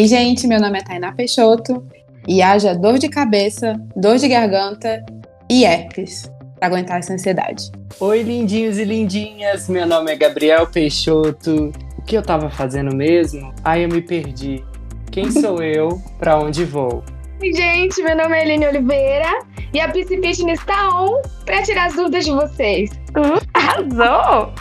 Ei, 0.00 0.06
gente, 0.06 0.46
meu 0.46 0.58
nome 0.58 0.78
é 0.78 0.82
Tainá 0.82 1.12
Peixoto 1.12 1.86
e 2.26 2.40
haja 2.40 2.74
dor 2.74 2.96
de 2.96 3.06
cabeça, 3.06 3.78
dor 3.94 4.16
de 4.16 4.28
garganta 4.28 5.04
e 5.46 5.62
herpes 5.62 6.32
para 6.58 6.68
aguentar 6.68 7.00
essa 7.00 7.12
ansiedade. 7.12 7.70
Oi, 8.00 8.22
lindinhos 8.22 8.78
e 8.78 8.84
lindinhas, 8.84 9.68
meu 9.68 9.86
nome 9.86 10.10
é 10.10 10.16
Gabriel 10.16 10.66
Peixoto. 10.66 11.70
O 11.98 12.02
que 12.02 12.16
eu 12.16 12.22
tava 12.22 12.48
fazendo 12.48 12.96
mesmo? 12.96 13.52
Ai, 13.62 13.84
eu 13.84 13.90
me 13.90 14.00
perdi. 14.00 14.64
Quem 15.12 15.30
sou 15.30 15.60
eu? 15.62 16.00
Para 16.18 16.38
onde 16.38 16.64
vou? 16.64 17.04
Oi, 17.42 17.52
gente, 17.52 18.02
meu 18.02 18.16
nome 18.16 18.38
é 18.38 18.42
Eline 18.42 18.68
Oliveira 18.68 19.44
e 19.70 19.80
a 19.80 19.88
PC 19.88 20.16
Fitness 20.16 20.60
está 20.60 20.98
on 20.98 21.20
para 21.44 21.62
tirar 21.62 21.88
as 21.88 21.94
dúvidas 21.94 22.24
de 22.24 22.30
vocês. 22.30 22.90
Uh, 23.10 23.38
arrasou! 23.52 24.54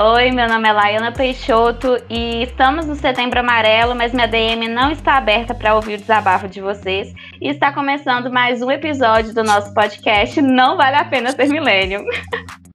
Oi, 0.00 0.30
meu 0.30 0.46
nome 0.46 0.68
é 0.68 0.72
Laiana 0.72 1.10
Peixoto 1.10 1.96
e 2.08 2.44
estamos 2.44 2.86
no 2.86 2.94
Setembro 2.94 3.40
Amarelo, 3.40 3.96
mas 3.96 4.12
minha 4.12 4.28
DM 4.28 4.68
não 4.68 4.92
está 4.92 5.16
aberta 5.16 5.56
para 5.56 5.74
ouvir 5.74 5.94
o 5.94 5.98
desabafo 5.98 6.46
de 6.46 6.60
vocês. 6.60 7.12
E 7.40 7.48
está 7.48 7.72
começando 7.72 8.30
mais 8.30 8.62
um 8.62 8.70
episódio 8.70 9.34
do 9.34 9.42
nosso 9.42 9.74
podcast 9.74 10.40
Não 10.40 10.76
Vale 10.76 10.98
a 10.98 11.04
Pena 11.04 11.32
Ser 11.32 11.48
Millennium. 11.48 12.04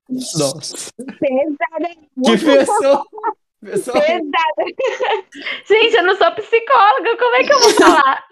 Nossa. 0.10 0.92
Pesada. 0.98 1.96
Que 2.26 2.38
pessoa! 2.46 3.06
pessoa... 3.64 4.02
Pesada. 4.02 4.66
Gente, 5.66 5.96
eu 5.96 6.04
não 6.04 6.18
sou 6.18 6.30
psicóloga, 6.34 7.18
como 7.18 7.36
é 7.38 7.44
que 7.46 7.54
eu 7.54 7.60
vou 7.62 7.72
falar? 7.72 8.24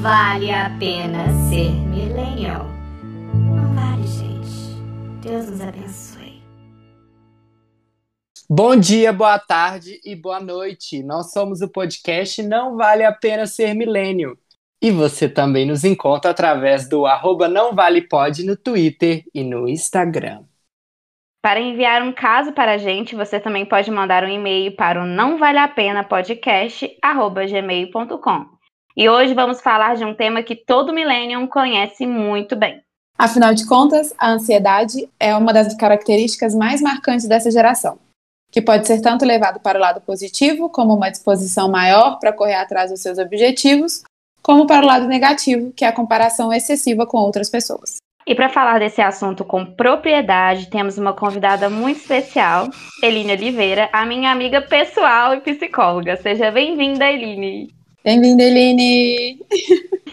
Vale 0.00 0.50
a 0.52 0.70
pena 0.78 1.26
ser 1.50 1.70
millennial. 1.70 2.66
Não 3.34 3.74
vale, 3.74 4.06
gente. 4.06 4.80
Deus 5.20 5.50
nos 5.50 5.60
abençoe. 5.60 6.40
Bom 8.48 8.76
dia, 8.76 9.12
boa 9.12 9.36
tarde 9.38 10.00
e 10.04 10.14
boa 10.14 10.38
noite. 10.40 11.02
Nós 11.02 11.32
somos 11.32 11.60
o 11.60 11.68
podcast 11.68 12.40
Não 12.42 12.76
Vale 12.76 13.04
a 13.04 13.12
Pena 13.12 13.46
Ser 13.46 13.74
Milênio. 13.74 14.38
E 14.80 14.92
você 14.92 15.28
também 15.28 15.66
nos 15.66 15.82
encontra 15.84 16.30
através 16.30 16.88
do 16.88 17.04
arroba 17.04 17.48
Não 17.48 17.74
Vale 17.74 18.02
Pod 18.02 18.44
no 18.44 18.56
Twitter 18.56 19.24
e 19.34 19.42
no 19.42 19.68
Instagram. 19.68 20.44
Para 21.42 21.60
enviar 21.60 22.02
um 22.02 22.12
caso 22.12 22.52
para 22.52 22.74
a 22.74 22.78
gente, 22.78 23.16
você 23.16 23.40
também 23.40 23.66
pode 23.66 23.90
mandar 23.90 24.22
um 24.22 24.28
e-mail 24.28 24.76
para 24.76 25.02
o 25.02 25.06
não 25.06 25.38
vale 25.38 25.58
a 25.58 25.66
pena 25.68 26.04
podcast@gmail.com. 26.04 28.57
E 28.98 29.08
hoje 29.08 29.32
vamos 29.32 29.60
falar 29.60 29.94
de 29.94 30.04
um 30.04 30.12
tema 30.12 30.42
que 30.42 30.56
todo 30.56 30.92
millennium 30.92 31.46
conhece 31.46 32.04
muito 32.04 32.56
bem. 32.56 32.82
Afinal 33.16 33.54
de 33.54 33.64
contas, 33.64 34.12
a 34.18 34.32
ansiedade 34.32 35.08
é 35.20 35.36
uma 35.36 35.52
das 35.52 35.72
características 35.76 36.52
mais 36.52 36.82
marcantes 36.82 37.28
dessa 37.28 37.48
geração, 37.48 37.96
que 38.50 38.60
pode 38.60 38.88
ser 38.88 39.00
tanto 39.00 39.24
levado 39.24 39.60
para 39.60 39.78
o 39.78 39.80
lado 39.80 40.00
positivo, 40.00 40.68
como 40.68 40.96
uma 40.96 41.10
disposição 41.10 41.70
maior 41.70 42.18
para 42.18 42.32
correr 42.32 42.56
atrás 42.56 42.90
dos 42.90 43.00
seus 43.00 43.18
objetivos, 43.18 44.02
como 44.42 44.66
para 44.66 44.84
o 44.84 44.88
lado 44.88 45.06
negativo, 45.06 45.72
que 45.76 45.84
é 45.84 45.88
a 45.88 45.94
comparação 45.94 46.52
excessiva 46.52 47.06
com 47.06 47.18
outras 47.18 47.48
pessoas. 47.48 47.98
E 48.26 48.34
para 48.34 48.48
falar 48.48 48.80
desse 48.80 49.00
assunto 49.00 49.44
com 49.44 49.64
propriedade, 49.64 50.70
temos 50.70 50.98
uma 50.98 51.12
convidada 51.12 51.70
muito 51.70 52.00
especial, 52.00 52.68
Eline 53.00 53.30
Oliveira, 53.30 53.88
a 53.92 54.04
minha 54.04 54.32
amiga 54.32 54.60
pessoal 54.60 55.34
e 55.34 55.40
psicóloga. 55.40 56.16
Seja 56.16 56.50
bem-vinda, 56.50 57.08
Eline. 57.08 57.77
Bem-vinda, 58.04 58.44
Eline! 58.44 59.40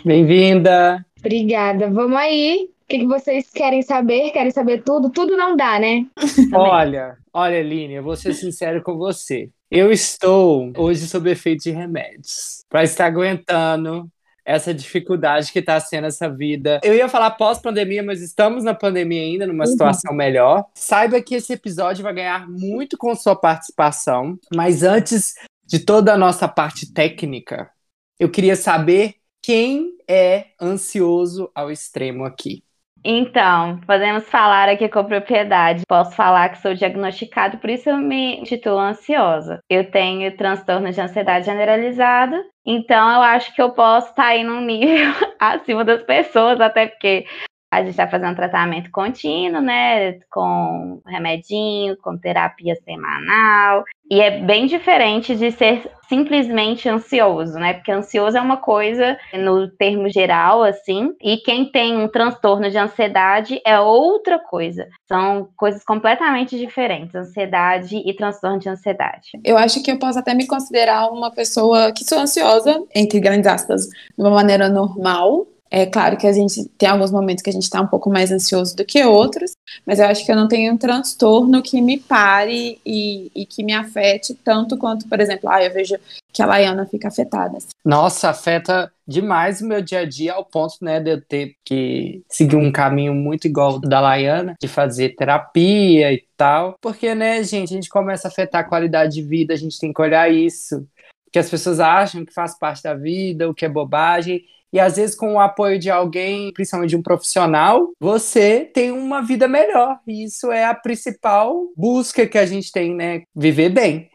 Bem-vinda! 0.03 1.05
Obrigada. 1.19 1.89
Vamos 1.89 2.17
aí. 2.17 2.67
O 2.67 2.87
que, 2.87 2.99
que 2.99 3.05
vocês 3.05 3.51
querem 3.51 3.83
saber? 3.83 4.31
Querem 4.31 4.51
saber 4.51 4.83
tudo? 4.83 5.11
Tudo 5.11 5.37
não 5.37 5.55
dá, 5.55 5.79
né? 5.79 6.05
Olha, 6.53 7.15
olha, 7.31 7.55
Eline, 7.55 7.95
eu 7.95 8.03
vou 8.03 8.15
ser 8.15 8.33
sincero 8.33 8.81
com 8.81 8.97
você. 8.97 9.49
Eu 9.69 9.91
estou 9.91 10.71
hoje 10.77 11.07
sob 11.07 11.29
efeito 11.29 11.63
de 11.63 11.71
remédios 11.71 12.63
para 12.69 12.83
estar 12.83 13.05
aguentando 13.05 14.07
essa 14.43 14.73
dificuldade 14.73 15.51
que 15.51 15.59
está 15.59 15.79
sendo 15.79 16.07
essa 16.07 16.27
vida. 16.27 16.79
Eu 16.83 16.93
ia 16.93 17.09
falar 17.09 17.31
pós-pandemia, 17.31 18.03
mas 18.03 18.21
estamos 18.21 18.63
na 18.63 18.73
pandemia 18.73 19.21
ainda, 19.21 19.47
numa 19.47 19.65
situação 19.65 20.13
melhor. 20.13 20.65
Saiba 20.75 21.21
que 21.21 21.35
esse 21.35 21.53
episódio 21.53 22.03
vai 22.03 22.13
ganhar 22.13 22.47
muito 22.49 22.97
com 22.97 23.15
sua 23.15 23.35
participação, 23.35 24.37
mas 24.55 24.83
antes 24.83 25.33
de 25.65 25.79
toda 25.79 26.13
a 26.13 26.17
nossa 26.17 26.47
parte 26.47 26.93
técnica, 26.93 27.71
eu 28.19 28.29
queria 28.29 28.55
saber 28.55 29.15
quem 29.41 29.97
é 30.07 30.47
ansioso 30.61 31.51
ao 31.53 31.71
extremo 31.71 32.25
aqui. 32.25 32.63
Então, 33.07 33.79
podemos 33.85 34.27
falar 34.27 34.67
aqui 34.67 34.89
com 34.89 35.03
propriedade. 35.03 35.83
Posso 35.87 36.15
falar 36.15 36.49
que 36.49 36.57
sou 36.59 36.73
diagnosticado, 36.73 37.59
por 37.59 37.69
isso 37.69 37.87
eu 37.87 37.97
me 37.97 38.39
intitulo 38.39 38.79
ansiosa. 38.79 39.59
Eu 39.69 39.91
tenho 39.91 40.35
transtorno 40.35 40.91
de 40.91 40.99
ansiedade 40.99 41.45
generalizada, 41.45 42.43
então 42.65 43.07
eu 43.13 43.21
acho 43.21 43.53
que 43.53 43.61
eu 43.61 43.69
posso 43.73 44.09
estar 44.09 44.25
aí 44.25 44.43
num 44.43 44.61
nível 44.61 45.13
acima 45.39 45.85
das 45.85 46.01
pessoas, 46.01 46.59
até 46.59 46.87
porque 46.87 47.27
a 47.75 47.81
gente 47.81 47.91
está 47.91 48.07
fazendo 48.07 48.35
tratamento 48.35 48.89
contínuo, 48.91 49.61
né? 49.61 50.19
Com 50.31 51.01
remedinho, 51.05 51.97
com 51.97 52.17
terapia 52.17 52.75
semanal. 52.83 53.83
E 54.09 54.21
é 54.21 54.39
bem 54.39 54.67
diferente 54.67 55.35
de 55.35 55.51
ser 55.51 55.89
simplesmente 56.07 56.87
ansioso, 56.87 57.53
né? 57.53 57.73
Porque 57.73 57.91
ansioso 57.91 58.37
é 58.37 58.41
uma 58.41 58.57
coisa 58.57 59.17
no 59.33 59.67
termo 59.67 60.09
geral, 60.09 60.63
assim, 60.63 61.13
e 61.21 61.37
quem 61.37 61.65
tem 61.71 61.97
um 61.97 62.07
transtorno 62.07 62.69
de 62.69 62.77
ansiedade 62.77 63.59
é 63.65 63.79
outra 63.79 64.37
coisa. 64.39 64.87
São 65.07 65.49
coisas 65.57 65.83
completamente 65.83 66.57
diferentes, 66.57 67.15
ansiedade 67.15 67.97
e 67.97 68.13
transtorno 68.15 68.59
de 68.59 68.69
ansiedade. 68.69 69.31
Eu 69.43 69.57
acho 69.57 69.81
que 69.81 69.91
eu 69.91 69.97
posso 69.97 70.19
até 70.19 70.33
me 70.33 70.45
considerar 70.45 71.09
uma 71.11 71.31
pessoa 71.31 71.91
que 71.91 72.03
sou 72.03 72.19
ansiosa, 72.19 72.83
entre 72.95 73.19
grandes 73.19 73.47
aspas, 73.47 73.87
de 73.87 74.23
uma 74.23 74.29
maneira 74.31 74.69
normal, 74.69 75.47
é 75.69 75.85
claro 75.85 76.17
que 76.17 76.27
a 76.27 76.33
gente 76.33 76.65
tem 76.77 76.87
alguns 76.87 77.11
momentos 77.11 77.43
que 77.43 77.49
a 77.49 77.53
gente 77.53 77.63
está 77.63 77.81
um 77.81 77.87
pouco 77.87 78.09
mais 78.09 78.31
ansioso 78.31 78.75
do 78.75 78.85
que 78.85 79.03
outros, 79.03 79.53
mas 79.85 79.99
eu 79.99 80.05
acho 80.05 80.25
que 80.25 80.31
eu 80.31 80.35
não 80.35 80.47
tenho 80.47 80.73
um 80.73 80.77
transtorno 80.77 81.61
que 81.61 81.81
me 81.81 81.99
pare 81.99 82.79
e, 82.85 83.31
e 83.35 83.45
que 83.45 83.63
me 83.63 83.73
afete 83.73 84.33
tanto 84.35 84.77
quanto, 84.77 85.07
por 85.07 85.19
exemplo, 85.19 85.49
ah, 85.49 85.63
eu 85.63 85.73
vejo 85.73 85.95
que 86.31 86.41
a 86.41 86.45
Laiana 86.45 86.85
fica 86.85 87.07
afetada. 87.07 87.57
Nossa, 87.83 88.29
afeta 88.29 88.91
demais 89.07 89.61
o 89.61 89.67
meu 89.67 89.81
dia 89.81 89.99
a 89.99 90.05
dia 90.05 90.33
ao 90.33 90.45
ponto, 90.45 90.75
né, 90.81 90.99
de 90.99 91.11
eu 91.11 91.21
ter 91.21 91.55
que 91.63 92.23
seguir 92.29 92.55
um 92.55 92.71
caminho 92.71 93.13
muito 93.13 93.47
igual 93.47 93.79
da 93.79 93.99
Laiana, 93.99 94.55
de 94.61 94.67
fazer 94.67 95.15
terapia 95.15 96.11
e 96.13 96.23
tal. 96.37 96.75
Porque, 96.81 97.15
né, 97.15 97.43
gente, 97.43 97.73
a 97.73 97.75
gente 97.75 97.89
começa 97.89 98.27
a 98.27 98.31
afetar 98.31 98.61
a 98.61 98.67
qualidade 98.67 99.13
de 99.15 99.21
vida, 99.21 99.53
a 99.53 99.57
gente 99.57 99.79
tem 99.79 99.93
que 99.93 100.01
olhar 100.01 100.31
isso. 100.31 100.87
Que 101.31 101.39
as 101.39 101.49
pessoas 101.49 101.79
acham 101.79 102.25
que 102.25 102.33
faz 102.33 102.57
parte 102.57 102.83
da 102.83 102.93
vida, 102.93 103.49
o 103.49 103.53
que 103.53 103.65
é 103.65 103.69
bobagem. 103.69 104.41
E 104.75 104.79
às 104.79 104.97
vezes, 104.97 105.15
com 105.15 105.35
o 105.35 105.39
apoio 105.39 105.79
de 105.79 105.89
alguém, 105.89 106.51
principalmente 106.51 106.89
de 106.89 106.97
um 106.97 107.01
profissional, 107.01 107.93
você 107.97 108.69
tem 108.73 108.91
uma 108.91 109.21
vida 109.21 109.47
melhor. 109.47 109.97
E 110.05 110.25
isso 110.25 110.51
é 110.51 110.65
a 110.65 110.75
principal 110.75 111.69
busca 111.77 112.27
que 112.27 112.37
a 112.37 112.45
gente 112.45 112.73
tem, 112.73 112.93
né? 112.93 113.23
Viver 113.33 113.69
bem. 113.69 114.09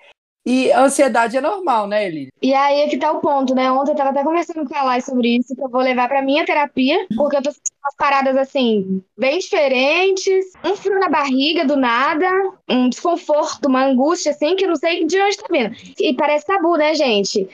E 0.44 0.71
a 0.72 0.82
ansiedade 0.82 1.37
é 1.37 1.41
normal, 1.41 1.87
né, 1.87 2.06
Eli? 2.06 2.28
E 2.43 2.53
aí 2.53 2.81
é 2.81 2.88
que 2.88 2.98
tá 2.98 3.10
o 3.10 3.21
ponto, 3.21 3.54
né? 3.54 3.72
Ontem 3.72 3.93
eu 3.93 3.97
tava 3.97 4.10
até 4.10 4.22
conversando 4.22 4.69
com 4.69 4.75
a 4.75 4.82
Lai 4.82 5.00
sobre 5.00 5.38
isso, 5.38 5.54
que 5.54 5.62
eu 5.62 5.69
vou 5.69 5.81
levar 5.81 6.09
pra 6.09 6.22
minha 6.22 6.44
terapia, 6.44 7.06
porque 7.16 7.37
eu 7.37 7.42
tô 7.42 7.53
sentindo 7.53 7.77
umas 7.82 7.97
paradas 7.97 8.37
assim, 8.37 9.03
bem 9.16 9.38
diferentes, 9.38 10.47
um 10.65 10.77
frio 10.77 10.98
na 10.98 11.09
barriga 11.09 11.65
do 11.65 11.77
nada, 11.77 12.27
um 12.69 12.88
desconforto, 12.88 13.66
uma 13.66 13.84
angústia, 13.84 14.33
assim, 14.33 14.57
que 14.57 14.65
eu 14.65 14.68
não 14.68 14.77
sei 14.77 15.07
de 15.07 15.21
onde 15.22 15.36
tá 15.36 15.47
vindo. 15.51 15.74
E 15.98 16.15
parece 16.15 16.47
tabu, 16.47 16.77
né, 16.77 16.95
gente? 16.95 17.48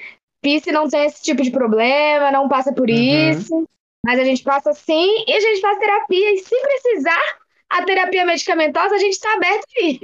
Pisse 0.46 0.70
não 0.70 0.88
tem 0.88 1.06
esse 1.06 1.20
tipo 1.25 1.43
de 1.43 1.50
problema, 1.50 2.31
não 2.31 2.48
passa 2.48 2.72
por 2.72 2.88
Uhum. 2.88 2.94
isso. 2.94 3.69
Mas 4.04 4.20
a 4.20 4.22
gente 4.22 4.44
passa 4.44 4.72
sim 4.72 5.25
e 5.26 5.32
a 5.32 5.40
gente 5.40 5.60
faz 5.60 5.76
terapia. 5.76 6.34
E 6.34 6.38
se 6.38 6.54
precisar, 6.60 7.20
a 7.69 7.82
terapia 7.82 8.25
medicamentosa, 8.25 8.94
a 8.94 8.98
gente 8.98 9.19
tá 9.19 9.32
aberto 9.34 9.66
aí. 9.82 9.98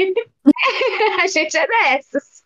a 1.23 1.29
gente 1.29 1.57
é 1.57 1.65
dessas. 1.65 2.43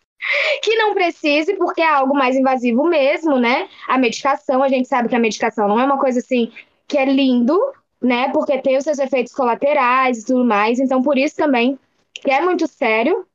Que 0.61 0.75
não 0.75 0.93
precise, 0.93 1.55
porque 1.55 1.81
é 1.81 1.89
algo 1.89 2.13
mais 2.13 2.35
invasivo 2.35 2.83
mesmo, 2.83 3.39
né? 3.39 3.67
A 3.87 3.97
medicação, 3.97 4.61
a 4.61 4.69
gente 4.69 4.87
sabe 4.87 5.09
que 5.09 5.15
a 5.15 5.19
medicação 5.19 5.67
não 5.67 5.79
é 5.79 5.85
uma 5.85 5.97
coisa 5.97 6.19
assim 6.19 6.51
que 6.87 6.99
é 6.99 7.05
lindo, 7.05 7.59
né? 7.99 8.29
Porque 8.31 8.59
tem 8.61 8.77
os 8.77 8.83
seus 8.83 8.99
efeitos 8.99 9.33
colaterais 9.33 10.19
e 10.19 10.25
tudo 10.27 10.45
mais. 10.45 10.79
Então, 10.79 11.01
por 11.01 11.17
isso 11.17 11.35
também 11.35 11.79
que 12.13 12.29
é 12.29 12.41
muito 12.41 12.67
sério 12.67 13.25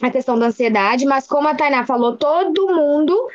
a 0.00 0.10
questão 0.12 0.38
da 0.38 0.46
ansiedade. 0.46 1.04
Mas 1.06 1.26
como 1.26 1.48
a 1.48 1.56
Tainá 1.56 1.84
falou, 1.84 2.16
todo 2.16 2.68
mundo 2.68 3.28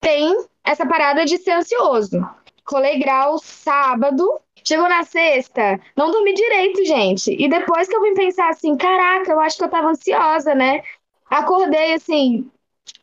tem 0.00 0.36
essa 0.64 0.86
parada 0.86 1.24
de 1.24 1.38
ser 1.38 1.52
ansioso. 1.52 2.20
Colei 2.64 2.98
grau 2.98 3.38
sábado, 3.38 4.40
chegou 4.62 4.88
na 4.88 5.02
sexta, 5.02 5.80
não 5.96 6.10
dormi 6.10 6.34
direito, 6.34 6.84
gente. 6.84 7.34
E 7.38 7.48
depois 7.48 7.88
que 7.88 7.96
eu 7.96 8.02
vim 8.02 8.14
pensar 8.14 8.50
assim, 8.50 8.76
caraca, 8.76 9.32
eu 9.32 9.40
acho 9.40 9.56
que 9.56 9.64
eu 9.64 9.70
tava 9.70 9.88
ansiosa, 9.88 10.54
né? 10.54 10.82
Acordei 11.30 11.94
assim, 11.94 12.50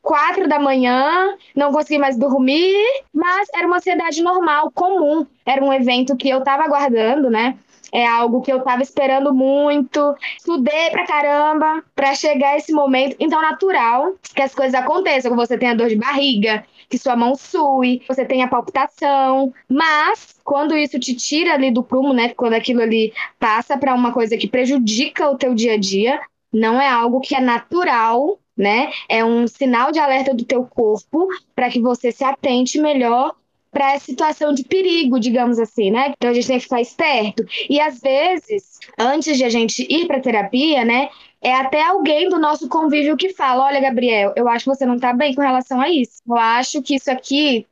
quatro 0.02 0.48
da 0.48 0.60
manhã, 0.60 1.36
não 1.56 1.72
consegui 1.72 1.98
mais 1.98 2.18
dormir, 2.18 2.76
mas 3.14 3.48
era 3.56 3.66
uma 3.66 3.78
ansiedade 3.78 4.22
normal, 4.22 4.72
comum. 4.72 5.26
Era 5.46 5.64
um 5.64 5.74
evento 5.74 6.16
que 6.16 6.30
eu 6.30 6.40
estava 6.40 6.64
aguardando, 6.64 7.30
né? 7.30 7.58
É 7.92 8.06
algo 8.06 8.42
que 8.42 8.52
eu 8.52 8.58
estava 8.58 8.82
esperando 8.82 9.34
muito, 9.34 10.16
estudei 10.38 10.90
pra 10.92 11.06
caramba 11.06 11.84
para 11.96 12.14
chegar 12.14 12.58
esse 12.58 12.74
momento. 12.74 13.16
Então, 13.20 13.42
natural 13.42 14.16
que 14.36 14.42
as 14.42 14.54
coisas 14.54 14.76
aconteçam, 14.76 15.32
que 15.32 15.38
você 15.38 15.58
tenha 15.58 15.76
dor 15.76 15.88
de 15.88 15.96
barriga, 15.96 16.66
que 16.90 16.98
sua 16.98 17.16
mão 17.16 17.36
sue, 17.36 18.02
você 18.08 18.26
tenha 18.26 18.48
palpitação, 18.48 19.54
mas 19.70 20.36
quando 20.44 20.78
isso 20.78 21.00
te 21.00 21.16
tira 21.16 21.54
ali 21.54 21.72
do 21.72 21.84
prumo, 21.84 22.14
né, 22.14 22.30
quando 22.30 22.54
aquilo 22.54 22.82
ali 22.82 23.14
passa 23.40 23.78
para 23.78 23.94
uma 23.94 24.12
coisa 24.12 24.38
que 24.38 24.48
prejudica 24.48 25.30
o 25.30 25.38
teu 25.38 25.54
dia 25.54 25.74
a 25.74 25.78
dia, 25.78 26.20
não 26.54 26.80
é 26.80 26.88
algo 26.88 27.20
que 27.20 27.36
é 27.36 27.42
natural, 27.42 28.40
né? 28.58 28.90
É 29.10 29.26
um 29.26 29.46
sinal 29.46 29.92
de 29.92 30.00
alerta 30.00 30.34
do 30.34 30.46
teu 30.46 30.64
corpo 30.64 31.28
para 31.54 31.70
que 31.70 31.82
você 31.82 32.12
se 32.12 32.24
atente 32.24 32.80
melhor 32.80 33.36
para 33.76 33.92
a 33.92 34.00
situação 34.00 34.54
de 34.54 34.64
perigo, 34.64 35.20
digamos 35.20 35.60
assim, 35.60 35.92
né? 35.92 36.14
Então 36.16 36.30
a 36.30 36.34
gente 36.34 36.48
tem 36.48 36.58
que 36.58 36.64
ficar 36.64 36.80
esperto. 36.80 37.46
E 37.70 37.78
às 37.82 38.00
vezes, 38.00 38.80
antes 38.98 39.36
de 39.38 39.44
a 39.44 39.50
gente 39.50 39.86
ir 39.90 40.08
para 40.08 40.22
terapia, 40.22 40.86
né, 40.86 41.10
é 41.42 41.54
até 41.56 41.82
alguém 41.84 42.30
do 42.30 42.40
nosso 42.40 42.68
convívio 42.70 43.18
que 43.18 43.34
fala: 43.34 43.66
"Olha, 43.66 43.82
Gabriel, 43.82 44.34
eu 44.36 44.48
acho 44.48 44.66
que 44.66 44.76
você 44.76 44.86
não 44.86 44.96
está 44.96 45.14
bem 45.14 45.34
com 45.36 45.42
relação 45.42 45.80
a 45.82 45.90
isso. 45.90 46.22
Eu 46.28 46.36
acho 46.38 46.82
que 46.82 46.96
isso 46.96 47.12
aqui 47.12 47.68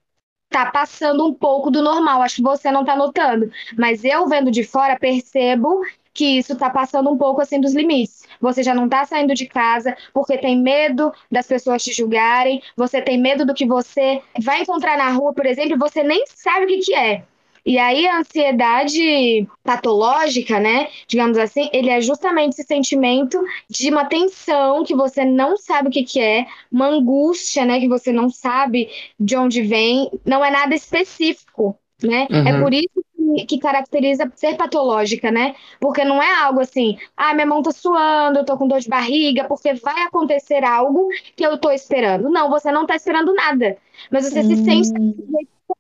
tá 0.50 0.72
passando 0.72 1.26
um 1.28 1.34
pouco 1.34 1.72
do 1.72 1.82
normal. 1.82 2.22
Acho 2.22 2.38
que 2.38 2.42
você 2.44 2.72
não 2.72 2.86
tá 2.86 2.96
notando, 2.96 3.52
mas 3.78 4.04
eu 4.04 4.28
vendo 4.28 4.52
de 4.52 4.64
fora 4.64 4.98
percebo 5.00 5.82
que 6.14 6.38
isso 6.38 6.56
tá 6.56 6.70
passando 6.70 7.10
um 7.12 7.18
pouco 7.18 7.42
assim 7.42 7.60
dos 7.60 7.74
limites. 7.74 8.24
Você 8.40 8.62
já 8.64 8.74
não 8.76 8.88
tá 8.88 9.04
saindo 9.06 9.34
de 9.34 9.48
casa 9.48 9.96
porque 10.14 10.38
tem 10.38 10.60
medo 10.62 11.12
das 11.32 11.48
pessoas 11.48 11.84
te 11.84 11.92
julgarem, 11.92 12.62
você 12.78 13.02
tem 13.02 13.20
medo 13.20 13.46
do 13.46 13.54
que 13.54 13.66
você 13.66 14.22
vai 14.40 14.62
encontrar 14.62 14.98
na 14.98 15.10
rua, 15.10 15.34
por 15.34 15.46
exemplo, 15.46 15.74
e 15.76 15.78
você 15.80 16.04
nem 16.04 16.24
sabe 16.28 16.66
o 16.66 16.68
que 16.68 16.78
que 16.80 16.96
é. 16.96 17.24
E 17.66 17.80
aí 17.80 18.06
a 18.06 18.20
ansiedade 18.20 19.48
patológica, 19.64 20.60
né, 20.60 20.90
digamos 21.08 21.38
assim, 21.38 21.70
ele 21.72 21.90
é 21.90 22.02
justamente 22.02 22.54
esse 22.54 22.64
sentimento 22.64 23.42
de 23.70 23.90
uma 23.90 24.06
tensão 24.06 24.84
que 24.84 24.94
você 24.94 25.24
não 25.24 25.56
sabe 25.56 25.88
o 25.88 25.92
que, 25.92 26.04
que 26.04 26.20
é, 26.20 26.46
uma 26.70 26.88
angústia, 26.88 27.66
né, 27.66 27.80
que 27.80 27.88
você 27.88 28.12
não 28.12 28.30
sabe 28.30 28.90
de 29.18 29.38
onde 29.38 29.62
vem, 29.62 30.12
não 30.26 30.44
é 30.44 30.52
nada 30.52 30.76
específico, 30.76 31.78
né? 32.02 32.28
É 32.30 32.36
uhum. 32.36 32.48
É 32.48 32.62
por 32.62 32.74
isso 32.74 33.06
que, 33.16 33.46
que, 33.46 33.60
caracteriza 33.60 34.30
ser 34.36 34.58
patológica, 34.58 35.32
né? 35.32 35.56
Porque 35.80 36.04
não 36.04 36.22
é 36.22 36.34
algo 36.44 36.60
assim, 36.60 36.98
ah, 37.16 37.34
minha 37.34 37.48
mão 37.48 37.62
tá 37.62 37.72
suando, 37.72 38.40
eu 38.40 38.46
tô 38.46 38.58
com 38.58 38.68
dor 38.68 38.80
de 38.80 38.90
barriga, 38.90 39.46
porque 39.46 39.74
vai 39.76 40.04
acontecer 40.04 40.66
algo 40.66 41.08
que 41.36 41.46
eu 41.46 41.58
tô 41.58 41.72
esperando. 41.72 42.30
Não, 42.30 42.50
você 42.50 42.72
não 42.72 42.86
tá 42.86 42.96
esperando 42.96 43.34
nada. 43.34 43.78
Mas 44.12 44.26
você 44.26 44.44
se 44.44 44.58
sente 44.64 44.90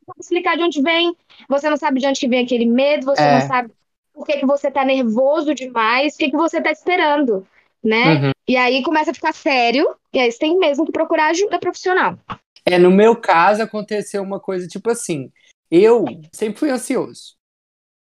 sabe 0.05 0.19
explicar 0.19 0.57
de 0.57 0.63
onde 0.63 0.81
vem, 0.81 1.15
você 1.49 1.69
não 1.69 1.77
sabe 1.77 1.99
de 1.99 2.07
onde 2.07 2.27
vem 2.27 2.43
aquele 2.43 2.65
medo, 2.65 3.05
você 3.05 3.21
é. 3.21 3.39
não 3.39 3.47
sabe 3.47 3.71
por 4.13 4.25
que, 4.25 4.37
que 4.37 4.45
você 4.45 4.69
tá 4.69 4.85
nervoso 4.85 5.55
demais, 5.55 6.13
o 6.13 6.17
que, 6.17 6.29
que 6.29 6.37
você 6.37 6.61
tá 6.61 6.71
esperando, 6.71 7.47
né? 7.83 8.15
Uhum. 8.15 8.31
E 8.47 8.55
aí 8.55 8.83
começa 8.83 9.11
a 9.11 9.13
ficar 9.13 9.33
sério, 9.33 9.95
e 10.13 10.19
aí 10.19 10.31
você 10.31 10.39
tem 10.39 10.57
mesmo 10.57 10.85
que 10.85 10.91
procurar 10.91 11.27
ajuda 11.27 11.59
profissional. 11.59 12.17
É, 12.65 12.77
no 12.77 12.91
meu 12.91 13.15
caso 13.15 13.61
aconteceu 13.61 14.21
uma 14.21 14.39
coisa 14.39 14.67
tipo 14.67 14.89
assim, 14.89 15.31
eu 15.69 16.05
sempre 16.31 16.59
fui 16.59 16.69
ansioso. 16.69 17.35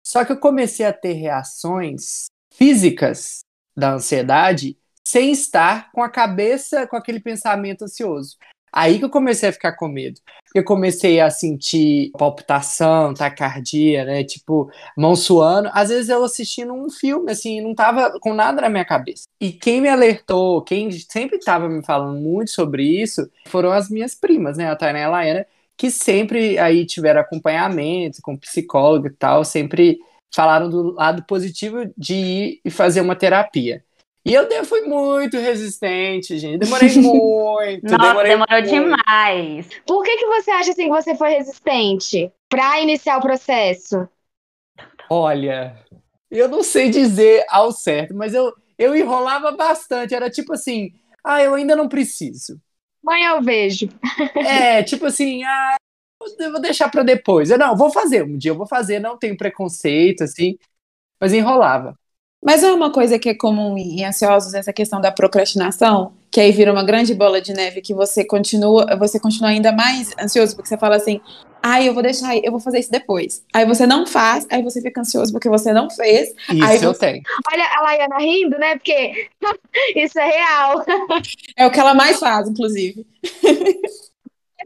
Só 0.06 0.24
que 0.24 0.32
eu 0.32 0.38
comecei 0.38 0.86
a 0.86 0.92
ter 0.92 1.14
reações 1.14 2.26
físicas 2.54 3.40
da 3.76 3.94
ansiedade 3.94 4.78
sem 5.06 5.30
estar 5.30 5.90
com 5.92 6.02
a 6.02 6.08
cabeça 6.08 6.86
com 6.86 6.96
aquele 6.96 7.20
pensamento 7.20 7.84
ansioso. 7.84 8.36
Aí 8.76 8.98
que 8.98 9.06
eu 9.06 9.08
comecei 9.08 9.48
a 9.48 9.52
ficar 9.52 9.72
com 9.72 9.88
medo. 9.88 10.20
Eu 10.54 10.62
comecei 10.62 11.18
a 11.18 11.30
sentir 11.30 12.10
palpitação, 12.12 13.14
taquicardia, 13.14 14.04
né? 14.04 14.22
Tipo, 14.22 14.70
mão 14.94 15.16
suando. 15.16 15.70
Às 15.72 15.88
vezes 15.88 16.10
eu 16.10 16.22
assistindo 16.22 16.74
um 16.74 16.90
filme, 16.90 17.32
assim, 17.32 17.62
não 17.62 17.74
tava 17.74 18.20
com 18.20 18.34
nada 18.34 18.60
na 18.60 18.68
minha 18.68 18.84
cabeça. 18.84 19.24
E 19.40 19.50
quem 19.50 19.80
me 19.80 19.88
alertou, 19.88 20.60
quem 20.60 20.90
sempre 20.90 21.38
tava 21.38 21.70
me 21.70 21.82
falando 21.82 22.20
muito 22.20 22.50
sobre 22.50 22.84
isso, 22.84 23.30
foram 23.46 23.72
as 23.72 23.88
minhas 23.88 24.14
primas, 24.14 24.58
né? 24.58 24.70
A 24.70 24.76
Tainá 24.76 24.98
e 24.98 25.02
a 25.04 25.08
Laiana, 25.08 25.46
que 25.74 25.90
sempre 25.90 26.58
aí 26.58 26.84
tiveram 26.84 27.22
acompanhamento 27.22 28.20
com 28.20 28.36
psicólogo 28.36 29.06
e 29.06 29.10
tal, 29.10 29.42
sempre 29.42 29.98
falaram 30.34 30.68
do 30.68 30.92
lado 30.92 31.22
positivo 31.24 31.90
de 31.96 32.14
ir 32.14 32.60
e 32.62 32.70
fazer 32.70 33.00
uma 33.00 33.16
terapia. 33.16 33.82
E 34.26 34.34
eu 34.34 34.64
fui 34.64 34.80
muito 34.80 35.38
resistente, 35.38 36.36
gente. 36.36 36.58
Demorei 36.58 36.88
muito. 36.98 37.84
Nossa, 37.84 38.08
demorei 38.08 38.32
demorou 38.32 38.60
muito. 38.60 38.68
demais. 38.68 39.68
Por 39.86 40.02
que, 40.02 40.16
que 40.16 40.26
você 40.26 40.50
acha 40.50 40.72
assim 40.72 40.84
que 40.86 40.88
você 40.88 41.14
foi 41.14 41.30
resistente 41.30 42.32
para 42.48 42.80
iniciar 42.80 43.18
o 43.18 43.22
processo? 43.22 44.08
Olha, 45.08 45.78
eu 46.28 46.48
não 46.48 46.64
sei 46.64 46.90
dizer 46.90 47.44
ao 47.48 47.70
certo, 47.70 48.16
mas 48.16 48.34
eu, 48.34 48.52
eu 48.76 48.96
enrolava 48.96 49.52
bastante. 49.52 50.12
Era 50.12 50.28
tipo 50.28 50.54
assim, 50.54 50.92
ah, 51.22 51.40
eu 51.40 51.54
ainda 51.54 51.76
não 51.76 51.88
preciso. 51.88 52.60
Amanhã 53.06 53.36
eu 53.36 53.42
vejo. 53.42 53.88
É, 54.34 54.82
tipo 54.82 55.06
assim, 55.06 55.44
ah, 55.44 55.76
eu 56.40 56.50
vou 56.50 56.60
deixar 56.60 56.90
para 56.90 57.04
depois. 57.04 57.48
Eu 57.48 57.58
não, 57.58 57.76
vou 57.76 57.92
fazer, 57.92 58.24
um 58.24 58.36
dia 58.36 58.50
eu 58.50 58.56
vou 58.56 58.66
fazer, 58.66 58.98
não 58.98 59.16
tenho 59.16 59.36
preconceito, 59.36 60.24
assim, 60.24 60.58
mas 61.20 61.32
enrolava. 61.32 61.96
Mas 62.46 62.62
é 62.62 62.72
uma 62.72 62.92
coisa 62.92 63.18
que 63.18 63.28
é 63.28 63.34
comum 63.34 63.76
em 63.76 64.04
ansiosos 64.04 64.54
essa 64.54 64.72
questão 64.72 65.00
da 65.00 65.10
procrastinação, 65.10 66.12
que 66.30 66.40
aí 66.40 66.52
vira 66.52 66.72
uma 66.72 66.84
grande 66.84 67.12
bola 67.12 67.40
de 67.40 67.52
neve 67.52 67.80
que 67.80 67.92
você 67.92 68.24
continua, 68.24 68.96
você 68.96 69.18
continua 69.18 69.48
ainda 69.48 69.72
mais 69.72 70.12
ansioso 70.16 70.54
porque 70.54 70.68
você 70.68 70.78
fala 70.78 70.94
assim: 70.94 71.20
"Ai, 71.60 71.82
ah, 71.82 71.86
eu 71.86 71.92
vou 71.92 72.04
deixar, 72.04 72.36
eu 72.36 72.52
vou 72.52 72.60
fazer 72.60 72.78
isso 72.78 72.92
depois". 72.92 73.42
Aí 73.52 73.66
você 73.66 73.84
não 73.84 74.06
faz, 74.06 74.46
aí 74.48 74.62
você 74.62 74.80
fica 74.80 75.00
ansioso 75.00 75.32
porque 75.32 75.48
você 75.48 75.72
não 75.72 75.90
fez. 75.90 76.28
Isso 76.28 76.64
aí 76.64 76.76
eu 76.76 76.94
você... 76.94 77.00
tenho. 77.00 77.22
Olha 77.52 77.64
a 77.64 77.82
Laiana 77.82 78.18
rindo, 78.18 78.56
né? 78.58 78.76
Porque 78.76 79.28
isso 79.96 80.16
é 80.16 80.26
real. 80.26 80.84
É 81.56 81.66
o 81.66 81.70
que 81.72 81.80
ela 81.80 81.94
mais 81.94 82.20
faz, 82.20 82.48
inclusive. 82.48 83.04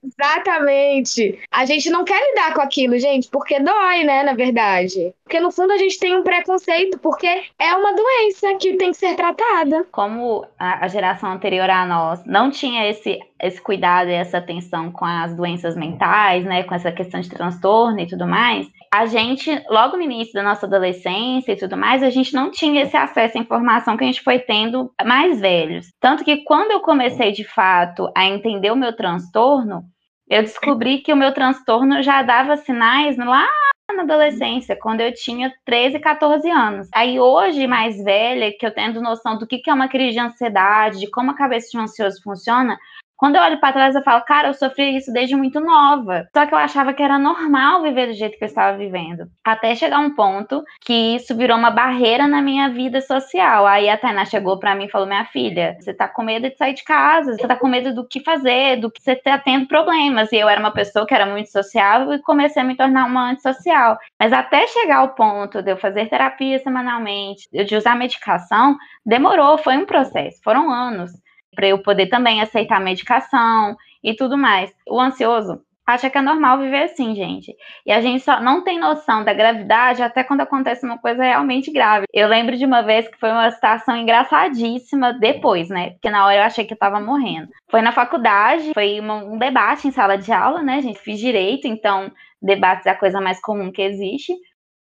Exatamente. 0.03 1.39
A 1.51 1.65
gente 1.65 1.91
não 1.91 2.05
quer 2.05 2.21
lidar 2.31 2.55
com 2.55 2.61
aquilo, 2.61 2.99
gente, 2.99 3.29
porque 3.31 3.61
dói, 3.61 4.05
né, 4.05 4.23
na 4.23 4.35
verdade. 4.35 5.15
Porque 5.23 5.41
no 5.41 5.51
fundo 5.51 5.73
a 5.73 5.79
gente 5.79 5.99
tem 5.99 6.17
um 6.17 6.23
preconceito, 6.23 6.99
porque 6.99 7.27
é 7.59 7.75
uma 7.75 7.95
doença 7.95 8.55
que 8.57 8.77
tem 8.77 8.91
que 8.91 8.97
ser 8.97 9.15
tratada. 9.15 9.87
Como 9.93 10.47
a, 10.59 10.89
geração 10.89 11.33
anterior 11.33 11.69
a 11.69 11.87
nós 11.87 12.25
não 12.25 12.51
tinha 12.51 12.89
esse, 12.89 13.19
esse 13.41 13.61
cuidado 13.61 14.11
e 14.11 14.15
essa 14.15 14.39
atenção 14.39 14.91
com 14.91 15.05
as 15.05 15.35
doenças 15.35 15.77
mentais, 15.77 16.45
né, 16.45 16.63
com 16.65 16.75
essa 16.75 16.91
questão 16.91 17.21
de 17.21 17.29
transtorno 17.29 18.01
e 18.01 18.07
tudo 18.07 18.27
mais, 18.27 18.67
a 18.93 19.07
gente, 19.07 19.51
logo 19.69 19.97
no 19.97 20.03
início 20.03 20.35
da 20.35 20.43
nossa 20.43 20.67
adolescência 20.67 21.53
e 21.53 21.57
tudo 21.57 21.77
mais, 21.77 22.03
a 22.03 22.11
gente 22.11 22.35
não 22.35 22.51
tinha 22.51 22.83
esse 22.83 22.97
acesso 22.97 23.39
à 23.39 23.41
informação 23.41 23.97
que 23.97 24.03
a 24.03 24.07
gente 24.07 24.23
foi 24.23 24.41
tendo 24.41 24.93
mais 25.05 25.41
velhos. 25.41 25.87
Tanto 26.01 26.25
que 26.25 26.39
quando 26.39 26.73
eu 26.73 26.81
comecei 26.81 27.31
de 27.31 27.45
fato 27.45 28.11
a 28.17 28.27
entender 28.27 28.73
o 28.73 28.77
meu 28.77 28.93
transtorno, 28.93 29.85
eu 30.29 30.43
descobri 30.43 30.99
que 30.99 31.13
o 31.13 31.17
meu 31.17 31.33
transtorno 31.33 32.03
já 32.03 32.23
dava 32.23 32.57
sinais 32.57 33.17
lá 33.17 33.49
na 33.95 34.03
adolescência, 34.03 34.77
quando 34.81 35.01
eu 35.01 35.13
tinha 35.13 35.53
13, 35.65 35.99
14 35.99 36.49
anos. 36.49 36.89
Aí 36.95 37.19
hoje, 37.19 37.67
mais 37.67 38.03
velha, 38.03 38.53
que 38.57 38.65
eu 38.65 38.73
tendo 38.73 39.01
noção 39.01 39.39
do 39.39 39.47
que 39.47 39.63
é 39.69 39.75
uma 39.75 39.89
crise 39.89 40.13
de 40.13 40.21
ansiedade, 40.21 41.01
de 41.01 41.11
como 41.11 41.31
a 41.31 41.37
cabeça 41.37 41.69
de 41.71 41.79
um 41.79 41.83
ansioso 41.83 42.21
funciona, 42.23 42.79
quando 43.21 43.37
eu 43.37 43.43
olho 43.43 43.61
para 43.61 43.75
trás, 43.75 43.95
eu 43.95 44.03
falo, 44.03 44.23
cara, 44.23 44.49
eu 44.49 44.55
sofri 44.55 44.97
isso 44.97 45.13
desde 45.13 45.37
muito 45.37 45.61
nova. 45.61 46.27
Só 46.35 46.47
que 46.47 46.55
eu 46.55 46.59
achava 46.59 46.95
que 46.95 47.03
era 47.03 47.19
normal 47.19 47.83
viver 47.83 48.07
do 48.07 48.15
jeito 48.15 48.39
que 48.39 48.45
eu 48.45 48.49
estava 48.49 48.79
vivendo. 48.79 49.27
Até 49.45 49.75
chegar 49.75 49.99
um 49.99 50.15
ponto 50.15 50.65
que 50.81 51.17
isso 51.17 51.37
virou 51.37 51.59
uma 51.59 51.71
barreira 51.71 52.27
na 52.27 52.41
minha 52.41 52.71
vida 52.71 53.03
social. 53.03 53.67
Aí 53.67 53.91
a 53.91 53.99
Tainá 53.99 54.25
chegou 54.25 54.59
para 54.59 54.75
mim 54.75 54.87
e 54.87 54.91
falou: 54.91 55.07
Minha 55.07 55.27
filha, 55.27 55.77
você 55.79 55.93
tá 55.93 56.09
com 56.09 56.23
medo 56.23 56.49
de 56.49 56.57
sair 56.57 56.73
de 56.73 56.83
casa, 56.83 57.35
você 57.35 57.47
tá 57.47 57.57
com 57.57 57.69
medo 57.69 57.95
do 57.95 58.09
que 58.09 58.21
fazer, 58.21 58.81
do 58.81 58.91
que 58.91 59.03
você 59.03 59.15
tá 59.15 59.37
tendo 59.37 59.69
problemas. 59.69 60.33
E 60.33 60.37
eu 60.37 60.49
era 60.49 60.59
uma 60.59 60.73
pessoa 60.73 61.07
que 61.07 61.13
era 61.15 61.27
muito 61.27 61.51
sociável 61.51 62.15
e 62.15 62.23
comecei 62.23 62.63
a 62.63 62.65
me 62.65 62.75
tornar 62.75 63.05
uma 63.05 63.33
antissocial. 63.33 63.99
Mas 64.19 64.33
até 64.33 64.67
chegar 64.67 65.01
ao 65.01 65.15
ponto 65.15 65.61
de 65.61 65.71
eu 65.71 65.77
fazer 65.77 66.09
terapia 66.09 66.59
semanalmente, 66.59 67.47
de 67.53 67.77
usar 67.77 67.95
medicação, 67.97 68.79
demorou, 69.05 69.59
foi 69.59 69.77
um 69.77 69.85
processo, 69.85 70.41
foram 70.43 70.71
anos 70.71 71.11
para 71.55 71.69
eu 71.69 71.79
poder 71.79 72.07
também 72.07 72.41
aceitar 72.41 72.77
a 72.77 72.81
medicação 72.81 73.77
e 74.03 74.15
tudo 74.15 74.37
mais. 74.37 74.73
O 74.89 75.01
ansioso 75.01 75.61
acha 75.93 76.09
que 76.09 76.19
é 76.19 76.23
normal 76.23 76.59
viver 76.59 76.85
assim, 76.85 77.15
gente. 77.15 77.55
E 77.85 77.93
a 77.93 78.01
gente 78.01 78.23
só 78.23 78.41
não 78.41 78.63
tem 78.63 78.79
noção 78.79 79.25
da 79.25 79.33
gravidade 79.33 80.03
até 80.03 80.23
quando 80.23 80.41
acontece 80.41 80.85
uma 80.85 80.99
coisa 80.99 81.23
realmente 81.23 81.71
grave. 81.73 82.07
Eu 82.13 82.29
lembro 82.29 82.57
de 82.57 82.65
uma 82.65 82.83
vez 82.83 83.09
que 83.09 83.19
foi 83.19 83.31
uma 83.31 83.51
situação 83.51 83.97
engraçadíssima 83.97 85.13
depois, 85.13 85.69
né? 85.69 85.91
Porque 85.91 86.11
na 86.11 86.25
hora 86.25 86.37
eu 86.37 86.43
achei 86.43 86.65
que 86.65 86.75
eu 86.75 86.79
tava 86.79 87.01
morrendo. 87.01 87.49
Foi 87.71 87.83
na 87.83 87.93
faculdade, 87.93 88.73
foi 88.73 89.01
um 89.01 89.39
debate 89.39 89.89
em 89.89 89.91
sala 89.91 90.17
de 90.17 90.33
aula, 90.33 90.63
né, 90.63 90.81
gente? 90.81 91.01
Fiz 91.01 91.19
direito, 91.19 91.67
então 91.67 92.11
debates 92.41 92.87
é 92.87 92.91
a 92.91 92.99
coisa 92.99 93.21
mais 93.21 93.41
comum 93.41 93.71
que 93.71 93.83
existe. 93.83 94.35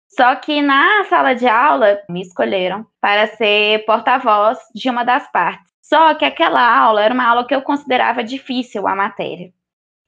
Só 0.10 0.36
que 0.36 0.62
na 0.62 1.04
sala 1.06 1.34
de 1.34 1.48
aula 1.48 2.00
me 2.10 2.22
escolheram 2.22 2.86
para 3.00 3.28
ser 3.28 3.86
porta-voz 3.86 4.58
de 4.74 4.90
uma 4.90 5.04
das 5.04 5.30
partes. 5.32 5.68
Só 5.90 6.14
que 6.16 6.26
aquela 6.26 6.62
aula 6.78 7.02
era 7.02 7.14
uma 7.14 7.26
aula 7.26 7.48
que 7.48 7.56
eu 7.56 7.62
considerava 7.62 8.22
difícil 8.22 8.86
a 8.88 8.96
matéria. 8.96 9.54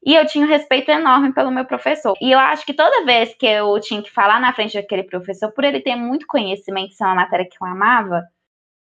E 0.05 0.13
eu 0.13 0.25
tinha 0.25 0.45
um 0.45 0.49
respeito 0.49 0.91
enorme 0.91 1.33
pelo 1.33 1.51
meu 1.51 1.63
professor. 1.63 2.15
E 2.21 2.31
eu 2.31 2.39
acho 2.39 2.65
que 2.65 2.73
toda 2.73 3.05
vez 3.05 3.33
que 3.33 3.45
eu 3.45 3.79
tinha 3.79 4.01
que 4.01 4.11
falar 4.11 4.41
na 4.41 4.53
frente 4.53 4.73
daquele 4.73 5.03
professor, 5.03 5.51
por 5.53 5.63
ele 5.63 5.79
ter 5.79 5.95
muito 5.95 6.27
conhecimento, 6.27 6.91
isso 6.91 7.03
é 7.03 7.07
uma 7.07 7.15
matéria 7.15 7.47
que 7.49 7.55
eu 7.61 7.65
amava, 7.65 8.25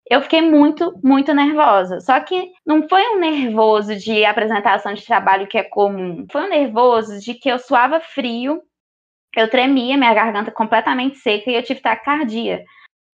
eu 0.10 0.22
fiquei 0.22 0.42
muito, 0.42 0.98
muito 1.04 1.34
nervosa. 1.34 2.00
Só 2.00 2.18
que 2.22 2.52
não 2.66 2.88
foi 2.88 3.02
um 3.16 3.20
nervoso 3.20 3.96
de 3.98 4.24
apresentação 4.24 4.94
de 4.94 5.06
trabalho 5.06 5.48
que 5.48 5.58
é 5.58 5.64
comum. 5.64 6.26
Foi 6.32 6.44
um 6.44 6.50
nervoso 6.50 7.20
de 7.20 7.34
que 7.34 7.50
eu 7.50 7.60
suava 7.60 8.00
frio, 8.00 8.62
eu 9.36 9.50
tremia, 9.50 9.98
minha 9.98 10.14
garganta 10.14 10.50
completamente 10.50 11.18
seca 11.18 11.52
e 11.52 11.56
eu 11.56 11.64
tive 11.64 11.82
taquicardia. 11.82 12.64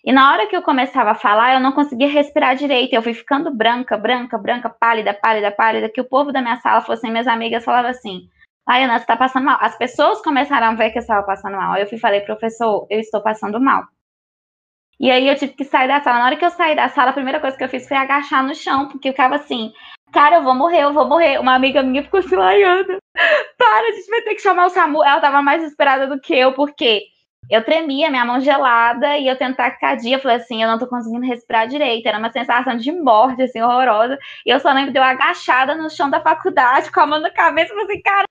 E 0.05 0.13
na 0.13 0.33
hora 0.33 0.47
que 0.47 0.57
eu 0.57 0.63
começava 0.63 1.11
a 1.11 1.15
falar, 1.15 1.55
eu 1.55 1.61
não 1.61 1.73
conseguia 1.73 2.09
respirar 2.09 2.57
direito. 2.57 2.95
Eu 2.95 3.03
fui 3.03 3.13
ficando 3.13 3.55
branca, 3.55 3.97
branca, 3.99 4.39
branca, 4.39 4.69
pálida, 4.71 5.13
pálida, 5.13 5.53
pálida. 5.53 5.91
Que 5.91 6.01
o 6.01 6.09
povo 6.09 6.33
da 6.33 6.41
minha 6.41 6.59
sala 6.61 6.81
fosse 6.81 7.05
assim, 7.05 7.13
minhas 7.13 7.27
amigas 7.27 7.65
falavam 7.65 7.91
assim: 7.91 8.29
Ai, 8.67 8.85
Ana, 8.85 8.99
você 8.99 9.07
tá 9.07 9.17
passando 9.17 9.45
mal. 9.45 9.59
As 9.61 9.77
pessoas 9.77 10.23
começaram 10.23 10.69
a 10.69 10.75
ver 10.75 10.91
que 10.91 10.99
eu 10.99 11.03
estava 11.03 11.27
passando 11.27 11.57
mal. 11.57 11.77
Eu 11.77 11.87
fui 11.87 11.99
falei, 11.99 12.21
professor, 12.21 12.87
eu 12.89 13.01
estou 13.01 13.21
passando 13.21 13.61
mal. 13.61 13.85
E 14.99 15.11
aí 15.11 15.29
eu 15.29 15.35
tive 15.35 15.55
que 15.55 15.65
sair 15.65 15.89
da 15.89 16.01
sala. 16.01 16.19
Na 16.19 16.27
hora 16.27 16.37
que 16.37 16.45
eu 16.45 16.51
saí 16.51 16.77
da 16.77 16.89
sala, 16.89 17.11
a 17.11 17.15
primeira 17.15 17.41
coisa 17.41 17.57
que 17.57 17.65
eu 17.65 17.69
fiz 17.69 17.89
foi 17.89 17.97
agachar 17.97 18.45
no 18.45 18.55
chão, 18.55 18.87
porque 18.87 19.09
eu 19.09 19.13
ficava 19.13 19.37
assim, 19.37 19.73
cara, 20.13 20.37
eu 20.37 20.43
vou 20.45 20.55
morrer, 20.55 20.85
eu 20.85 20.93
vou 20.93 21.09
morrer. 21.09 21.41
Uma 21.41 21.55
amiga 21.55 21.83
minha 21.83 22.05
ficou 22.05 22.21
assim, 22.21 22.37
ai, 22.37 22.63
Ana, 22.63 22.99
para, 23.59 23.89
a 23.89 23.93
gente 23.93 24.11
vai 24.11 24.23
ter 24.23 24.35
que 24.35 24.43
chamar 24.43 24.67
o 24.67 24.71
SAMU. 24.71 25.03
Ela 25.03 25.21
tava 25.21 25.43
mais 25.43 25.63
desesperada 25.63 26.07
do 26.07 26.21
que 26.21 26.35
eu, 26.35 26.53
porque 26.53 27.05
eu 27.51 27.65
tremia, 27.65 28.11
minha 28.11 28.25
mão 28.25 28.41
gelada, 28.41 29.19
e 29.19 29.27
eu 29.27 29.37
taquicardia. 29.37 30.17
Eu 30.17 30.21
falei 30.21 30.37
assim, 30.37 30.63
eu 30.63 30.69
não 30.69 30.79
tô 30.79 30.87
conseguindo 30.87 31.27
respirar 31.27 31.67
direito. 31.67 32.07
Era 32.07 32.19
uma 32.19 32.31
sensação 32.31 32.77
de 32.77 32.93
morte, 32.93 33.43
assim, 33.43 33.61
horrorosa. 33.61 34.19
E 34.47 34.51
eu 34.51 34.61
só 34.61 34.73
lembro 34.73 34.93
de 34.93 34.99
eu 34.99 35.03
agachada 35.03 35.75
no 35.75 35.91
chão 35.91 36.09
da 36.09 36.21
faculdade, 36.21 36.93
com 36.93 37.01
a 37.01 37.07
mão 37.07 37.21
na 37.21 37.31
cabeça, 37.31 37.75
falei 37.75 37.85
assim, 37.87 38.03
cara, 38.03 38.25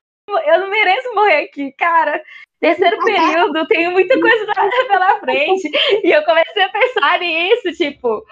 eu 0.46 0.60
não 0.60 0.70
mereço 0.70 1.14
morrer 1.14 1.46
aqui, 1.46 1.72
cara. 1.74 2.22
Terceiro 2.60 2.98
período, 3.04 3.68
tenho 3.68 3.92
muita 3.92 4.20
coisa 4.20 4.46
pela 4.88 5.20
frente. 5.20 5.70
E 6.04 6.12
eu 6.12 6.24
comecei 6.24 6.64
a 6.64 6.70
pensar 6.70 7.20
nisso, 7.20 7.72
tipo, 7.74 8.24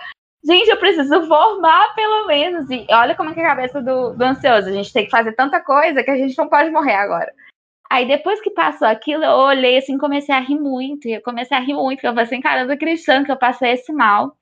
gente, 0.45 0.69
eu 0.69 0.77
preciso 0.77 1.27
formar 1.27 1.95
pelo 1.95 2.27
menos. 2.27 2.69
E 2.69 2.85
olha 2.91 3.15
como 3.15 3.29
é 3.29 3.33
que 3.33 3.39
é 3.39 3.43
a 3.43 3.49
cabeça 3.49 3.81
do, 3.81 4.13
do 4.13 4.23
ansioso. 4.23 4.69
A 4.69 4.71
gente 4.71 4.93
tem 4.93 5.05
que 5.05 5.11
fazer 5.11 5.33
tanta 5.33 5.59
coisa 5.61 6.03
que 6.03 6.11
a 6.11 6.17
gente 6.17 6.37
não 6.37 6.49
pode 6.49 6.69
morrer 6.69 6.95
agora. 6.95 7.33
Aí 7.89 8.07
depois 8.07 8.41
que 8.41 8.51
passou 8.51 8.87
aquilo, 8.87 9.23
eu 9.23 9.31
olhei 9.31 9.77
assim, 9.77 9.97
comecei 9.97 10.33
a 10.33 10.39
rir 10.39 10.59
muito. 10.59 11.07
E 11.07 11.13
eu 11.13 11.21
comecei 11.21 11.55
a 11.57 11.61
rir 11.61 11.73
muito, 11.73 11.97
porque 11.97 12.07
eu 12.07 12.11
falei 12.11 12.25
assim, 12.25 12.41
cara, 12.41 12.61
eu 12.61 12.67
tô 12.67 12.73
acreditando 12.73 13.25
que 13.25 13.31
eu 13.31 13.37
passei 13.37 13.71
esse 13.71 13.93
mal. 13.93 14.35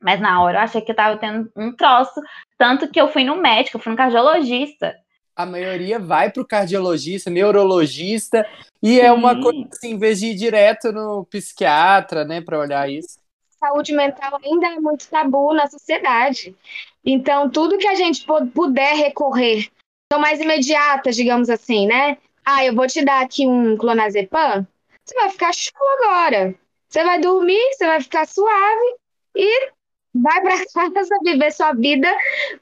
Mas 0.00 0.20
na 0.20 0.42
hora 0.42 0.58
eu 0.58 0.62
achei 0.62 0.80
que 0.80 0.90
eu 0.90 0.96
tava 0.96 1.16
tendo 1.18 1.50
um 1.56 1.72
troço. 1.74 2.20
Tanto 2.56 2.90
que 2.90 3.00
eu 3.00 3.08
fui 3.08 3.24
no 3.24 3.36
médico, 3.36 3.76
eu 3.76 3.80
fui 3.80 3.90
no 3.90 3.98
cardiologista. 3.98 4.96
A 5.34 5.46
maioria 5.46 6.00
vai 6.00 6.30
pro 6.30 6.46
cardiologista, 6.46 7.30
neurologista, 7.30 8.44
e 8.82 8.98
é 8.98 9.02
Sim. 9.02 9.08
é 9.08 9.12
uma 9.12 9.40
coisa 9.40 9.68
assim, 9.70 9.90
em 9.92 9.98
vez 9.98 10.18
de 10.18 10.26
ir 10.26 10.34
direto 10.34 10.90
no 10.90 11.24
psiquiatra, 11.26 12.24
né, 12.24 12.40
para 12.40 12.58
olhar 12.58 12.90
isso. 12.90 13.20
Saúde 13.50 13.92
mental 13.92 14.38
ainda 14.44 14.68
é 14.68 14.80
muito 14.80 15.08
tabu 15.08 15.52
na 15.52 15.68
sociedade. 15.68 16.56
Então, 17.04 17.48
tudo 17.50 17.78
que 17.78 17.86
a 17.86 17.94
gente 17.94 18.26
puder 18.52 18.94
recorrer 18.96 19.68
são 20.12 20.20
mais 20.20 20.40
imediatas, 20.40 21.14
digamos 21.14 21.48
assim, 21.48 21.86
né? 21.86 22.18
Ah, 22.48 22.64
eu 22.64 22.74
vou 22.74 22.86
te 22.86 23.04
dar 23.04 23.22
aqui 23.22 23.46
um 23.46 23.76
clonazepam, 23.76 24.66
você 25.04 25.14
vai 25.14 25.30
ficar 25.30 25.52
show 25.52 25.86
agora. 26.00 26.54
Você 26.88 27.04
vai 27.04 27.20
dormir, 27.20 27.60
você 27.74 27.86
vai 27.86 28.00
ficar 28.00 28.26
suave 28.26 28.96
e 29.36 29.70
vai 30.14 30.40
para 30.40 30.56
casa 30.72 31.14
viver 31.22 31.52
sua 31.52 31.72
vida, 31.74 32.08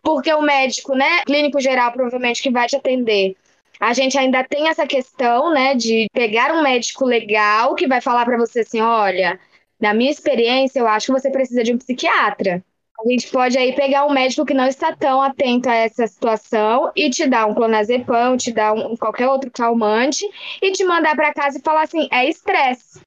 porque 0.03 0.33
o 0.33 0.43
médico, 0.43 0.95
né, 0.97 1.23
clínico 1.25 1.61
geral, 1.61 1.93
provavelmente 1.93 2.43
que 2.43 2.51
vai 2.51 2.67
te 2.67 2.75
atender. 2.77 3.37
A 3.79 3.93
gente 3.93 4.19
ainda 4.19 4.43
tem 4.43 4.69
essa 4.69 4.87
questão, 4.87 5.53
né, 5.53 5.75
de 5.77 6.09
pegar 6.13 6.53
um 6.53 6.63
médico 6.63 7.05
legal 7.05 7.77
que 7.77 7.87
vai 7.87 8.01
falar 8.01 8.25
para 8.25 8.39
você 8.39 8.61
assim, 8.61 8.81
olha, 8.81 9.39
na 9.81 9.95
minha 9.95 10.11
experiência, 10.11 10.81
eu 10.81 10.89
acho 10.89 11.07
que 11.07 11.13
você 11.13 11.31
precisa 11.31 11.63
de 11.63 11.73
um 11.73 11.79
psiquiatra. 11.79 12.65
A 12.99 13.09
gente 13.09 13.31
pode 13.31 13.59
aí 13.59 13.75
pegar 13.75 14.07
um 14.07 14.13
médico 14.13 14.47
que 14.47 14.55
não 14.55 14.67
está 14.67 14.95
tão 14.95 15.21
atento 15.21 15.69
a 15.69 15.75
essa 15.75 16.07
situação 16.07 16.91
e 16.97 17.11
te 17.11 17.27
dar 17.27 17.47
um 17.47 17.55
clonazepam, 17.55 18.37
te 18.37 18.53
dar 18.53 18.73
um, 18.73 18.97
qualquer 18.97 19.29
outro 19.29 19.51
calmante 19.51 20.25
e 20.63 20.73
te 20.73 20.83
mandar 20.85 21.15
para 21.15 21.35
casa 21.35 21.59
e 21.59 21.63
falar 21.63 21.83
assim: 21.83 22.09
é 22.11 22.29
estresse. 22.29 23.01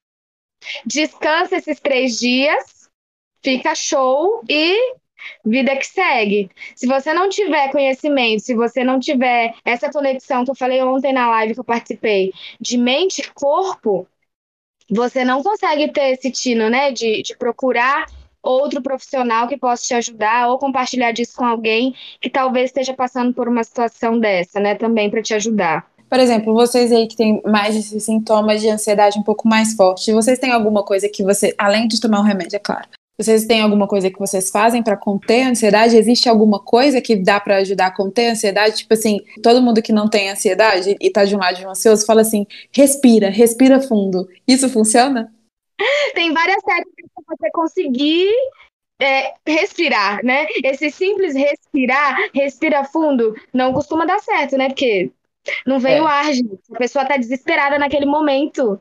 Descansa 0.85 1.55
esses 1.55 1.79
três 1.79 2.19
dias, 2.19 2.89
fica 3.43 3.73
show 3.73 4.43
e 4.47 4.75
vida 5.43 5.75
que 5.75 5.85
segue. 5.85 6.49
Se 6.75 6.85
você 6.85 7.13
não 7.13 7.27
tiver 7.27 7.71
conhecimento, 7.71 8.43
se 8.43 8.53
você 8.53 8.83
não 8.83 8.99
tiver 8.99 9.55
essa 9.65 9.91
conexão 9.91 10.45
que 10.45 10.51
eu 10.51 10.55
falei 10.55 10.81
ontem 10.83 11.13
na 11.13 11.29
live 11.29 11.55
que 11.55 11.59
eu 11.59 11.63
participei, 11.63 12.31
de 12.59 12.77
mente 12.77 13.21
e 13.21 13.31
corpo, 13.33 14.07
você 14.89 15.23
não 15.23 15.43
consegue 15.43 15.91
ter 15.91 16.11
esse 16.11 16.31
tino, 16.31 16.69
né, 16.69 16.91
de, 16.91 17.21
de 17.21 17.35
procurar 17.37 18.05
outro 18.41 18.81
profissional 18.81 19.47
que 19.47 19.57
possa 19.57 19.83
te 19.83 19.93
ajudar 19.93 20.49
ou 20.49 20.57
compartilhar 20.57 21.11
disso 21.11 21.33
com 21.37 21.45
alguém 21.45 21.93
que 22.21 22.29
talvez 22.29 22.65
esteja 22.65 22.93
passando 22.93 23.33
por 23.33 23.47
uma 23.47 23.63
situação 23.63 24.19
dessa, 24.19 24.59
né, 24.59 24.75
também 24.75 25.09
para 25.09 25.21
te 25.21 25.33
ajudar. 25.33 25.89
Por 26.09 26.19
exemplo, 26.19 26.53
vocês 26.53 26.91
aí 26.91 27.07
que 27.07 27.15
têm 27.15 27.41
mais 27.45 27.75
esses 27.75 28.03
sintomas 28.03 28.61
de 28.61 28.69
ansiedade 28.69 29.19
um 29.19 29.23
pouco 29.23 29.47
mais 29.47 29.75
forte, 29.75 30.11
vocês 30.11 30.39
têm 30.39 30.51
alguma 30.51 30.83
coisa 30.83 31.07
que 31.07 31.23
você, 31.23 31.53
além 31.57 31.87
de 31.87 32.01
tomar 32.01 32.19
um 32.19 32.23
remédio, 32.23 32.55
é 32.55 32.59
claro, 32.59 32.87
vocês 33.19 33.45
têm 33.45 33.59
alguma 33.59 33.85
coisa 33.85 34.09
que 34.09 34.17
vocês 34.17 34.49
fazem 34.49 34.81
para 34.81 34.95
conter 34.95 35.43
a 35.43 35.49
ansiedade? 35.49 35.97
Existe 35.97 36.29
alguma 36.29 36.57
coisa 36.57 37.01
que 37.01 37.17
dá 37.17 37.37
para 37.37 37.57
ajudar 37.57 37.87
a 37.87 37.91
conter 37.91 38.29
a 38.29 38.31
ansiedade? 38.31 38.77
Tipo 38.77 38.93
assim, 38.93 39.19
todo 39.43 39.61
mundo 39.61 39.81
que 39.81 39.91
não 39.91 40.07
tem 40.07 40.29
ansiedade 40.29 40.95
e 41.01 41.09
tá 41.09 41.25
de 41.25 41.35
um 41.35 41.39
lado 41.39 41.57
de 41.57 41.65
um 41.65 41.69
ansioso 41.69 42.05
fala 42.05 42.21
assim: 42.21 42.47
respira, 42.71 43.29
respira 43.29 43.81
fundo. 43.81 44.25
Isso 44.47 44.69
funciona? 44.69 45.29
Tem 46.13 46.33
várias 46.33 46.61
técnicas 46.63 47.09
para 47.25 47.35
você 47.37 47.51
conseguir 47.51 48.31
é, 49.01 49.33
respirar, 49.47 50.23
né? 50.23 50.45
Esse 50.63 50.91
simples 50.91 51.33
respirar, 51.33 52.17
respira 52.33 52.83
fundo, 52.83 53.33
não 53.53 53.73
costuma 53.73 54.05
dar 54.05 54.19
certo, 54.19 54.57
né? 54.57 54.67
Porque 54.67 55.11
não 55.65 55.79
vem 55.79 55.97
é. 55.97 56.01
o 56.01 56.07
ar, 56.07 56.33
gente. 56.33 56.59
A 56.73 56.77
pessoa 56.77 57.05
tá 57.05 57.17
desesperada 57.17 57.79
naquele 57.79 58.05
momento. 58.05 58.79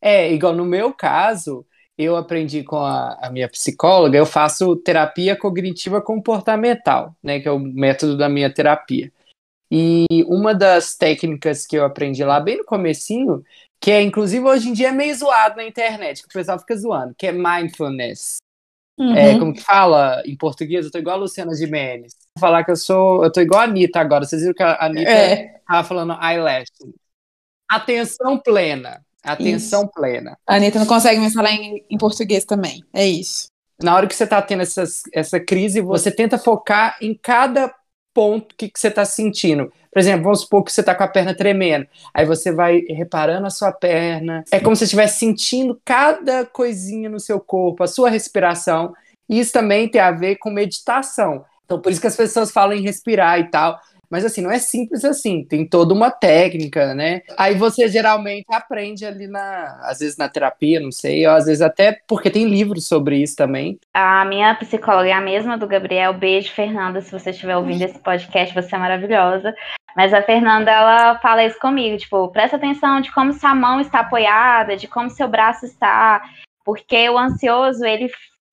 É, 0.00 0.30
igual 0.32 0.54
no 0.54 0.64
meu 0.64 0.92
caso, 0.92 1.66
eu 1.96 2.16
aprendi 2.16 2.62
com 2.62 2.76
a, 2.76 3.18
a, 3.20 3.30
minha 3.30 3.48
psicóloga, 3.48 4.16
eu 4.16 4.26
faço 4.26 4.76
terapia 4.76 5.34
cognitiva 5.34 6.00
comportamental, 6.00 7.16
né, 7.22 7.40
que 7.40 7.48
é 7.48 7.50
o 7.50 7.58
método 7.58 8.16
da 8.16 8.28
minha 8.28 8.52
terapia. 8.52 9.10
E 9.70 10.06
uma 10.26 10.54
das 10.54 10.94
técnicas 10.94 11.66
que 11.66 11.76
eu 11.76 11.84
aprendi 11.84 12.24
lá 12.24 12.40
bem 12.40 12.58
no 12.58 12.64
comecinho 12.64 13.44
que 13.80 13.90
é, 13.90 14.02
inclusive, 14.02 14.44
hoje 14.44 14.68
em 14.68 14.72
dia 14.72 14.88
é 14.88 14.92
meio 14.92 15.14
zoado 15.14 15.56
na 15.56 15.64
internet, 15.64 16.22
que 16.22 16.28
o 16.28 16.32
pessoal 16.32 16.58
fica 16.58 16.76
zoando, 16.76 17.14
que 17.16 17.26
é 17.26 17.32
mindfulness. 17.32 18.38
Uhum. 18.98 19.14
É, 19.14 19.38
como 19.38 19.54
que 19.54 19.60
fala 19.60 20.20
em 20.26 20.36
português? 20.36 20.84
Eu 20.84 20.90
tô 20.90 20.98
igual 20.98 21.16
a 21.16 21.20
Luciana 21.20 21.54
Gimenez. 21.54 22.14
Vou 22.36 22.40
falar 22.40 22.64
que 22.64 22.72
eu 22.72 22.76
sou. 22.76 23.22
Eu 23.22 23.30
tô 23.30 23.40
igual 23.40 23.60
a 23.60 23.64
Anitta 23.64 24.00
agora. 24.00 24.24
Vocês 24.24 24.42
viram 24.42 24.54
que 24.54 24.62
a 24.62 24.84
Anitta 24.84 25.08
é. 25.08 25.60
tava 25.66 25.86
falando 25.86 26.18
eyelash. 26.20 26.68
Atenção 27.70 28.38
plena. 28.38 29.00
Atenção 29.22 29.82
isso. 29.82 29.92
plena. 29.92 30.36
A 30.44 30.56
Anitta 30.56 30.80
não 30.80 30.86
consegue 30.86 31.20
mais 31.20 31.32
falar 31.32 31.52
em, 31.52 31.84
em 31.88 31.96
português 31.96 32.44
também. 32.44 32.82
É 32.92 33.06
isso. 33.06 33.46
Na 33.80 33.94
hora 33.94 34.08
que 34.08 34.16
você 34.16 34.26
tá 34.26 34.42
tendo 34.42 34.62
essas, 34.62 35.02
essa 35.14 35.38
crise, 35.38 35.80
você 35.80 36.10
tenta 36.10 36.36
focar 36.36 36.98
em 37.00 37.14
cada 37.14 37.72
ponto 38.18 38.52
que, 38.56 38.68
que 38.68 38.80
você 38.80 38.90
tá 38.90 39.04
sentindo. 39.04 39.72
Por 39.92 40.00
exemplo, 40.00 40.24
vamos 40.24 40.40
supor 40.40 40.64
que 40.64 40.72
você 40.72 40.82
tá 40.82 40.92
com 40.92 41.04
a 41.04 41.08
perna 41.08 41.36
tremendo. 41.36 41.86
Aí 42.12 42.26
você 42.26 42.50
vai 42.50 42.80
reparando 42.88 43.46
a 43.46 43.50
sua 43.50 43.70
perna. 43.70 44.42
É 44.50 44.58
como 44.58 44.74
se 44.74 44.80
você 44.80 44.84
estivesse 44.86 45.20
sentindo 45.20 45.80
cada 45.84 46.44
coisinha 46.44 47.08
no 47.08 47.20
seu 47.20 47.38
corpo, 47.38 47.84
a 47.84 47.86
sua 47.86 48.10
respiração. 48.10 48.92
Isso 49.28 49.52
também 49.52 49.88
tem 49.88 50.00
a 50.00 50.10
ver 50.10 50.34
com 50.34 50.50
meditação. 50.50 51.44
Então, 51.64 51.80
por 51.80 51.92
isso 51.92 52.00
que 52.00 52.08
as 52.08 52.16
pessoas 52.16 52.50
falam 52.50 52.76
em 52.76 52.82
respirar 52.82 53.38
e 53.38 53.44
tal. 53.50 53.78
Mas 54.10 54.24
assim, 54.24 54.40
não 54.40 54.50
é 54.50 54.58
simples 54.58 55.04
assim, 55.04 55.44
tem 55.44 55.66
toda 55.66 55.92
uma 55.94 56.10
técnica, 56.10 56.94
né? 56.94 57.22
Aí 57.36 57.54
você 57.54 57.88
geralmente 57.88 58.46
aprende 58.50 59.04
ali 59.04 59.26
na, 59.26 59.78
às 59.82 59.98
vezes 59.98 60.16
na 60.16 60.28
terapia, 60.28 60.80
não 60.80 60.90
sei, 60.90 61.26
ou 61.26 61.34
às 61.34 61.46
vezes 61.46 61.60
até 61.62 62.00
porque 62.06 62.30
tem 62.30 62.46
livros 62.46 62.86
sobre 62.86 63.16
isso 63.16 63.36
também. 63.36 63.78
A 63.92 64.24
minha 64.24 64.54
psicóloga 64.54 65.08
é 65.08 65.12
a 65.12 65.20
mesma 65.20 65.58
do 65.58 65.66
Gabriel. 65.66 66.14
Beijo, 66.14 66.52
Fernanda, 66.52 67.00
se 67.00 67.12
você 67.12 67.30
estiver 67.30 67.56
ouvindo 67.56 67.82
esse 67.82 67.98
podcast, 67.98 68.54
você 68.54 68.74
é 68.74 68.78
maravilhosa. 68.78 69.54
Mas 69.96 70.14
a 70.14 70.22
Fernanda, 70.22 70.70
ela 70.70 71.18
fala 71.18 71.44
isso 71.44 71.58
comigo, 71.58 71.96
tipo, 71.96 72.28
presta 72.28 72.56
atenção 72.56 73.00
de 73.00 73.12
como 73.12 73.32
sua 73.32 73.54
mão 73.54 73.80
está 73.80 74.00
apoiada, 74.00 74.76
de 74.76 74.86
como 74.86 75.10
seu 75.10 75.26
braço 75.26 75.66
está, 75.66 76.22
porque 76.64 77.08
o 77.08 77.18
ansioso, 77.18 77.84
ele 77.84 78.08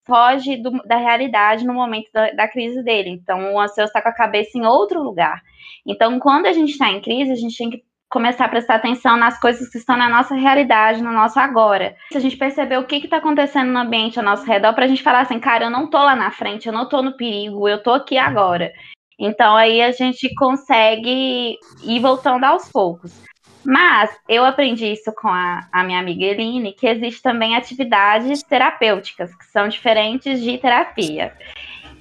foge 0.06 0.56
do, 0.56 0.70
da 0.84 0.96
realidade 0.96 1.66
no 1.66 1.74
momento 1.74 2.08
da, 2.12 2.30
da, 2.30 2.48
crise 2.48 2.82
dele. 2.82 3.10
Então, 3.10 3.54
o 3.54 3.60
ansioso 3.60 3.88
está 3.88 4.00
com 4.00 4.08
a 4.08 4.14
cabeça 4.14 4.56
em 4.56 4.64
outro 4.64 5.02
lugar. 5.02 5.42
Então, 5.84 6.18
quando 6.18 6.46
a 6.46 6.52
gente 6.52 6.70
está 6.70 6.90
em 6.90 7.00
crise, 7.00 7.32
a 7.32 7.36
gente 7.36 7.56
tem 7.56 7.70
que 7.70 7.84
começar 8.08 8.44
a 8.44 8.48
prestar 8.48 8.76
atenção 8.76 9.16
nas 9.16 9.38
coisas 9.38 9.68
que 9.68 9.78
estão 9.78 9.96
na 9.96 10.08
nossa 10.08 10.34
realidade, 10.34 11.02
no 11.02 11.12
nosso 11.12 11.38
agora. 11.38 11.96
Se 12.10 12.18
a 12.18 12.20
gente 12.20 12.36
perceber 12.36 12.78
o 12.78 12.86
que 12.86 12.96
está 12.96 13.16
acontecendo 13.16 13.72
no 13.72 13.80
ambiente 13.80 14.18
ao 14.18 14.24
nosso 14.24 14.46
redor, 14.46 14.72
para 14.74 14.84
a 14.84 14.88
gente 14.88 15.02
falar 15.02 15.20
assim, 15.20 15.40
cara, 15.40 15.64
eu 15.64 15.70
não 15.70 15.90
tô 15.90 15.98
lá 15.98 16.14
na 16.14 16.30
frente, 16.30 16.66
eu 16.66 16.72
não 16.72 16.88
tô 16.88 17.02
no 17.02 17.16
perigo, 17.16 17.68
eu 17.68 17.82
tô 17.82 17.90
aqui 17.90 18.16
agora. 18.16 18.72
Então 19.18 19.56
aí 19.56 19.80
a 19.80 19.90
gente 19.90 20.32
consegue 20.34 21.56
ir 21.82 22.00
voltando 22.00 22.44
aos 22.44 22.70
poucos. 22.70 23.24
Mas 23.66 24.16
eu 24.28 24.44
aprendi 24.44 24.86
isso 24.86 25.12
com 25.12 25.28
a, 25.28 25.66
a 25.72 25.82
minha 25.82 25.98
amiga 25.98 26.24
Eline, 26.24 26.72
que 26.72 26.86
existe 26.86 27.20
também 27.20 27.56
atividades 27.56 28.42
terapêuticas, 28.44 29.34
que 29.34 29.44
são 29.46 29.68
diferentes 29.68 30.40
de 30.40 30.56
terapia. 30.56 31.32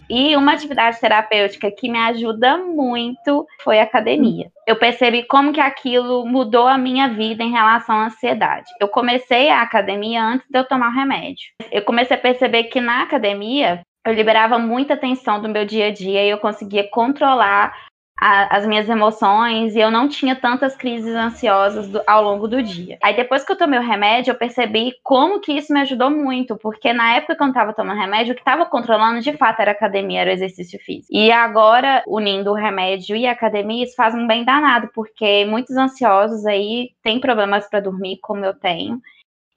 E 0.08 0.36
uma 0.36 0.54
atividade 0.54 1.00
terapêutica 1.00 1.72
que 1.72 1.90
me 1.90 1.98
ajuda 1.98 2.58
muito 2.60 3.48
foi 3.64 3.80
academia. 3.80 4.52
Eu 4.68 4.76
percebi 4.76 5.24
como 5.24 5.52
que 5.52 5.60
aquilo 5.60 6.26
mudou 6.28 6.68
a 6.68 6.78
minha 6.78 7.10
vida 7.10 7.44
em 7.44 7.52
relação 7.52 7.96
à 7.96 8.06
ansiedade. 8.06 8.72
Eu 8.80 8.88
comecei 8.88 9.50
a 9.50 9.62
academia 9.62 10.24
antes 10.24 10.48
de 10.48 10.60
eu 10.60 10.64
tomar 10.64 10.90
o 10.90 10.96
remédio. 10.96 11.48
Eu 11.72 11.82
comecei 11.82 12.16
a 12.16 12.20
perceber 12.20 12.66
que 12.66 12.80
na 12.80 13.02
academia 13.02 13.82
eu 14.06 14.14
liberava 14.14 14.60
muita 14.60 14.96
tensão 14.96 15.42
do 15.42 15.50
meu 15.50 15.66
dia 15.66 15.88
a 15.88 15.92
dia 15.92 16.24
e 16.24 16.30
eu 16.30 16.38
conseguia 16.38 16.88
controlar 16.92 17.74
a, 18.20 18.58
as 18.58 18.66
minhas 18.66 18.88
emoções 18.88 19.76
e 19.76 19.80
eu 19.80 19.92
não 19.92 20.08
tinha 20.08 20.36
tantas 20.36 20.76
crises 20.76 21.14
ansiosas 21.14 21.88
do, 21.90 22.02
ao 22.08 22.24
longo 22.24 22.48
do 22.48 22.64
dia. 22.64 22.98
Aí 23.04 23.16
depois 23.16 23.44
que 23.44 23.52
eu 23.52 23.58
tomei 23.58 23.78
o 23.78 23.84
remédio, 23.84 24.32
eu 24.32 24.36
percebi 24.36 24.94
como 25.04 25.40
que 25.40 25.52
isso 25.52 25.74
me 25.74 25.82
ajudou 25.82 26.10
muito, 26.10 26.56
porque 26.56 26.94
na 26.94 27.16
época 27.16 27.36
que 27.36 27.44
eu 27.44 27.48
não 27.48 27.74
tomando 27.74 28.00
remédio, 28.00 28.32
o 28.32 28.36
que 28.36 28.42
estava 28.42 28.66
controlando 28.66 29.22
de 29.22 29.34
fato 29.34 29.60
era 29.60 29.72
academia, 29.72 30.22
era 30.22 30.30
o 30.30 30.34
exercício 30.34 30.80
físico. 30.80 31.08
E 31.12 31.32
agora, 31.32 32.04
unindo 32.08 32.52
o 32.52 32.56
remédio 32.56 33.16
e 33.16 33.28
a 33.28 33.32
academia, 33.32 33.84
isso 33.84 33.96
faz 33.96 34.16
um 34.16 34.26
bem 34.28 34.46
danado, 34.46 34.90
porque 34.94 35.46
muitos 35.46 35.76
ansiosos 35.76 36.46
aí 36.46 36.92
têm 37.04 37.20
problemas 37.20 37.68
para 37.70 37.82
dormir, 37.82 38.20
como 38.22 38.46
eu 38.46 38.54
tenho. 38.54 39.02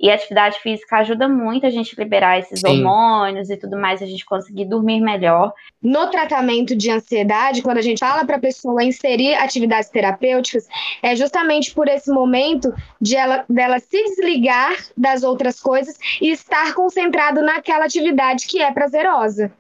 E 0.00 0.11
a 0.11 0.14
atividade 0.14 0.61
física 0.61 0.99
ajuda 0.99 1.28
muito 1.28 1.67
a 1.67 1.71
gente 1.71 1.99
liberar 1.99 2.38
esses 2.38 2.61
Sim. 2.61 2.69
hormônios 2.69 3.50
e 3.50 3.57
tudo 3.57 3.76
mais, 3.76 4.00
a 4.00 4.07
gente 4.07 4.25
conseguir 4.25 4.64
dormir 4.64 5.00
melhor. 5.00 5.52
No 5.83 6.09
tratamento 6.09 6.76
de 6.76 6.88
ansiedade, 6.90 7.62
quando 7.62 7.78
a 7.78 7.83
gente 7.83 7.99
fala 7.99 8.25
para 8.25 8.37
a 8.37 8.40
pessoa 8.40 8.85
inserir 8.85 9.35
atividades 9.35 9.90
terapêuticas, 9.90 10.69
é 11.02 11.17
justamente 11.17 11.75
por 11.75 11.88
esse 11.88 12.11
momento 12.11 12.73
de 13.00 13.17
ela, 13.17 13.45
dela 13.49 13.81
se 13.81 14.02
desligar 14.05 14.76
das 14.97 15.25
outras 15.25 15.61
coisas 15.61 15.99
e 16.21 16.31
estar 16.31 16.75
concentrado 16.75 17.43
naquela 17.43 17.85
atividade 17.85 18.47
que 18.47 18.62
é 18.62 18.73
prazerosa. 18.73 19.50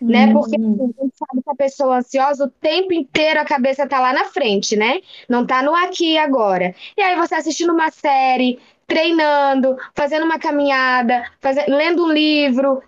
Né? 0.00 0.32
Porque 0.32 0.54
assim, 0.54 0.74
a 0.74 1.02
gente 1.02 1.16
sabe 1.16 1.42
que 1.42 1.50
a 1.50 1.56
pessoa 1.56 1.98
ansiosa 1.98 2.44
o 2.44 2.48
tempo 2.48 2.92
inteiro 2.92 3.40
a 3.40 3.44
cabeça 3.44 3.84
tá 3.84 3.98
lá 3.98 4.12
na 4.12 4.26
frente, 4.26 4.76
né? 4.76 5.00
Não 5.28 5.44
tá 5.44 5.60
no 5.60 5.74
aqui 5.74 6.12
e 6.12 6.18
agora. 6.18 6.72
E 6.96 7.02
aí 7.02 7.16
você 7.16 7.34
assistindo 7.34 7.72
uma 7.72 7.90
série, 7.90 8.60
treinando, 8.88 9.76
fazendo 9.94 10.24
uma 10.24 10.38
caminhada, 10.38 11.30
fazendo, 11.40 11.76
lendo 11.76 12.04
um 12.04 12.10
livro, 12.10 12.82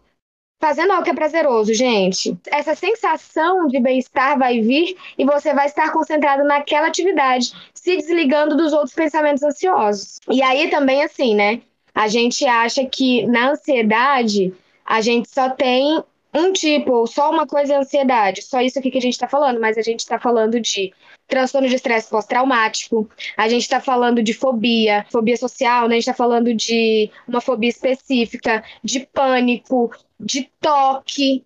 fazendo 0.59 0.93
algo 0.93 1.05
que 1.05 1.11
é 1.11 1.15
prazeroso, 1.15 1.73
gente. 1.75 2.37
Essa 2.51 2.75
sensação 2.75 3.67
de 3.67 3.79
bem-estar 3.79 4.39
vai 4.39 4.61
vir 4.61 4.97
e 5.17 5.25
você 5.25 5.55
vai 5.55 5.67
estar 5.67 5.93
concentrado 5.93 6.43
naquela 6.43 6.89
atividade, 6.89 7.53
se 7.75 7.97
desligando 7.97 8.57
dos 8.57 8.73
outros 8.73 8.95
pensamentos 8.95 9.43
ansiosos. 9.43 10.19
E 10.29 10.43
aí 10.43 10.69
também, 10.71 11.03
assim, 11.05 11.35
né? 11.35 11.61
A 11.95 12.09
gente 12.09 12.47
acha 12.47 12.85
que 12.87 13.27
na 13.27 13.51
ansiedade 13.51 14.55
a 14.85 15.01
gente 15.03 15.29
só 15.29 15.51
tem 15.51 16.03
um 16.33 16.53
tipo, 16.53 16.93
ou 16.93 17.07
só 17.07 17.31
uma 17.31 17.47
coisa 17.47 17.75
é 17.75 17.77
ansiedade, 17.77 18.43
só 18.43 18.61
isso 18.61 18.79
aqui 18.79 18.91
que 18.91 18.99
a 18.99 19.03
gente 19.03 19.15
está 19.15 19.29
falando, 19.29 19.61
mas 19.61 19.77
a 19.77 19.83
gente 19.83 20.01
está 20.01 20.19
falando 20.19 20.61
de 20.61 20.93
transtorno 21.31 21.69
de 21.69 21.77
estresse 21.77 22.11
pós-traumático, 22.11 23.09
a 23.37 23.49
gente 23.49 23.63
está 23.63 23.81
falando 23.81 24.23
de 24.23 24.35
fobia, 24.35 25.07
fobia 25.11 25.37
social, 25.37 25.89
né? 25.89 25.95
a 25.95 25.99
gente 25.99 26.03
está 26.03 26.15
falando 26.15 26.53
de 26.55 27.11
uma 27.27 27.41
fobia 27.41 27.71
específica, 27.71 28.63
de 28.85 29.01
pânico, 29.07 29.91
de 30.19 30.51
toque, 30.61 31.45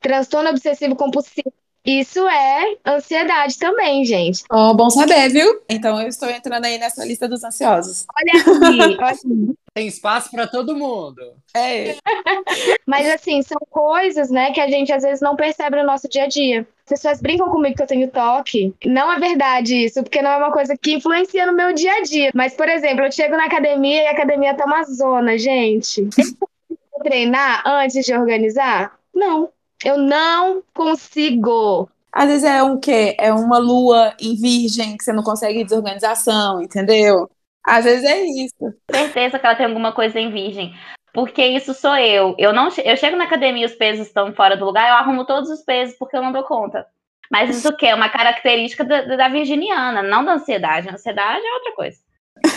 transtorno 0.00 0.50
obsessivo 0.50 0.96
compulsivo. 0.96 1.52
Isso 1.84 2.26
é 2.28 2.76
ansiedade 2.86 3.58
também, 3.58 4.04
gente. 4.04 4.44
Oh, 4.50 4.74
bom 4.74 4.90
saber, 4.90 5.28
viu? 5.30 5.62
Então 5.68 6.00
eu 6.00 6.08
estou 6.08 6.28
entrando 6.28 6.64
aí 6.64 6.78
nessa 6.78 7.04
lista 7.04 7.28
dos 7.28 7.42
ansiosos. 7.42 8.04
Olha 8.14 8.40
aqui, 8.40 8.98
olha 9.02 9.54
Tem 9.72 9.86
espaço 9.86 10.30
para 10.30 10.46
todo 10.46 10.76
mundo. 10.76 11.20
É. 11.56 11.96
Mas 12.86 13.08
assim, 13.08 13.42
são 13.42 13.58
coisas, 13.70 14.30
né, 14.30 14.50
que 14.52 14.60
a 14.60 14.68
gente 14.68 14.92
às 14.92 15.02
vezes 15.02 15.20
não 15.20 15.36
percebe 15.36 15.76
no 15.76 15.86
nosso 15.86 16.08
dia 16.08 16.24
a 16.24 16.28
dia. 16.28 16.66
As 16.84 17.00
pessoas 17.00 17.20
brincam 17.20 17.50
comigo 17.50 17.76
que 17.76 17.82
eu 17.82 17.86
tenho 17.86 18.10
toque. 18.10 18.74
Não 18.84 19.12
é 19.12 19.18
verdade 19.18 19.84
isso, 19.84 20.02
porque 20.02 20.22
não 20.22 20.30
é 20.30 20.36
uma 20.38 20.52
coisa 20.52 20.76
que 20.76 20.94
influencia 20.94 21.46
no 21.46 21.52
meu 21.52 21.72
dia 21.72 21.92
a 21.92 22.02
dia. 22.02 22.30
Mas, 22.34 22.54
por 22.54 22.68
exemplo, 22.68 23.04
eu 23.04 23.12
chego 23.12 23.36
na 23.36 23.44
academia 23.44 24.02
e 24.02 24.06
a 24.06 24.12
academia 24.12 24.54
tá 24.54 24.64
uma 24.64 24.82
zona, 24.84 25.36
gente. 25.38 26.08
Eu 26.18 27.02
treinar 27.02 27.62
antes 27.66 28.04
de 28.04 28.14
organizar? 28.14 28.98
Não. 29.14 29.50
Eu 29.84 29.98
não 29.98 30.62
consigo. 30.74 31.88
Às 32.12 32.28
vezes 32.28 32.44
é 32.44 32.62
um 32.62 32.78
quê? 32.80 33.14
É 33.18 33.32
uma 33.32 33.58
lua 33.58 34.14
em 34.20 34.34
virgem 34.34 34.96
que 34.96 35.04
você 35.04 35.12
não 35.12 35.22
consegue 35.22 35.64
desorganização, 35.64 36.60
entendeu? 36.60 37.30
Às 37.64 37.84
vezes 37.84 38.04
é 38.04 38.22
isso. 38.24 38.74
Certeza 38.90 39.38
que 39.38 39.46
ela 39.46 39.54
tem 39.54 39.66
alguma 39.66 39.92
coisa 39.92 40.18
em 40.18 40.30
virgem. 40.30 40.74
Porque 41.12 41.44
isso 41.44 41.74
sou 41.74 41.96
eu. 41.96 42.34
Eu 42.38 42.52
não 42.52 42.68
eu 42.84 42.96
chego 42.96 43.16
na 43.16 43.24
academia 43.24 43.62
e 43.62 43.66
os 43.66 43.74
pesos 43.74 44.06
estão 44.06 44.32
fora 44.32 44.56
do 44.56 44.64
lugar, 44.64 44.88
eu 44.88 44.94
arrumo 44.94 45.26
todos 45.26 45.50
os 45.50 45.62
pesos 45.62 45.96
porque 45.98 46.16
eu 46.16 46.22
não 46.22 46.32
dou 46.32 46.44
conta. 46.44 46.86
Mas 47.30 47.54
isso 47.54 47.68
o 47.68 47.76
quê? 47.76 47.86
É 47.86 47.94
uma 47.94 48.08
característica 48.08 48.84
da, 48.84 49.02
da 49.16 49.28
virginiana, 49.28 50.02
não 50.02 50.24
da 50.24 50.34
ansiedade. 50.34 50.88
A 50.88 50.94
ansiedade 50.94 51.44
é 51.44 51.54
outra 51.54 51.72
coisa. 51.72 51.98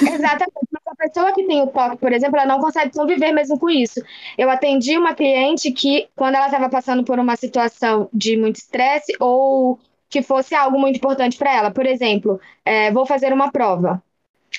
Exatamente. 0.02 0.68
Mas 0.72 0.84
a 0.88 0.96
pessoa 0.96 1.34
que 1.34 1.44
tem 1.46 1.62
o 1.62 1.68
toque, 1.68 1.98
por 1.98 2.12
exemplo, 2.12 2.38
ela 2.38 2.46
não 2.46 2.60
consegue 2.60 2.94
conviver 2.94 3.32
mesmo 3.32 3.60
com 3.60 3.70
isso. 3.70 4.02
Eu 4.38 4.50
atendi 4.50 4.98
uma 4.98 5.14
cliente 5.14 5.72
que, 5.72 6.10
quando 6.16 6.36
ela 6.36 6.48
estava 6.48 6.70
passando 6.70 7.04
por 7.04 7.20
uma 7.20 7.36
situação 7.36 8.10
de 8.14 8.38
muito 8.38 8.58
estresse 8.58 9.14
ou 9.20 9.80
que 10.10 10.22
fosse 10.22 10.54
algo 10.54 10.78
muito 10.78 10.98
importante 10.98 11.38
para 11.38 11.56
ela, 11.56 11.72
por 11.72 11.86
exemplo, 11.86 12.40
é, 12.66 12.92
vou 12.92 13.06
fazer 13.06 13.32
uma 13.32 13.52
prova. 13.52 14.04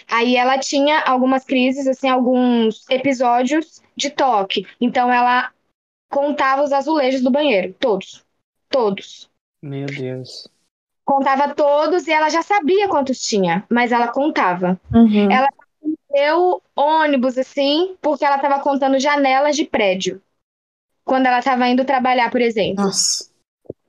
Aí 0.09 0.37
ela 0.37 0.59
tinha 0.59 1.01
algumas 1.01 1.45
crises, 1.45 1.87
assim, 1.87 2.09
alguns 2.09 2.89
episódios 2.89 3.83
de 3.95 4.11
toque. 4.11 4.67
Então 4.81 5.13
ela 5.13 5.51
contava 6.09 6.63
os 6.63 6.73
azulejos 6.73 7.23
do 7.23 7.31
banheiro, 7.31 7.75
todos. 7.79 8.25
Todos. 8.71 9.31
Meu 9.63 9.87
Deus 9.87 10.52
contava 11.13 11.55
todos 11.55 12.07
e 12.09 12.13
ela 12.13 12.31
já 12.31 12.41
sabia 12.43 12.89
quantos 12.89 13.21
tinha, 13.21 13.65
mas 13.69 13.93
ela 13.93 14.09
contava. 14.09 14.81
Uhum. 14.93 15.31
Ela 15.31 15.49
deu 16.11 16.63
ônibus 16.75 17.37
assim, 17.37 17.95
porque 18.01 18.25
ela 18.25 18.37
estava 18.37 18.61
contando 18.61 18.99
janelas 18.99 19.55
de 19.55 19.65
prédio. 19.65 20.23
Quando 21.05 21.27
ela 21.27 21.41
estava 21.41 21.69
indo 21.69 21.85
trabalhar, 21.85 22.31
por 22.31 22.41
exemplo. 22.41 22.85
Nossa. 22.85 23.31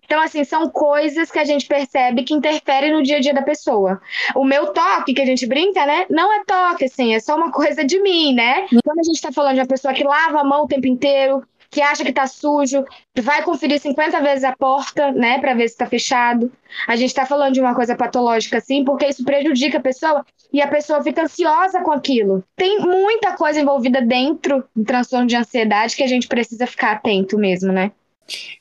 Então, 0.03 0.21
assim, 0.21 0.43
são 0.43 0.69
coisas 0.69 1.31
que 1.31 1.39
a 1.39 1.45
gente 1.45 1.65
percebe 1.65 2.23
que 2.23 2.33
interferem 2.33 2.91
no 2.91 3.01
dia 3.01 3.17
a 3.17 3.19
dia 3.21 3.33
da 3.33 3.41
pessoa. 3.41 4.01
O 4.35 4.43
meu 4.43 4.73
toque, 4.73 5.13
que 5.13 5.21
a 5.21 5.25
gente 5.25 5.47
brinca, 5.47 5.85
né? 5.85 6.05
Não 6.09 6.31
é 6.33 6.43
toque, 6.43 6.85
assim, 6.85 7.15
é 7.15 7.19
só 7.19 7.35
uma 7.37 7.49
coisa 7.53 7.85
de 7.85 8.01
mim, 8.01 8.33
né? 8.33 8.67
Quando 8.83 8.99
a 8.99 9.03
gente 9.03 9.21
tá 9.21 9.31
falando 9.31 9.55
de 9.55 9.61
uma 9.61 9.67
pessoa 9.67 9.93
que 9.93 10.03
lava 10.03 10.41
a 10.41 10.43
mão 10.43 10.63
o 10.63 10.67
tempo 10.67 10.87
inteiro, 10.87 11.43
que 11.73 11.81
acha 11.81 12.05
que 12.05 12.13
tá 12.13 12.27
sujo, 12.27 12.85
vai 13.19 13.41
conferir 13.41 13.79
50 13.79 14.21
vezes 14.21 14.43
a 14.43 14.55
porta, 14.55 15.11
né, 15.11 15.39
para 15.39 15.55
ver 15.55 15.67
se 15.67 15.75
tá 15.75 15.87
fechado. 15.87 16.51
A 16.87 16.95
gente 16.95 17.13
tá 17.13 17.25
falando 17.25 17.55
de 17.55 17.59
uma 17.59 17.73
coisa 17.73 17.95
patológica 17.95 18.59
assim, 18.59 18.85
porque 18.85 19.07
isso 19.07 19.25
prejudica 19.25 19.79
a 19.79 19.81
pessoa 19.81 20.23
e 20.51 20.61
a 20.61 20.67
pessoa 20.67 21.03
fica 21.03 21.23
ansiosa 21.23 21.81
com 21.81 21.91
aquilo. 21.91 22.43
Tem 22.55 22.79
muita 22.79 23.35
coisa 23.35 23.59
envolvida 23.59 24.01
dentro 24.01 24.63
do 24.75 24.85
transtorno 24.85 25.25
de 25.25 25.35
ansiedade 25.35 25.95
que 25.95 26.03
a 26.03 26.07
gente 26.07 26.27
precisa 26.27 26.67
ficar 26.67 26.91
atento 26.91 27.39
mesmo, 27.39 27.73
né? 27.73 27.91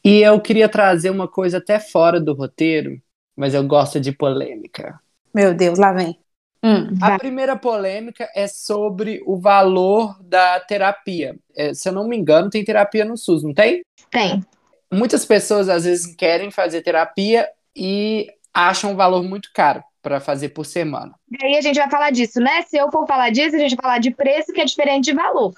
E 0.03 0.23
eu 0.23 0.41
queria 0.41 0.69
trazer 0.69 1.11
uma 1.11 1.29
coisa 1.29 1.59
até 1.59 1.79
fora 1.79 2.19
do 2.19 2.33
roteiro, 2.33 2.99
mas 3.37 3.53
eu 3.53 3.63
gosto 3.63 4.01
de 4.01 4.11
polêmica. 4.11 4.99
Meu 5.35 5.55
Deus, 5.55 5.79
lá 5.79 5.93
vem. 5.93 6.22
Hum, 6.65 6.97
a 7.01 7.19
primeira 7.19 7.57
polêmica 7.57 8.31
é 8.37 8.47
sobre 8.47 9.21
o 9.27 9.37
valor 9.37 10.17
da 10.23 10.61
terapia. 10.61 11.37
É, 11.57 11.75
se 11.75 11.89
eu 11.89 11.93
não 11.93 12.07
me 12.07 12.17
engano, 12.17 12.49
tem 12.49 12.65
terapia 12.65 13.05
no 13.05 13.17
SUS, 13.17 13.43
não 13.43 13.53
tem? 13.53 13.83
Tem. 14.11 14.45
Muitas 14.93 15.25
pessoas 15.25 15.69
às 15.69 15.85
vezes 15.85 16.15
querem 16.15 16.51
fazer 16.53 16.83
terapia 16.83 17.49
e 17.75 18.29
acham 18.55 18.93
um 18.93 18.97
valor 18.97 19.25
muito 19.25 19.51
caro 19.53 19.83
para 20.01 20.21
fazer 20.21 20.51
por 20.51 20.65
semana. 20.65 21.15
E 21.31 21.45
aí 21.45 21.57
a 21.57 21.61
gente 21.61 21.79
vai 21.79 21.91
falar 21.91 22.11
disso, 22.11 22.41
né? 22.41 22.63
Se 22.63 22.77
eu 22.77 22.91
for 22.93 23.07
falar 23.07 23.31
disso, 23.31 23.57
a 23.57 23.59
gente 23.59 23.75
vai 23.75 23.83
falar 23.83 23.99
de 23.99 24.11
preço 24.11 24.53
que 24.53 24.61
é 24.61 24.65
diferente 24.65 25.07
de 25.07 25.15
valor. 25.15 25.55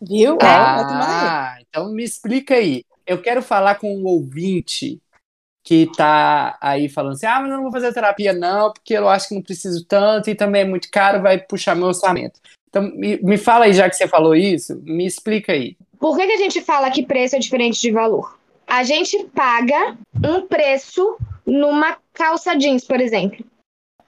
Viu? 0.00 0.38
É, 0.40 0.46
ah, 0.46 1.58
então 1.60 1.92
me 1.92 2.04
explica 2.04 2.54
aí. 2.54 2.84
Eu 3.06 3.20
quero 3.20 3.42
falar 3.42 3.76
com 3.76 3.96
um 3.96 4.04
ouvinte 4.06 5.00
que 5.62 5.90
tá 5.96 6.56
aí 6.60 6.88
falando 6.88 7.12
assim: 7.12 7.26
ah, 7.26 7.40
mas 7.40 7.50
eu 7.50 7.56
não 7.56 7.62
vou 7.64 7.72
fazer 7.72 7.92
terapia, 7.92 8.32
não, 8.32 8.72
porque 8.72 8.94
eu 8.94 9.08
acho 9.08 9.28
que 9.28 9.34
não 9.34 9.42
preciso 9.42 9.84
tanto 9.84 10.30
e 10.30 10.34
também 10.34 10.62
é 10.62 10.64
muito 10.64 10.88
caro, 10.90 11.22
vai 11.22 11.38
puxar 11.38 11.74
meu 11.74 11.88
orçamento. 11.88 12.40
Então, 12.68 12.82
me, 12.82 13.18
me 13.22 13.36
fala 13.36 13.64
aí, 13.64 13.72
já 13.72 13.88
que 13.90 13.96
você 13.96 14.06
falou 14.06 14.34
isso, 14.34 14.80
me 14.84 15.04
explica 15.04 15.52
aí. 15.52 15.76
Por 15.98 16.16
que, 16.16 16.26
que 16.26 16.32
a 16.32 16.38
gente 16.38 16.60
fala 16.60 16.90
que 16.90 17.04
preço 17.04 17.36
é 17.36 17.38
diferente 17.38 17.80
de 17.80 17.90
valor? 17.90 18.38
A 18.66 18.84
gente 18.84 19.24
paga 19.34 19.96
um 20.24 20.46
preço 20.46 21.16
numa 21.44 21.98
calça 22.14 22.56
jeans, 22.56 22.84
por 22.84 23.00
exemplo. 23.00 23.44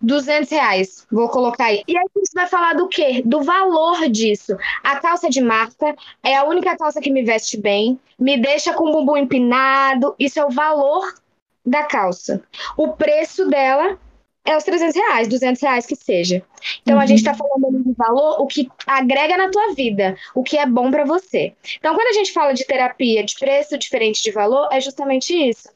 200 0.00 0.50
reais, 0.50 1.06
vou 1.10 1.28
colocar 1.28 1.66
aí. 1.66 1.82
E 1.86 1.96
aí 1.96 2.04
gente 2.16 2.34
vai 2.34 2.46
falar 2.48 2.74
do 2.74 2.88
quê? 2.88 3.22
Do 3.24 3.42
valor 3.42 4.08
disso. 4.08 4.56
A 4.82 4.98
calça 4.98 5.30
de 5.30 5.40
marca 5.40 5.94
é 6.22 6.36
a 6.36 6.44
única 6.44 6.76
calça 6.76 7.00
que 7.00 7.10
me 7.10 7.22
veste 7.22 7.56
bem, 7.56 7.98
me 8.18 8.36
deixa 8.36 8.72
com 8.72 8.88
o 8.88 8.92
bumbum 8.92 9.16
empinado, 9.16 10.14
isso 10.18 10.40
é 10.40 10.44
o 10.44 10.50
valor 10.50 11.14
da 11.64 11.84
calça. 11.84 12.42
O 12.76 12.88
preço 12.88 13.48
dela 13.48 13.98
é 14.44 14.56
os 14.56 14.64
300 14.64 14.96
reais, 14.96 15.28
200 15.28 15.62
reais 15.62 15.86
que 15.86 15.94
seja. 15.94 16.42
Então 16.82 16.98
a 16.98 17.06
gente 17.06 17.18
está 17.18 17.32
falando 17.34 17.82
de 17.82 17.92
valor, 17.92 18.40
o 18.40 18.46
que 18.46 18.68
agrega 18.86 19.36
na 19.36 19.50
tua 19.50 19.72
vida, 19.74 20.16
o 20.34 20.42
que 20.42 20.58
é 20.58 20.66
bom 20.66 20.90
para 20.90 21.04
você. 21.04 21.54
Então 21.78 21.94
quando 21.94 22.08
a 22.08 22.12
gente 22.12 22.32
fala 22.32 22.52
de 22.52 22.64
terapia 22.66 23.22
de 23.24 23.34
preço 23.38 23.78
diferente 23.78 24.22
de 24.22 24.32
valor, 24.32 24.68
é 24.72 24.80
justamente 24.80 25.32
isso. 25.32 25.68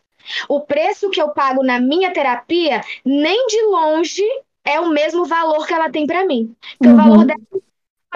O 0.49 0.61
preço 0.61 1.11
que 1.11 1.23
eu 1.23 1.29
pago 1.31 1.63
na 1.63 1.79
minha 1.81 2.13
terapia, 2.13 2.81
nem 3.05 3.47
de 3.47 3.63
longe 3.67 4.23
é 4.65 4.81
o 4.81 4.89
mesmo 4.91 5.25
valor 5.25 5.65
que 5.67 5.73
ela 5.73 5.91
tem 5.91 6.07
para 6.07 6.27
mim. 6.27 6.55
Porque 6.77 6.89
Uhum. 6.89 6.95
o 6.95 6.97
valor 6.97 7.25
dela 7.25 7.39
é 7.55 7.59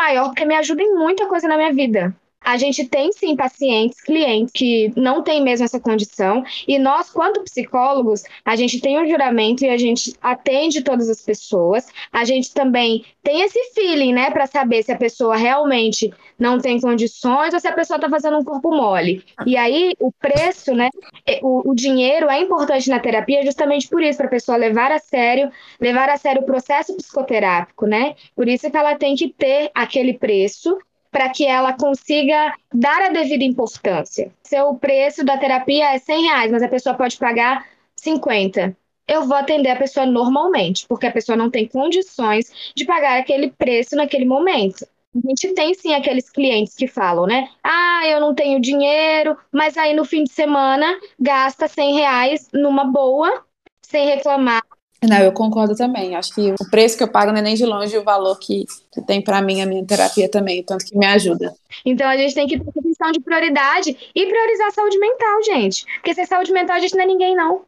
maior, 0.02 0.24
porque 0.30 0.44
me 0.44 0.56
ajuda 0.56 0.82
em 0.82 0.94
muita 0.94 1.26
coisa 1.28 1.46
na 1.46 1.56
minha 1.56 1.72
vida. 1.72 2.14
A 2.42 2.56
gente 2.56 2.84
tem 2.88 3.12
sim 3.12 3.36
pacientes, 3.36 4.00
clientes 4.00 4.52
que 4.52 4.92
não 4.96 5.22
têm 5.22 5.42
mesmo 5.42 5.64
essa 5.64 5.78
condição, 5.78 6.42
e 6.66 6.78
nós, 6.78 7.10
quanto 7.10 7.42
psicólogos, 7.42 8.22
a 8.44 8.56
gente 8.56 8.80
tem 8.80 8.98
um 8.98 9.06
juramento 9.06 9.64
e 9.64 9.68
a 9.68 9.76
gente 9.76 10.14
atende 10.20 10.82
todas 10.82 11.08
as 11.08 11.20
pessoas. 11.22 11.86
A 12.12 12.24
gente 12.24 12.52
também 12.52 13.04
tem 13.22 13.42
esse 13.42 13.58
feeling, 13.74 14.12
né, 14.12 14.30
para 14.30 14.46
saber 14.46 14.82
se 14.82 14.90
a 14.90 14.96
pessoa 14.96 15.36
realmente 15.36 16.10
não 16.38 16.58
tem 16.58 16.80
condições 16.80 17.52
ou 17.52 17.60
se 17.60 17.68
a 17.68 17.72
pessoa 17.72 17.96
está 17.96 18.08
fazendo 18.08 18.38
um 18.38 18.44
corpo 18.44 18.70
mole. 18.70 19.22
E 19.46 19.56
aí, 19.56 19.92
o 20.00 20.10
preço, 20.10 20.74
né, 20.74 20.88
é- 21.26 21.40
o, 21.42 21.70
o 21.70 21.74
dinheiro 21.74 22.28
é 22.30 22.40
importante 22.40 22.88
na 22.88 22.98
terapia 22.98 23.44
justamente 23.44 23.88
por 23.88 24.02
isso, 24.02 24.16
para 24.18 24.26
a 24.26 24.30
pessoa 24.30 24.56
levar 24.56 24.90
a 24.92 24.98
sério, 24.98 25.50
levar 25.80 26.08
a 26.08 26.16
sério 26.16 26.42
o 26.42 26.46
processo 26.46 26.96
psicoterápico, 26.96 27.86
né? 27.86 28.14
Por 28.34 28.48
isso 28.48 28.70
que 28.70 28.76
ela 28.76 28.94
tem 28.96 29.14
que 29.14 29.28
ter 29.28 29.70
aquele 29.74 30.14
preço 30.14 30.76
para 31.10 31.28
que 31.30 31.44
ela 31.46 31.72
consiga 31.72 32.54
dar 32.72 33.02
a 33.02 33.08
devida 33.08 33.44
importância. 33.44 34.32
Se 34.42 34.60
o 34.62 34.74
preço 34.76 35.24
da 35.24 35.36
terapia 35.36 35.94
é 35.94 35.98
100 35.98 36.22
reais, 36.24 36.52
mas 36.52 36.62
a 36.62 36.68
pessoa 36.68 36.94
pode 36.94 37.16
pagar 37.16 37.66
50, 37.96 38.76
eu 39.06 39.24
vou 39.26 39.36
atender 39.36 39.70
a 39.70 39.76
pessoa 39.76 40.06
normalmente, 40.06 40.86
porque 40.86 41.06
a 41.06 41.12
pessoa 41.12 41.36
não 41.36 41.50
tem 41.50 41.66
condições 41.66 42.72
de 42.76 42.84
pagar 42.84 43.18
aquele 43.18 43.50
preço 43.50 43.96
naquele 43.96 44.24
momento. 44.24 44.86
A 45.12 45.28
gente 45.28 45.52
tem 45.54 45.74
sim 45.74 45.92
aqueles 45.92 46.30
clientes 46.30 46.76
que 46.76 46.86
falam, 46.86 47.26
né? 47.26 47.50
Ah, 47.64 48.02
eu 48.06 48.20
não 48.20 48.32
tenho 48.32 48.60
dinheiro, 48.60 49.36
mas 49.50 49.76
aí 49.76 49.92
no 49.92 50.04
fim 50.04 50.22
de 50.22 50.30
semana 50.30 50.96
gasta 51.18 51.66
100 51.66 51.94
reais 51.94 52.48
numa 52.52 52.84
boa, 52.84 53.44
sem 53.82 54.06
reclamar. 54.06 54.62
Não, 55.02 55.18
eu 55.18 55.32
concordo 55.32 55.74
também. 55.74 56.14
Acho 56.14 56.34
que 56.34 56.54
o 56.60 56.70
preço 56.70 56.96
que 56.96 57.02
eu 57.02 57.08
pago 57.08 57.32
não 57.32 57.38
é 57.38 57.42
nem 57.42 57.54
de 57.54 57.64
longe 57.64 57.96
o 57.96 58.04
valor 58.04 58.38
que, 58.38 58.66
que 58.92 59.00
tem 59.00 59.22
pra 59.22 59.40
mim 59.40 59.62
a 59.62 59.66
minha 59.66 59.84
terapia 59.84 60.28
também, 60.30 60.62
tanto 60.62 60.84
que 60.84 60.96
me 60.96 61.06
ajuda. 61.06 61.54
Então 61.84 62.06
a 62.06 62.16
gente 62.16 62.34
tem 62.34 62.46
que 62.46 62.58
ter 62.58 62.82
questão 62.82 63.10
de 63.10 63.20
prioridade 63.20 63.96
e 64.14 64.26
priorizar 64.26 64.68
a 64.68 64.72
saúde 64.72 64.98
mental, 64.98 65.42
gente. 65.42 65.86
Porque 65.94 66.14
sem 66.14 66.26
saúde 66.26 66.52
mental 66.52 66.76
a 66.76 66.80
gente 66.80 66.94
não 66.94 67.02
é 67.02 67.06
ninguém, 67.06 67.34
não. 67.34 67.62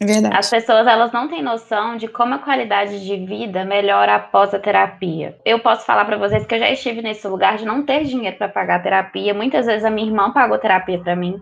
É 0.00 0.06
verdade. 0.06 0.36
As 0.36 0.50
pessoas 0.50 0.86
elas 0.86 1.12
não 1.12 1.28
têm 1.28 1.42
noção 1.42 1.96
de 1.96 2.08
como 2.08 2.34
a 2.34 2.38
qualidade 2.38 3.04
de 3.04 3.16
vida 3.24 3.64
melhora 3.64 4.16
após 4.16 4.52
a 4.52 4.58
terapia. 4.58 5.38
Eu 5.44 5.60
posso 5.60 5.86
falar 5.86 6.04
para 6.04 6.18
vocês 6.18 6.44
que 6.44 6.54
eu 6.54 6.58
já 6.58 6.70
estive 6.70 7.00
nesse 7.00 7.26
lugar 7.28 7.56
de 7.56 7.64
não 7.64 7.82
ter 7.82 8.04
dinheiro 8.04 8.36
para 8.36 8.48
pagar 8.48 8.76
a 8.76 8.82
terapia. 8.82 9.32
Muitas 9.32 9.66
vezes 9.66 9.84
a 9.84 9.90
minha 9.90 10.08
irmã 10.08 10.32
pagou 10.32 10.58
terapia 10.58 10.98
para 10.98 11.16
mim 11.16 11.40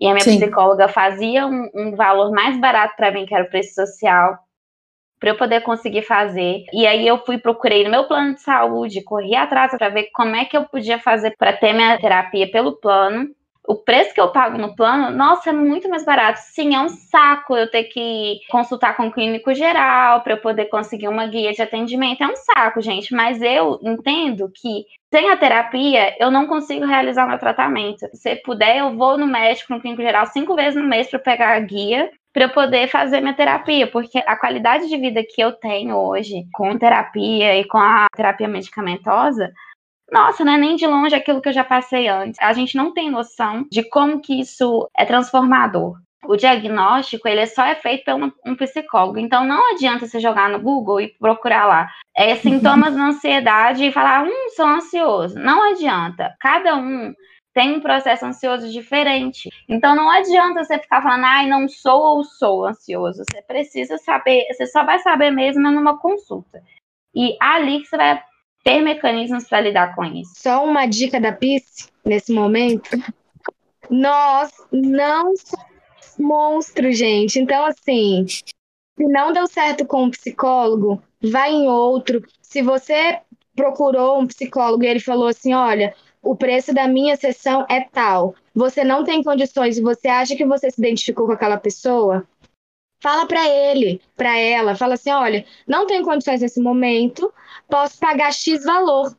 e 0.00 0.06
a 0.06 0.12
minha 0.12 0.24
Sim. 0.24 0.38
psicóloga 0.38 0.88
fazia 0.88 1.46
um, 1.46 1.68
um 1.74 1.96
valor 1.96 2.30
mais 2.30 2.58
barato 2.58 2.94
para 2.96 3.10
mim, 3.10 3.26
que 3.26 3.34
era 3.34 3.44
o 3.44 3.50
preço 3.50 3.74
social, 3.74 4.38
para 5.18 5.30
eu 5.30 5.36
poder 5.36 5.62
conseguir 5.62 6.02
fazer. 6.02 6.64
E 6.72 6.86
aí 6.86 7.06
eu 7.06 7.18
fui 7.24 7.38
procurei 7.38 7.84
no 7.84 7.90
meu 7.90 8.04
plano 8.04 8.34
de 8.34 8.42
saúde, 8.42 9.02
corri 9.02 9.34
atrás 9.34 9.72
para 9.76 9.88
ver 9.88 10.08
como 10.12 10.36
é 10.36 10.44
que 10.44 10.56
eu 10.56 10.64
podia 10.64 10.98
fazer 10.98 11.34
para 11.36 11.52
ter 11.52 11.72
minha 11.72 11.98
terapia 11.98 12.50
pelo 12.50 12.76
plano 12.76 13.28
o 13.68 13.76
preço 13.76 14.14
que 14.14 14.20
eu 14.20 14.32
pago 14.32 14.56
no 14.56 14.74
plano, 14.74 15.14
nossa, 15.14 15.50
é 15.50 15.52
muito 15.52 15.90
mais 15.90 16.02
barato. 16.02 16.40
Sim, 16.40 16.74
é 16.74 16.80
um 16.80 16.88
saco 16.88 17.54
eu 17.54 17.70
ter 17.70 17.84
que 17.84 18.40
consultar 18.48 18.96
com 18.96 19.08
o 19.08 19.12
clínico 19.12 19.52
geral 19.52 20.22
para 20.22 20.32
eu 20.32 20.40
poder 20.40 20.70
conseguir 20.70 21.06
uma 21.06 21.26
guia 21.26 21.52
de 21.52 21.60
atendimento. 21.60 22.22
É 22.22 22.26
um 22.26 22.34
saco, 22.34 22.80
gente, 22.80 23.14
mas 23.14 23.42
eu 23.42 23.78
entendo 23.82 24.50
que 24.54 24.86
sem 25.12 25.30
a 25.30 25.36
terapia 25.36 26.16
eu 26.18 26.30
não 26.30 26.46
consigo 26.46 26.86
realizar 26.86 27.28
meu 27.28 27.38
tratamento. 27.38 28.08
Se 28.14 28.36
puder, 28.36 28.78
eu 28.78 28.96
vou 28.96 29.18
no 29.18 29.26
médico, 29.26 29.74
no 29.74 29.80
clínico 29.82 30.02
geral, 30.02 30.24
cinco 30.24 30.54
vezes 30.54 30.80
no 30.80 30.88
mês 30.88 31.10
para 31.10 31.18
pegar 31.18 31.54
a 31.54 31.60
guia 31.60 32.10
para 32.32 32.44
eu 32.44 32.50
poder 32.50 32.88
fazer 32.88 33.20
minha 33.20 33.34
terapia, 33.34 33.86
porque 33.86 34.22
a 34.24 34.36
qualidade 34.36 34.88
de 34.88 34.96
vida 34.96 35.22
que 35.28 35.42
eu 35.42 35.52
tenho 35.52 35.96
hoje 35.96 36.46
com 36.52 36.78
terapia 36.78 37.58
e 37.58 37.64
com 37.64 37.78
a 37.78 38.06
terapia 38.14 38.46
medicamentosa 38.46 39.52
nossa, 40.10 40.44
não 40.44 40.52
é 40.54 40.58
nem 40.58 40.76
de 40.76 40.86
longe 40.86 41.14
aquilo 41.14 41.40
que 41.40 41.48
eu 41.48 41.52
já 41.52 41.64
passei 41.64 42.08
antes. 42.08 42.40
A 42.40 42.52
gente 42.52 42.76
não 42.76 42.92
tem 42.92 43.10
noção 43.10 43.66
de 43.70 43.82
como 43.82 44.20
que 44.20 44.40
isso 44.40 44.88
é 44.96 45.04
transformador. 45.04 45.98
O 46.24 46.36
diagnóstico, 46.36 47.28
ele 47.28 47.46
só 47.46 47.64
é 47.64 47.74
feito 47.74 48.04
por 48.04 48.14
um, 48.14 48.32
um 48.44 48.56
psicólogo. 48.56 49.18
Então, 49.18 49.44
não 49.44 49.72
adianta 49.72 50.06
você 50.06 50.18
jogar 50.18 50.50
no 50.50 50.60
Google 50.60 51.00
e 51.00 51.08
procurar 51.18 51.66
lá 51.66 51.90
é, 52.16 52.34
sintomas 52.36 52.94
da 52.96 53.02
ansiedade 53.02 53.84
e 53.84 53.92
falar, 53.92 54.24
hum, 54.24 54.48
sou 54.56 54.66
ansioso. 54.66 55.38
Não 55.38 55.70
adianta. 55.70 56.34
Cada 56.40 56.76
um 56.76 57.14
tem 57.54 57.76
um 57.76 57.80
processo 57.80 58.26
ansioso 58.26 58.70
diferente. 58.70 59.48
Então, 59.68 59.94
não 59.94 60.10
adianta 60.10 60.64
você 60.64 60.78
ficar 60.78 61.02
falando, 61.02 61.24
ai, 61.24 61.46
não 61.46 61.68
sou 61.68 62.16
ou 62.16 62.24
sou 62.24 62.66
ansioso. 62.66 63.22
Você 63.30 63.42
precisa 63.42 63.98
saber, 63.98 64.44
você 64.52 64.66
só 64.66 64.84
vai 64.84 64.98
saber 65.00 65.30
mesmo 65.30 65.70
numa 65.70 65.98
consulta. 65.98 66.62
E 67.14 67.36
ali 67.40 67.80
que 67.80 67.86
você 67.86 67.96
vai 67.96 68.22
ter 68.68 68.82
mecanismos 68.82 69.48
para 69.48 69.62
lidar 69.62 69.94
com 69.94 70.04
isso. 70.04 70.32
Só 70.36 70.62
uma 70.62 70.84
dica 70.84 71.18
da 71.18 71.32
PIS 71.32 71.90
nesse 72.04 72.30
momento. 72.32 72.90
Nós 73.88 74.50
não 74.70 75.34
somos 75.36 76.18
monstros, 76.18 76.98
gente. 76.98 77.40
Então, 77.40 77.64
assim, 77.64 78.26
se 78.26 78.44
não 78.98 79.32
deu 79.32 79.46
certo 79.46 79.86
com 79.86 80.04
um 80.04 80.10
psicólogo, 80.10 81.02
vai 81.22 81.50
em 81.50 81.66
outro. 81.66 82.22
Se 82.42 82.60
você 82.60 83.20
procurou 83.56 84.20
um 84.20 84.26
psicólogo 84.26 84.84
e 84.84 84.86
ele 84.86 85.00
falou 85.00 85.28
assim: 85.28 85.54
olha, 85.54 85.94
o 86.22 86.36
preço 86.36 86.74
da 86.74 86.86
minha 86.86 87.16
sessão 87.16 87.64
é 87.70 87.80
tal, 87.80 88.34
você 88.54 88.84
não 88.84 89.02
tem 89.02 89.22
condições 89.22 89.78
você 89.78 90.08
acha 90.08 90.36
que 90.36 90.44
você 90.44 90.70
se 90.70 90.78
identificou 90.78 91.24
com 91.24 91.32
aquela 91.32 91.56
pessoa, 91.56 92.26
fala 93.00 93.26
para 93.26 93.46
ele, 93.48 94.00
para 94.16 94.36
ela, 94.36 94.76
fala 94.76 94.94
assim: 94.94 95.10
olha, 95.10 95.44
não 95.66 95.86
tenho 95.86 96.04
condições 96.04 96.40
nesse 96.40 96.60
momento, 96.60 97.32
posso 97.68 97.98
pagar 97.98 98.32
X 98.32 98.64
valor. 98.64 99.16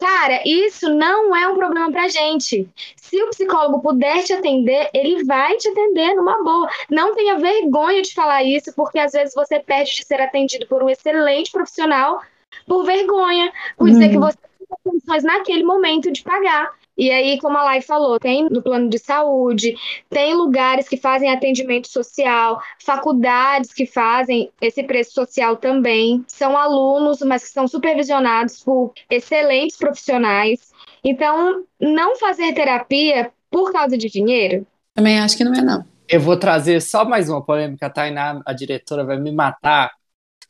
Cara, 0.00 0.42
isso 0.44 0.92
não 0.92 1.34
é 1.34 1.48
um 1.48 1.56
problema 1.56 1.90
pra 1.90 2.08
gente. 2.08 2.68
Se 2.96 3.22
o 3.22 3.30
psicólogo 3.30 3.80
puder 3.80 4.22
te 4.24 4.32
atender, 4.32 4.90
ele 4.92 5.24
vai 5.24 5.56
te 5.56 5.68
atender 5.68 6.14
numa 6.14 6.42
boa. 6.42 6.68
Não 6.90 7.14
tenha 7.14 7.38
vergonha 7.38 8.02
de 8.02 8.12
falar 8.12 8.42
isso, 8.42 8.74
porque 8.74 8.98
às 8.98 9.12
vezes 9.12 9.34
você 9.34 9.60
perde 9.60 9.94
de 9.94 10.04
ser 10.04 10.20
atendido 10.20 10.66
por 10.66 10.82
um 10.82 10.90
excelente 10.90 11.50
profissional 11.50 12.20
por 12.66 12.84
vergonha, 12.84 13.52
por 13.76 13.88
dizer 13.88 14.10
que 14.10 14.18
você 14.18 14.38
não 14.42 14.66
tem 14.66 14.92
condições 14.92 15.24
naquele 15.24 15.64
momento 15.64 16.10
de 16.10 16.22
pagar. 16.22 16.72
E 16.96 17.10
aí, 17.10 17.38
como 17.40 17.58
a 17.58 17.64
Lai 17.64 17.80
falou, 17.80 18.20
tem 18.20 18.48
no 18.48 18.62
plano 18.62 18.88
de 18.88 18.98
saúde, 18.98 19.74
tem 20.08 20.34
lugares 20.34 20.88
que 20.88 20.96
fazem 20.96 21.30
atendimento 21.30 21.88
social, 21.88 22.60
faculdades 22.84 23.72
que 23.72 23.84
fazem 23.84 24.50
esse 24.60 24.82
preço 24.82 25.12
social 25.12 25.56
também. 25.56 26.24
São 26.28 26.56
alunos, 26.56 27.20
mas 27.20 27.44
que 27.44 27.50
são 27.50 27.66
supervisionados 27.66 28.62
por 28.62 28.92
excelentes 29.10 29.76
profissionais. 29.76 30.72
Então, 31.02 31.64
não 31.80 32.16
fazer 32.16 32.52
terapia 32.54 33.32
por 33.50 33.72
causa 33.72 33.98
de 33.98 34.08
dinheiro. 34.08 34.66
Também 34.94 35.18
acho 35.18 35.36
que 35.36 35.44
não 35.44 35.52
é, 35.52 35.62
não. 35.62 35.84
Eu 36.08 36.20
vou 36.20 36.36
trazer 36.36 36.80
só 36.80 37.04
mais 37.04 37.28
uma 37.28 37.44
polêmica, 37.44 37.86
a 37.86 37.90
Tainá, 37.90 38.40
a 38.46 38.52
diretora, 38.52 39.04
vai 39.04 39.18
me 39.18 39.32
matar. 39.32 39.92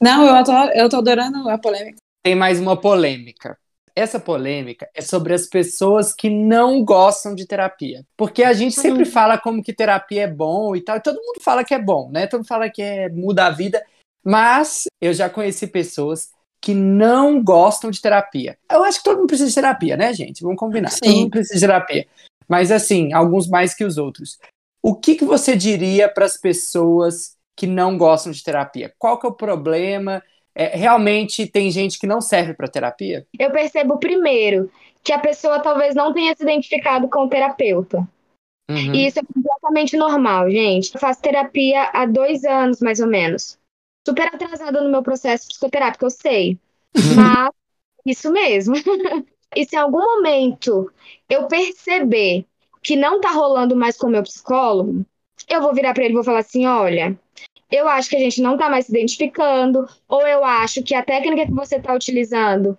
Não, 0.00 0.36
eu 0.36 0.44
tô, 0.44 0.52
eu 0.52 0.88
tô 0.88 0.96
adorando 0.98 1.48
a 1.48 1.56
polêmica. 1.56 1.96
Tem 2.22 2.34
mais 2.34 2.60
uma 2.60 2.76
polêmica. 2.76 3.56
Essa 3.96 4.18
polêmica 4.18 4.88
é 4.92 5.00
sobre 5.00 5.32
as 5.32 5.46
pessoas 5.46 6.12
que 6.12 6.28
não 6.28 6.84
gostam 6.84 7.34
de 7.34 7.46
terapia. 7.46 8.04
Porque 8.16 8.42
a 8.42 8.52
gente 8.52 8.74
sempre 8.74 9.04
fala 9.04 9.38
como 9.38 9.62
que 9.62 9.72
terapia 9.72 10.22
é 10.22 10.26
bom 10.26 10.74
e 10.74 10.80
tal. 10.80 10.96
E 10.96 11.00
todo 11.00 11.16
mundo 11.16 11.40
fala 11.40 11.62
que 11.62 11.74
é 11.74 11.78
bom, 11.78 12.10
né? 12.10 12.26
Todo 12.26 12.40
mundo 12.40 12.48
fala 12.48 12.68
que 12.68 12.82
é, 12.82 13.08
muda 13.08 13.46
a 13.46 13.50
vida. 13.50 13.84
Mas 14.24 14.84
eu 15.00 15.12
já 15.12 15.30
conheci 15.30 15.66
pessoas 15.68 16.30
que 16.60 16.74
não 16.74 17.44
gostam 17.44 17.90
de 17.90 18.00
terapia. 18.00 18.58
Eu 18.72 18.82
acho 18.82 18.98
que 18.98 19.04
todo 19.04 19.18
mundo 19.18 19.28
precisa 19.28 19.48
de 19.48 19.54
terapia, 19.54 19.96
né, 19.96 20.12
gente? 20.12 20.42
Vamos 20.42 20.58
combinar. 20.58 20.90
Sim. 20.90 21.00
Todo 21.00 21.16
mundo 21.16 21.30
precisa 21.30 21.54
de 21.54 21.60
terapia. 21.60 22.06
Mas 22.48 22.72
assim, 22.72 23.12
alguns 23.12 23.46
mais 23.46 23.74
que 23.74 23.84
os 23.84 23.98
outros. 23.98 24.38
O 24.82 24.94
que, 24.94 25.14
que 25.14 25.24
você 25.24 25.54
diria 25.56 26.08
para 26.08 26.24
as 26.24 26.36
pessoas 26.36 27.36
que 27.56 27.66
não 27.66 27.96
gostam 27.96 28.32
de 28.32 28.42
terapia? 28.42 28.92
Qual 28.98 29.18
que 29.18 29.26
é 29.26 29.28
o 29.28 29.32
problema? 29.32 30.22
É, 30.54 30.76
realmente 30.76 31.46
tem 31.46 31.70
gente 31.70 31.98
que 31.98 32.06
não 32.06 32.20
serve 32.20 32.54
para 32.54 32.68
terapia? 32.68 33.26
Eu 33.38 33.50
percebo 33.50 33.98
primeiro 33.98 34.70
que 35.02 35.12
a 35.12 35.18
pessoa 35.18 35.60
talvez 35.60 35.94
não 35.94 36.12
tenha 36.14 36.34
se 36.36 36.42
identificado 36.42 37.08
com 37.08 37.24
o 37.24 37.28
terapeuta. 37.28 38.08
Uhum. 38.70 38.94
E 38.94 39.06
isso 39.06 39.18
é 39.18 39.22
completamente 39.22 39.96
normal, 39.96 40.50
gente. 40.50 40.94
Eu 40.94 41.00
faço 41.00 41.20
terapia 41.20 41.90
há 41.92 42.06
dois 42.06 42.44
anos, 42.44 42.80
mais 42.80 43.00
ou 43.00 43.06
menos. 43.06 43.58
super 44.06 44.28
atrasada 44.28 44.80
no 44.80 44.90
meu 44.90 45.02
processo 45.02 45.48
psicoterápico, 45.48 46.06
eu 46.06 46.10
sei. 46.10 46.58
Mas 47.16 47.50
isso 48.06 48.30
mesmo. 48.32 48.74
e 49.54 49.64
se 49.64 49.76
em 49.76 49.78
algum 49.78 50.00
momento 50.00 50.90
eu 51.28 51.46
perceber 51.48 52.46
que 52.82 52.96
não 52.96 53.20
tá 53.20 53.30
rolando 53.30 53.74
mais 53.74 53.96
com 53.96 54.06
o 54.06 54.10
meu 54.10 54.22
psicólogo, 54.22 55.04
eu 55.48 55.60
vou 55.60 55.74
virar 55.74 55.94
para 55.94 56.04
ele 56.04 56.12
e 56.12 56.16
vou 56.16 56.24
falar 56.24 56.40
assim: 56.40 56.66
olha, 56.66 57.18
eu 57.74 57.88
acho 57.88 58.08
que 58.08 58.16
a 58.16 58.20
gente 58.20 58.40
não 58.40 58.56
tá 58.56 58.68
mais 58.68 58.86
se 58.86 58.92
identificando, 58.92 59.88
ou 60.08 60.26
eu 60.26 60.44
acho 60.44 60.82
que 60.82 60.94
a 60.94 61.02
técnica 61.02 61.46
que 61.46 61.52
você 61.52 61.80
tá 61.80 61.94
utilizando 61.94 62.78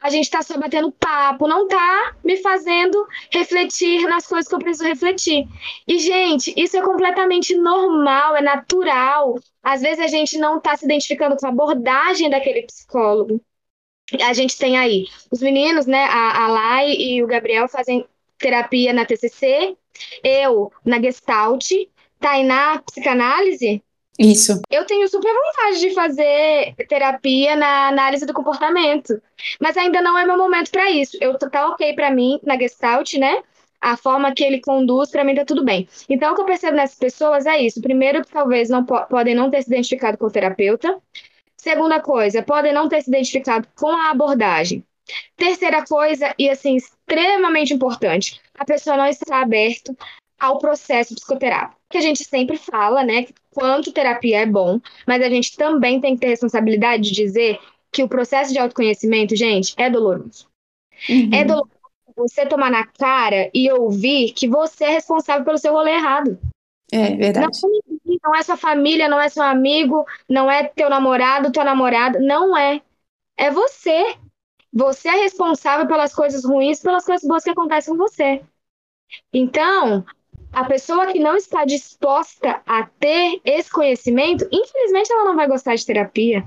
a 0.00 0.10
gente 0.10 0.30
tá 0.30 0.42
só 0.42 0.56
batendo 0.58 0.92
papo, 0.92 1.48
não 1.48 1.66
tá 1.66 2.14
me 2.24 2.36
fazendo 2.36 3.06
refletir 3.32 4.02
nas 4.02 4.26
coisas 4.26 4.48
que 4.48 4.54
eu 4.54 4.58
preciso 4.58 4.84
refletir. 4.84 5.48
E, 5.86 5.98
gente, 5.98 6.52
isso 6.56 6.76
é 6.76 6.82
completamente 6.82 7.56
normal, 7.56 8.36
é 8.36 8.42
natural. 8.42 9.34
Às 9.62 9.80
vezes 9.80 9.98
a 9.98 10.06
gente 10.06 10.38
não 10.38 10.60
tá 10.60 10.76
se 10.76 10.84
identificando 10.84 11.36
com 11.36 11.46
a 11.46 11.48
abordagem 11.48 12.30
daquele 12.30 12.62
psicólogo. 12.62 13.40
A 14.22 14.32
gente 14.32 14.56
tem 14.56 14.78
aí 14.78 15.06
os 15.30 15.40
meninos, 15.40 15.86
né? 15.86 16.04
A, 16.04 16.44
a 16.44 16.48
Lai 16.48 16.92
e 16.92 17.22
o 17.22 17.26
Gabriel 17.26 17.66
fazem 17.68 18.06
terapia 18.38 18.92
na 18.92 19.04
TCC, 19.04 19.76
eu 20.22 20.70
na 20.84 21.00
Gestalt, 21.00 21.68
Tainá, 22.20 22.80
psicanálise, 22.86 23.82
Isso. 24.18 24.60
eu 24.70 24.84
tenho 24.86 25.06
super 25.08 25.32
vontade 25.32 25.80
de 25.80 25.94
fazer 25.94 26.74
terapia 26.88 27.54
na 27.54 27.88
análise 27.88 28.24
do 28.24 28.32
comportamento, 28.32 29.20
mas 29.60 29.76
ainda 29.76 30.00
não 30.00 30.18
é 30.18 30.24
meu 30.24 30.38
momento 30.38 30.70
para 30.70 30.90
isso. 30.90 31.16
Eu 31.20 31.36
tá 31.38 31.68
ok 31.68 31.94
para 31.94 32.10
mim 32.10 32.40
na 32.42 32.58
Gestalt, 32.58 33.14
né? 33.14 33.42
A 33.80 33.96
forma 33.96 34.32
que 34.34 34.42
ele 34.42 34.60
conduz, 34.60 35.10
para 35.10 35.22
mim 35.22 35.34
tá 35.34 35.44
tudo 35.44 35.62
bem. 35.62 35.86
Então, 36.08 36.32
o 36.32 36.34
que 36.34 36.40
eu 36.40 36.46
percebo 36.46 36.76
nessas 36.76 36.98
pessoas 36.98 37.44
é 37.44 37.58
isso. 37.58 37.80
Primeiro, 37.82 38.22
que 38.24 38.32
talvez 38.32 38.70
não 38.70 38.84
po 38.84 39.04
podem 39.06 39.34
não 39.34 39.50
ter 39.50 39.62
se 39.62 39.68
identificado 39.68 40.16
com 40.16 40.26
o 40.26 40.30
terapeuta. 40.30 40.98
Segunda 41.56 42.00
coisa, 42.00 42.42
podem 42.42 42.72
não 42.72 42.88
ter 42.88 43.02
se 43.02 43.10
identificado 43.10 43.68
com 43.76 43.88
a 43.88 44.10
abordagem. 44.10 44.82
Terceira 45.36 45.84
coisa, 45.84 46.34
e 46.38 46.48
assim, 46.48 46.76
extremamente 46.76 47.72
importante, 47.72 48.40
a 48.58 48.64
pessoa 48.64 48.96
não 48.96 49.06
está 49.06 49.40
aberta 49.40 49.94
ao 50.38 50.58
processo 50.58 51.14
psicoterápico. 51.14 51.80
Que 51.90 51.98
a 51.98 52.00
gente 52.00 52.24
sempre 52.24 52.56
fala, 52.56 53.04
né, 53.04 53.26
quanto 53.52 53.92
terapia 53.92 54.40
é 54.40 54.46
bom, 54.46 54.80
mas 55.06 55.22
a 55.22 55.28
gente 55.28 55.56
também 55.56 56.00
tem 56.00 56.14
que 56.14 56.20
ter 56.20 56.28
responsabilidade 56.28 57.04
de 57.04 57.12
dizer 57.12 57.58
que 57.90 58.02
o 58.02 58.08
processo 58.08 58.52
de 58.52 58.58
autoconhecimento, 58.58 59.34
gente, 59.34 59.74
é 59.76 59.88
doloroso. 59.88 60.48
Uhum. 61.08 61.30
É 61.32 61.44
doloroso 61.44 61.76
você 62.16 62.46
tomar 62.46 62.70
na 62.70 62.86
cara 62.86 63.50
e 63.52 63.70
ouvir 63.70 64.32
que 64.32 64.48
você 64.48 64.84
é 64.84 64.90
responsável 64.90 65.44
pelo 65.44 65.58
seu 65.58 65.72
rolê 65.72 65.92
errado. 65.92 66.38
É 66.90 67.14
verdade. 67.14 67.48
Não, 67.62 68.16
não 68.24 68.34
é 68.34 68.42
sua 68.42 68.56
família, 68.56 69.08
não 69.08 69.20
é 69.20 69.28
seu 69.28 69.42
amigo, 69.42 70.04
não 70.28 70.50
é 70.50 70.64
teu 70.64 70.88
namorado, 70.88 71.52
tua 71.52 71.64
namorada, 71.64 72.18
não 72.18 72.56
é. 72.56 72.80
É 73.36 73.50
você. 73.50 74.16
Você 74.72 75.08
é 75.08 75.22
responsável 75.22 75.86
pelas 75.86 76.14
coisas 76.14 76.44
ruins, 76.44 76.80
pelas 76.80 77.04
coisas 77.04 77.26
boas 77.26 77.44
que 77.44 77.50
acontecem 77.50 77.94
com 77.94 77.98
você. 77.98 78.42
Então, 79.32 80.04
a 80.52 80.64
pessoa 80.64 81.12
que 81.12 81.18
não 81.18 81.36
está 81.36 81.64
disposta 81.64 82.62
a 82.66 82.84
ter 82.84 83.40
esse 83.44 83.70
conhecimento, 83.70 84.46
infelizmente 84.50 85.12
ela 85.12 85.24
não 85.24 85.36
vai 85.36 85.46
gostar 85.46 85.74
de 85.74 85.84
terapia. 85.84 86.44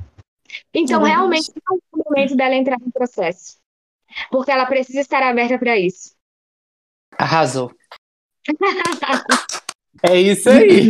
Então, 0.74 0.98
É 0.98 1.04
verdade. 1.04 1.12
realmente, 1.12 1.52
não 1.68 1.78
é 1.78 1.80
o 1.94 2.04
momento 2.10 2.36
dela 2.36 2.56
entrar 2.56 2.80
no 2.80 2.92
processo. 2.92 3.58
Porque 4.32 4.52
ela 4.52 4.66
precisa 4.66 5.00
estar 5.00 5.22
aberta 5.22 5.58
para 5.60 5.78
isso. 5.78 6.16
Arrasou. 7.18 7.72
é 10.04 10.20
isso 10.20 10.50
aí. 10.50 10.90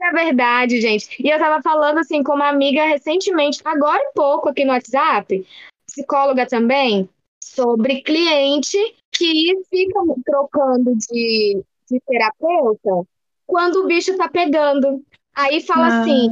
É 0.00 0.10
verdade, 0.12 0.80
gente. 0.80 1.20
E 1.22 1.28
eu 1.28 1.38
tava 1.38 1.62
falando 1.62 1.98
assim 1.98 2.22
com 2.22 2.34
uma 2.34 2.48
amiga 2.48 2.84
recentemente, 2.84 3.60
agora 3.64 4.02
um 4.08 4.12
pouco 4.14 4.48
aqui 4.48 4.64
no 4.64 4.72
WhatsApp, 4.72 5.46
psicóloga 5.86 6.46
também, 6.46 7.08
sobre 7.42 8.02
cliente 8.02 8.78
que 9.20 9.62
fica 9.68 10.00
trocando 10.24 10.96
de, 10.96 11.62
de 11.90 12.00
terapeuta 12.06 13.06
quando 13.46 13.76
o 13.82 13.86
bicho 13.86 14.16
tá 14.16 14.28
pegando. 14.28 15.02
Aí 15.36 15.60
fala 15.60 15.88
Ah, 15.88 16.00
assim, 16.00 16.28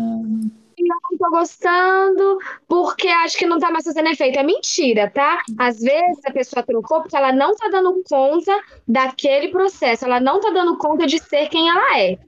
não 0.79 1.19
tô 1.19 1.31
gostando 1.31 2.39
porque 2.67 3.09
acho 3.09 3.37
que 3.37 3.47
não 3.47 3.59
tá 3.59 3.71
mais 3.71 3.85
fazendo 3.85 4.09
efeito. 4.09 4.39
É 4.39 4.43
mentira, 4.43 5.11
tá? 5.11 5.43
Às 5.59 5.81
vezes 5.81 6.25
a 6.25 6.33
pessoa 6.33 6.63
trocou 6.63 7.03
porque 7.03 7.17
ela 7.17 7.31
não 7.31 7.55
tá 7.55 7.69
dando 7.69 8.03
conta 8.09 8.59
daquele 8.87 9.49
processo, 9.49 10.07
ela 10.07 10.19
não 10.19 10.41
tá 10.41 10.49
dando 10.51 10.79
conta 10.79 11.07
de 11.07 11.19
ser 11.23 11.49
quem 11.51 11.69
ela 11.69 11.99
é. 11.99 12.19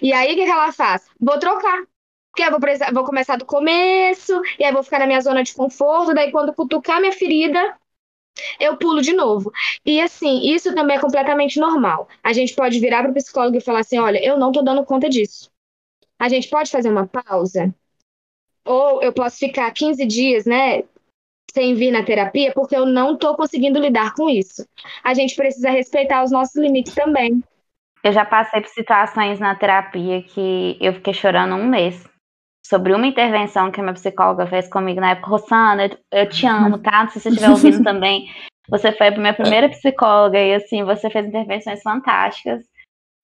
E 0.00 0.12
aí, 0.12 0.32
o 0.32 0.36
que, 0.36 0.44
que 0.44 0.50
ela 0.50 0.72
faz? 0.72 1.04
Vou 1.20 1.38
trocar. 1.38 1.82
Porque 2.30 2.44
eu 2.44 2.50
vou, 2.50 2.60
vou 2.92 3.04
começar 3.04 3.36
do 3.36 3.46
começo, 3.46 4.40
e 4.58 4.64
aí 4.64 4.72
vou 4.72 4.82
ficar 4.82 4.98
na 5.00 5.06
minha 5.06 5.20
zona 5.20 5.42
de 5.42 5.54
conforto, 5.54 6.14
daí 6.14 6.30
quando 6.30 6.52
cutucar 6.52 7.00
minha 7.00 7.12
ferida, 7.12 7.74
eu 8.60 8.76
pulo 8.76 9.00
de 9.00 9.12
novo. 9.12 9.52
E 9.84 10.00
assim, 10.00 10.52
isso 10.52 10.74
também 10.74 10.96
é 10.96 11.00
completamente 11.00 11.58
normal. 11.58 12.08
A 12.22 12.32
gente 12.32 12.54
pode 12.54 12.78
virar 12.80 13.02
para 13.02 13.10
o 13.10 13.14
psicólogo 13.14 13.56
e 13.56 13.60
falar 13.60 13.80
assim: 13.80 13.98
olha, 13.98 14.24
eu 14.24 14.38
não 14.38 14.52
tô 14.52 14.62
dando 14.62 14.84
conta 14.84 15.08
disso. 15.08 15.50
A 16.18 16.28
gente 16.28 16.48
pode 16.48 16.70
fazer 16.70 16.90
uma 16.90 17.06
pausa? 17.06 17.74
Ou 18.64 19.02
eu 19.02 19.12
posso 19.12 19.38
ficar 19.38 19.70
15 19.70 20.04
dias, 20.06 20.44
né? 20.44 20.82
Sem 21.52 21.74
vir 21.74 21.90
na 21.90 22.02
terapia, 22.02 22.52
porque 22.52 22.76
eu 22.76 22.84
não 22.84 23.16
tô 23.16 23.34
conseguindo 23.34 23.78
lidar 23.78 24.14
com 24.14 24.28
isso. 24.28 24.66
A 25.02 25.14
gente 25.14 25.34
precisa 25.34 25.70
respeitar 25.70 26.24
os 26.24 26.30
nossos 26.30 26.56
limites 26.56 26.94
também. 26.94 27.42
Eu 28.02 28.12
já 28.12 28.24
passei 28.24 28.60
por 28.60 28.68
situações 28.68 29.38
na 29.38 29.54
terapia 29.54 30.22
que 30.22 30.76
eu 30.80 30.92
fiquei 30.94 31.14
chorando 31.14 31.54
um 31.54 31.66
mês. 31.66 32.06
Sobre 32.68 32.92
uma 32.92 33.06
intervenção 33.06 33.70
que 33.70 33.78
a 33.78 33.82
minha 33.82 33.94
psicóloga 33.94 34.46
fez 34.46 34.68
comigo 34.68 35.00
na 35.00 35.10
época. 35.10 35.28
Rosana, 35.28 35.86
eu, 35.86 35.98
eu 36.10 36.28
te 36.28 36.46
amo, 36.46 36.78
tá? 36.78 37.06
Se 37.08 37.20
você 37.20 37.28
estiver 37.28 37.50
ouvindo 37.50 37.82
também. 37.84 38.28
Você 38.68 38.90
foi 38.90 39.08
a 39.08 39.10
minha 39.12 39.32
primeira 39.32 39.68
psicóloga 39.68 40.36
e, 40.36 40.54
assim, 40.54 40.82
você 40.82 41.08
fez 41.08 41.26
intervenções 41.26 41.80
fantásticas. 41.82 42.64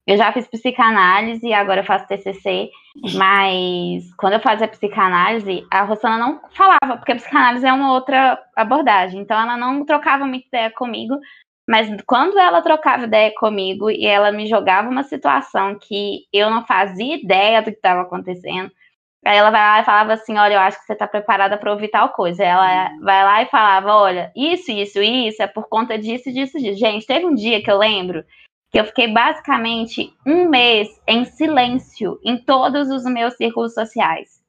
Eu 0.07 0.17
já 0.17 0.33
fiz 0.33 0.47
psicanálise 0.47 1.45
e 1.45 1.53
agora 1.53 1.81
eu 1.81 1.85
faço 1.85 2.07
TCC. 2.07 2.71
Mas 3.15 4.15
quando 4.17 4.35
eu 4.35 4.41
fazia 4.41 4.69
psicanálise, 4.69 5.67
a 5.73 5.83
Rosana 5.83 6.19
não 6.19 6.41
falava, 6.53 6.97
porque 6.97 7.13
a 7.13 7.17
psicanálise 7.17 7.67
é 7.67 7.73
uma 7.73 7.93
outra 7.93 8.41
abordagem. 8.55 9.21
Então 9.21 9.41
ela 9.41 9.57
não 9.57 9.85
trocava 9.85 10.25
muita 10.25 10.47
ideia 10.47 10.71
comigo. 10.71 11.19
Mas 11.69 11.89
quando 12.07 12.39
ela 12.39 12.63
trocava 12.63 13.05
ideia 13.05 13.33
comigo 13.37 13.91
e 13.91 14.07
ela 14.07 14.31
me 14.31 14.47
jogava 14.47 14.89
uma 14.89 15.05
situação 15.05 15.77
que 15.81 16.27
eu 16.33 16.51
não 16.51 16.67
fazia 16.67 17.17
ideia 17.17 17.61
do 17.61 17.71
que 17.71 17.77
estava 17.77 18.03
acontecendo, 18.03 18.71
aí 19.25 19.37
ela 19.37 19.51
vai 19.51 19.61
lá 19.61 19.81
e 19.81 19.85
falava 19.85 20.13
assim: 20.15 20.37
Olha, 20.37 20.55
eu 20.55 20.61
acho 20.61 20.79
que 20.81 20.87
você 20.87 20.93
está 20.93 21.07
preparada 21.07 21.57
para 21.57 21.73
ouvir 21.73 21.89
tal 21.89 22.11
coisa. 22.11 22.43
Ela 22.45 22.91
vai 23.01 23.25
lá 23.25 23.43
e 23.43 23.47
falava: 23.47 23.95
Olha, 23.95 24.33
isso, 24.37 24.71
isso, 24.71 25.01
isso 25.01 25.43
é 25.43 25.47
por 25.47 25.69
conta 25.69 25.99
disso, 25.99 26.33
disso, 26.33 26.59
disso. 26.59 26.79
Gente, 26.79 27.07
teve 27.07 27.27
um 27.27 27.35
dia 27.35 27.63
que 27.63 27.71
eu 27.71 27.79
lembro 27.79 28.25
que 28.71 28.81
eu 28.81 28.85
fiquei 28.87 29.07
basicamente 29.07 30.13
um 30.27 30.49
mês 30.49 30.89
em 31.07 31.25
silêncio 31.27 32.19
em 32.25 32.39
todos 32.39 32.89
os 32.91 33.05
meus 33.05 33.35
círculos 33.35 33.75
sociais. 33.75 34.41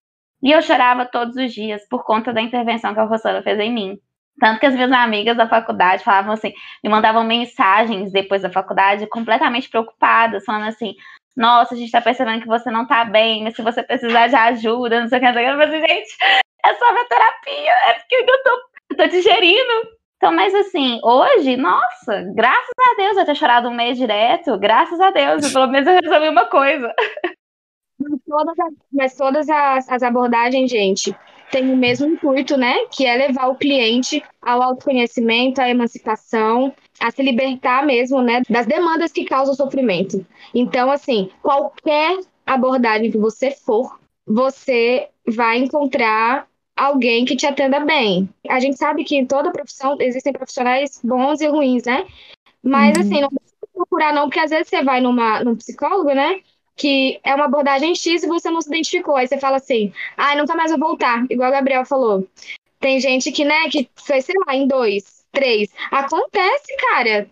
E 0.41 0.51
eu 0.51 0.61
chorava 0.61 1.05
todos 1.05 1.35
os 1.35 1.53
dias 1.53 1.87
por 1.89 2.03
conta 2.03 2.33
da 2.33 2.41
intervenção 2.41 2.93
que 2.93 2.99
a 2.99 3.03
Rosana 3.03 3.43
fez 3.43 3.59
em 3.59 3.71
mim. 3.71 3.99
Tanto 4.39 4.59
que 4.59 4.65
as 4.65 4.73
minhas 4.73 4.91
amigas 4.91 5.37
da 5.37 5.47
faculdade 5.47 6.03
falavam 6.03 6.33
assim, 6.33 6.53
me 6.83 6.89
mandavam 6.89 7.23
mensagens 7.23 8.11
depois 8.11 8.41
da 8.41 8.49
faculdade 8.49 9.05
completamente 9.07 9.69
preocupadas, 9.69 10.43
falando 10.43 10.67
assim: 10.67 10.95
Nossa, 11.35 11.73
a 11.73 11.77
gente 11.77 11.91
tá 11.91 11.99
percebendo 11.99 12.41
que 12.41 12.47
você 12.47 12.69
não 12.69 12.85
tá 12.85 13.03
bem, 13.05 13.43
mas 13.43 13.55
se 13.55 13.61
você 13.61 13.81
precisar 13.81 14.27
de 14.27 14.35
ajuda, 14.35 15.01
não 15.01 15.07
sei 15.07 15.17
o 15.17 15.21
que, 15.21 15.27
não 15.27 15.33
sei 15.33 15.51
o 15.51 15.57
que. 15.57 15.63
Assim, 15.63 15.87
gente, 15.87 16.17
é 16.65 16.73
só 16.75 16.93
minha 16.93 17.05
terapia, 17.05 17.71
é 17.89 17.93
porque 17.95 18.15
eu 18.15 18.43
tô, 18.43 18.95
tô 18.97 19.07
digerindo. 19.07 19.93
Então, 20.17 20.33
mas 20.33 20.55
assim, 20.55 21.01
hoje, 21.03 21.57
nossa, 21.57 22.23
graças 22.33 22.71
a 22.79 22.95
Deus 22.95 23.17
eu 23.17 23.25
ter 23.25 23.35
chorado 23.35 23.67
um 23.67 23.73
mês 23.73 23.97
direto, 23.97 24.57
graças 24.57 24.99
a 25.01 25.11
Deus, 25.11 25.51
pelo 25.51 25.67
menos 25.67 25.87
eu 25.87 25.99
resolvi 26.01 26.29
uma 26.29 26.45
coisa. 26.45 26.93
Mas 27.99 28.19
todas, 28.25 28.59
as, 28.59 28.73
mas 28.91 29.15
todas 29.15 29.49
as, 29.49 29.89
as 29.89 30.03
abordagens, 30.03 30.69
gente, 30.71 31.15
têm 31.51 31.71
o 31.71 31.77
mesmo 31.77 32.07
intuito, 32.07 32.57
né? 32.57 32.85
Que 32.91 33.05
é 33.05 33.15
levar 33.15 33.47
o 33.47 33.55
cliente 33.55 34.23
ao 34.41 34.61
autoconhecimento, 34.61 35.61
à 35.61 35.69
emancipação, 35.69 36.73
a 36.99 37.11
se 37.11 37.21
libertar 37.21 37.85
mesmo, 37.85 38.21
né? 38.21 38.41
Das 38.49 38.65
demandas 38.65 39.11
que 39.11 39.25
causam 39.25 39.53
sofrimento. 39.53 40.25
Então, 40.53 40.91
assim, 40.91 41.29
qualquer 41.41 42.19
abordagem 42.45 43.11
que 43.11 43.17
você 43.17 43.51
for, 43.51 43.99
você 44.25 45.07
vai 45.27 45.57
encontrar 45.57 46.47
alguém 46.75 47.25
que 47.25 47.35
te 47.35 47.45
atenda 47.45 47.79
bem. 47.79 48.29
A 48.49 48.59
gente 48.59 48.77
sabe 48.77 49.03
que 49.03 49.15
em 49.15 49.25
toda 49.25 49.51
profissão 49.51 49.97
existem 49.99 50.33
profissionais 50.33 50.99
bons 51.03 51.41
e 51.41 51.47
ruins, 51.47 51.83
né? 51.83 52.05
Mas, 52.63 52.95
Uhum. 52.95 53.01
assim, 53.01 53.21
não 53.21 53.29
precisa 53.29 53.55
procurar 53.73 54.13
não, 54.13 54.27
porque 54.27 54.39
às 54.39 54.49
vezes 54.49 54.67
você 54.69 54.83
vai 54.83 55.01
numa, 55.01 55.43
num 55.43 55.55
psicólogo, 55.55 56.13
né? 56.13 56.41
que 56.75 57.19
é 57.23 57.35
uma 57.35 57.45
abordagem 57.45 57.93
X 57.93 58.23
e 58.23 58.27
você 58.27 58.49
não 58.49 58.61
se 58.61 58.67
identificou. 58.67 59.15
Aí 59.15 59.27
você 59.27 59.37
fala 59.37 59.57
assim, 59.57 59.93
ai, 60.17 60.35
nunca 60.35 60.55
mais 60.55 60.71
vou 60.71 60.79
voltar, 60.79 61.25
igual 61.29 61.49
o 61.49 61.53
Gabriel 61.53 61.85
falou. 61.85 62.27
Tem 62.79 62.99
gente 62.99 63.31
que, 63.31 63.45
né, 63.45 63.69
que 63.69 63.87
foi, 63.95 64.21
sei 64.21 64.35
lá, 64.45 64.55
em 64.55 64.67
dois, 64.67 65.22
três. 65.33 65.69
Acontece, 65.91 66.77
cara. 66.91 67.09
É 67.09 67.27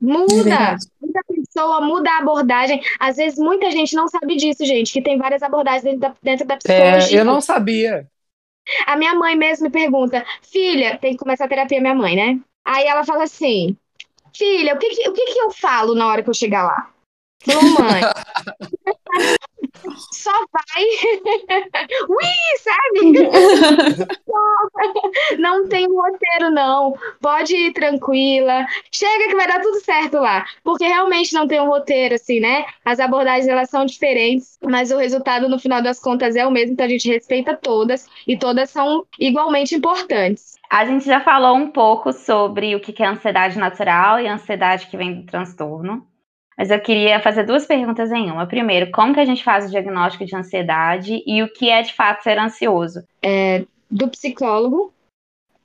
Muda. 0.00 0.76
Muda 1.00 1.20
a 1.20 1.32
pessoa 1.32 1.80
muda 1.80 2.10
a 2.10 2.18
abordagem. 2.18 2.82
Às 2.98 3.16
vezes, 3.16 3.38
muita 3.38 3.70
gente 3.70 3.94
não 3.94 4.08
sabe 4.08 4.36
disso, 4.36 4.64
gente, 4.64 4.92
que 4.92 5.02
tem 5.02 5.16
várias 5.18 5.42
abordagens 5.42 5.84
dentro 5.84 6.00
da, 6.00 6.14
dentro 6.22 6.46
da 6.46 6.56
psicologia. 6.56 7.18
É, 7.18 7.20
eu 7.20 7.24
não 7.24 7.40
sabia. 7.40 8.08
A 8.86 8.96
minha 8.96 9.14
mãe 9.14 9.36
mesmo 9.36 9.64
me 9.66 9.70
pergunta, 9.70 10.24
filha, 10.42 10.96
tem 10.98 11.12
que 11.12 11.18
começar 11.18 11.44
a 11.44 11.48
terapia, 11.48 11.80
minha 11.80 11.94
mãe, 11.94 12.14
né? 12.16 12.40
Aí 12.64 12.86
ela 12.86 13.04
fala 13.04 13.24
assim, 13.24 13.76
filha, 14.34 14.74
o 14.74 14.78
que, 14.78 14.90
que- 14.90 15.08
o 15.08 15.12
que, 15.14 15.26
que 15.34 15.40
eu 15.40 15.50
falo 15.52 15.94
na 15.94 16.08
hora 16.08 16.22
que 16.22 16.30
eu 16.30 16.34
chegar 16.34 16.64
lá? 16.64 16.90
Falou, 17.44 17.64
mãe, 17.64 18.02
só 20.12 20.32
vai. 20.52 20.84
Ui, 22.08 22.26
sabe? 22.58 23.12
Não 25.38 25.68
tem 25.68 25.86
roteiro, 25.86 26.50
não. 26.50 26.96
Pode 27.20 27.54
ir 27.54 27.72
tranquila. 27.72 28.66
Chega 28.90 29.28
que 29.28 29.36
vai 29.36 29.46
dar 29.46 29.60
tudo 29.60 29.80
certo 29.80 30.18
lá. 30.18 30.44
Porque 30.62 30.84
realmente 30.84 31.32
não 31.34 31.46
tem 31.46 31.60
um 31.60 31.68
roteiro, 31.68 32.14
assim, 32.14 32.40
né? 32.40 32.64
As 32.84 33.00
abordagens, 33.00 33.48
elas 33.48 33.70
são 33.70 33.84
diferentes, 33.84 34.58
mas 34.62 34.90
o 34.90 34.96
resultado, 34.96 35.48
no 35.48 35.58
final 35.58 35.82
das 35.82 36.00
contas, 36.00 36.36
é 36.36 36.46
o 36.46 36.50
mesmo. 36.50 36.72
Então 36.72 36.86
a 36.86 36.88
gente 36.88 37.08
respeita 37.08 37.56
todas 37.56 38.06
e 38.26 38.36
todas 38.36 38.70
são 38.70 39.04
igualmente 39.18 39.74
importantes. 39.74 40.58
A 40.70 40.86
gente 40.86 41.04
já 41.04 41.20
falou 41.20 41.56
um 41.56 41.70
pouco 41.70 42.12
sobre 42.12 42.74
o 42.74 42.80
que 42.80 42.92
que 42.92 43.02
é 43.02 43.06
ansiedade 43.06 43.58
natural 43.58 44.20
e 44.20 44.26
a 44.26 44.34
ansiedade 44.34 44.86
que 44.86 44.96
vem 44.96 45.20
do 45.20 45.26
transtorno. 45.26 46.06
Mas 46.62 46.70
eu 46.70 46.78
queria 46.78 47.18
fazer 47.18 47.42
duas 47.42 47.66
perguntas 47.66 48.12
em 48.12 48.30
uma. 48.30 48.46
Primeiro, 48.46 48.88
como 48.92 49.12
que 49.12 49.18
a 49.18 49.24
gente 49.24 49.42
faz 49.42 49.66
o 49.66 49.70
diagnóstico 49.70 50.24
de 50.24 50.36
ansiedade 50.36 51.20
e 51.26 51.42
o 51.42 51.52
que 51.52 51.68
é 51.68 51.82
de 51.82 51.92
fato 51.92 52.22
ser 52.22 52.38
ansioso? 52.38 53.02
do 53.90 54.08
psicólogo 54.08 54.92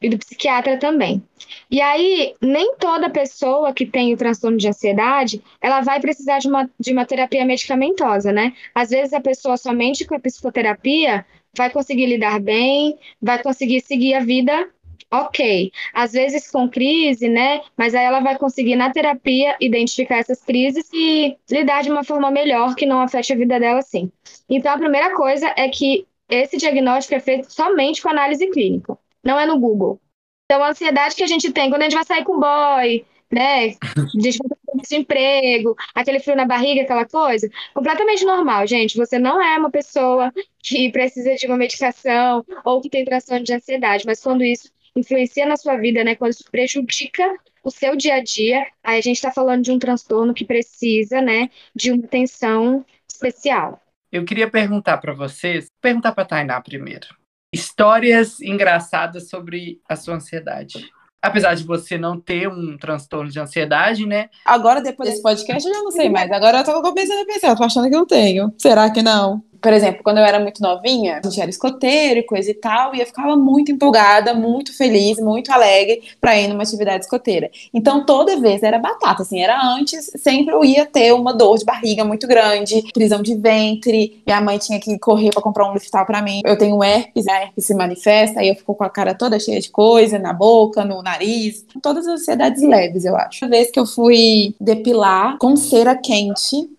e 0.02 0.10
do 0.10 0.18
psiquiatra 0.18 0.76
também. 0.80 1.22
E 1.70 1.80
aí, 1.80 2.34
nem 2.42 2.76
toda 2.78 3.12
pessoa 3.12 3.76
que 3.76 3.86
tem 3.86 4.12
o 4.12 4.18
transtorno 4.18 4.58
de 4.58 4.68
ansiedade, 4.68 5.40
ela 5.62 5.82
vai 5.82 6.00
precisar 6.00 6.40
de 6.40 6.48
uma, 6.48 6.68
de 6.80 6.92
uma 6.92 7.06
terapia 7.06 7.46
medicamentosa, 7.46 8.32
né? 8.32 8.56
Às 8.74 8.90
vezes 8.90 9.14
a 9.14 9.22
pessoa 9.22 9.56
somente 9.56 10.04
com 10.04 10.16
a 10.16 10.20
psicoterapia 10.20 11.24
vai 11.56 11.70
conseguir 11.70 12.08
lidar 12.08 12.40
bem, 12.40 12.98
vai 13.22 13.40
conseguir 13.44 13.82
seguir 13.82 14.16
a 14.16 14.20
vida 14.22 14.68
ok. 15.12 15.72
Às 15.94 16.14
vezes 16.14 16.50
com 16.50 16.70
crise, 16.70 17.30
né? 17.30 17.62
Mas 17.78 17.96
aí 17.96 18.06
ela 18.06 18.20
vai 18.20 18.38
conseguir 18.38 18.76
na 18.76 18.92
terapia 18.92 19.56
identificar 19.60 20.18
essas 20.18 20.44
crises 20.44 20.90
e 20.94 21.38
lidar 21.50 21.84
de 21.84 21.92
uma 21.92 22.04
forma 22.04 22.30
melhor 22.32 22.76
que 22.76 22.86
não 22.86 23.02
afete 23.02 23.34
a 23.34 23.36
vida 23.36 23.60
dela 23.60 23.80
assim. 23.80 24.12
Então 24.50 24.72
a 24.74 24.78
primeira 24.78 25.16
coisa 25.16 25.54
é 25.58 25.70
que 25.70 26.06
esse 26.30 26.58
diagnóstico 26.58 27.16
é 27.16 27.20
feito 27.20 27.52
somente 27.52 28.02
com 28.02 28.10
análise 28.10 28.46
clínica, 28.50 28.98
não 29.24 29.40
é 29.40 29.46
no 29.46 29.60
Google. 29.60 30.00
Então, 30.46 30.64
a 30.64 30.70
ansiedade 30.70 31.16
que 31.16 31.24
a 31.24 31.28
gente 31.28 31.52
tem 31.52 31.70
quando 31.70 31.82
a 31.82 31.86
gente 31.86 31.96
vai 31.96 32.06
sair 32.06 32.24
com 32.24 32.38
o 32.38 32.40
boy, 32.40 33.06
né? 33.32 33.68
A 33.68 34.22
gente 34.22 34.38
vai 34.38 34.50
ter 34.50 34.82
esse 34.82 34.96
emprego, 34.96 35.76
aquele 35.94 36.20
frio 36.20 36.38
na 36.38 36.46
barriga, 36.46 36.84
aquela 36.84 37.06
coisa, 37.06 37.50
completamente 37.74 38.24
normal, 38.24 38.66
gente. 38.66 38.96
Você 38.96 39.20
não 39.20 39.42
é 39.42 39.58
uma 39.58 39.70
pessoa 39.70 40.32
que 40.64 40.90
precisa 40.92 41.36
de 41.36 41.48
uma 41.48 41.58
medicação 41.58 42.46
ou 42.64 42.82
que 42.82 42.90
tem 42.90 43.04
transtorno 43.04 43.44
de 43.44 43.54
ansiedade, 43.54 44.06
mas 44.06 44.22
quando 44.22 44.44
isso 44.44 44.72
influencia 44.98 45.46
na 45.46 45.58
sua 45.58 45.78
vida, 45.78 46.04
né? 46.04 46.16
Quando 46.16 46.32
isso 46.32 46.46
prejudica 46.52 47.24
o 47.64 47.72
seu 47.72 47.98
dia 47.98 48.16
a 48.16 48.24
dia, 48.24 48.66
aí 48.82 48.98
a 48.98 49.02
gente 49.02 49.18
está 49.18 49.30
falando 49.30 49.62
de 49.62 49.72
um 49.72 49.78
transtorno 49.78 50.34
que 50.34 50.46
precisa, 50.46 51.22
né, 51.22 51.50
de 51.76 51.92
uma 51.92 52.06
atenção 52.06 52.86
especial. 53.10 53.82
Eu 54.10 54.24
queria 54.24 54.50
perguntar 54.50 54.98
para 55.00 55.14
vocês, 55.14 55.68
perguntar 55.82 56.14
para 56.14 56.24
Tainá 56.24 56.62
primeiro. 56.62 57.08
Histórias 57.54 58.40
engraçadas 58.40 59.30
sobre 59.30 59.82
a 59.88 59.98
sua 59.98 60.16
ansiedade. 60.16 60.90
Apesar 61.22 61.56
de 61.56 61.64
você 61.66 61.98
não 61.98 62.20
ter 62.20 62.48
um 62.48 62.78
transtorno 62.78 63.30
de 63.30 63.40
ansiedade, 63.40 64.06
né? 64.06 64.30
Agora, 64.46 64.82
depois 64.82 65.10
desse 65.10 65.22
podcast, 65.22 65.68
eu 65.68 65.74
já 65.74 65.82
não 65.82 65.92
sei 65.92 66.10
mais. 66.10 66.32
Agora 66.32 66.60
eu 66.60 66.64
tô 66.64 66.82
começando 66.82 67.20
a 67.20 67.26
pensar, 67.26 67.56
tô 67.56 67.64
achando 67.64 67.90
que 67.90 67.96
eu 67.96 68.06
tenho. 68.06 68.54
Será 68.58 68.90
que 68.90 69.02
não? 69.02 69.44
Por 69.62 69.74
exemplo, 69.74 70.02
quando 70.04 70.18
eu 70.18 70.24
era 70.24 70.40
muito 70.40 70.62
novinha, 70.62 71.20
a 71.24 71.28
gente 71.28 71.40
era 71.42 71.50
escoteiro 71.50 72.20
e 72.20 72.24
coisa 72.24 72.52
e 72.52 72.54
tal, 72.54 72.96
e 72.96 73.00
eu 73.00 73.06
ficava 73.06 73.36
muito 73.36 73.72
empolgada, 73.72 74.34
muito 74.34 74.76
feliz, 74.76 75.20
muito 75.20 75.52
alegre 75.52 76.02
pra 76.20 76.38
ir 76.38 76.48
numa 76.48 76.64
atividade 76.64 77.04
escoteira. 77.04 77.50
Então, 77.74 78.06
toda 78.06 78.40
vez 78.40 78.64
era 78.64 78.80
batata, 78.80 79.24
assim, 79.24 79.42
era 79.42 79.60
antes, 79.62 80.12
sempre 80.18 80.54
eu 80.54 80.64
ia 80.64 80.86
ter 80.86 81.14
uma 81.14 81.34
dor 81.34 81.58
de 81.58 81.66
barriga 81.66 82.04
muito 82.04 82.28
grande, 82.28 82.84
prisão 82.94 83.22
de 83.22 83.36
ventre, 83.36 84.22
minha 84.26 84.42
mãe 84.42 84.58
tinha 84.58 84.80
que 84.80 84.98
correr 85.00 85.32
pra 85.32 85.42
comprar 85.42 85.70
um 85.70 85.74
Liftal 85.74 86.06
pra 86.06 86.22
mim. 86.22 86.42
Eu 86.46 86.58
tenho 86.58 86.84
herpes, 86.84 87.28
a 87.28 87.42
herpes 87.42 87.66
se 87.66 87.74
manifesta, 87.74 88.40
aí 88.40 88.50
eu 88.50 88.56
fico 88.56 88.76
com 88.76 88.84
a 88.84 88.90
cara 88.90 89.14
toda 89.14 89.40
cheia 89.40 89.60
de 89.60 89.70
coisa, 89.70 90.20
na 90.20 90.34
boca, 90.34 90.84
no 90.84 91.02
nariz, 91.02 91.66
todas 91.82 92.08
as 92.08 92.22
ansiedades 92.22 92.62
leves, 92.62 93.06
eu 93.06 93.16
acho. 93.16 93.46
A 93.46 93.48
vez 93.48 93.72
que 93.72 93.80
eu 93.80 93.86
fui 93.86 94.56
depilar 94.60 95.38
com 95.38 95.56
cera 95.56 95.96
quente, 95.96 96.70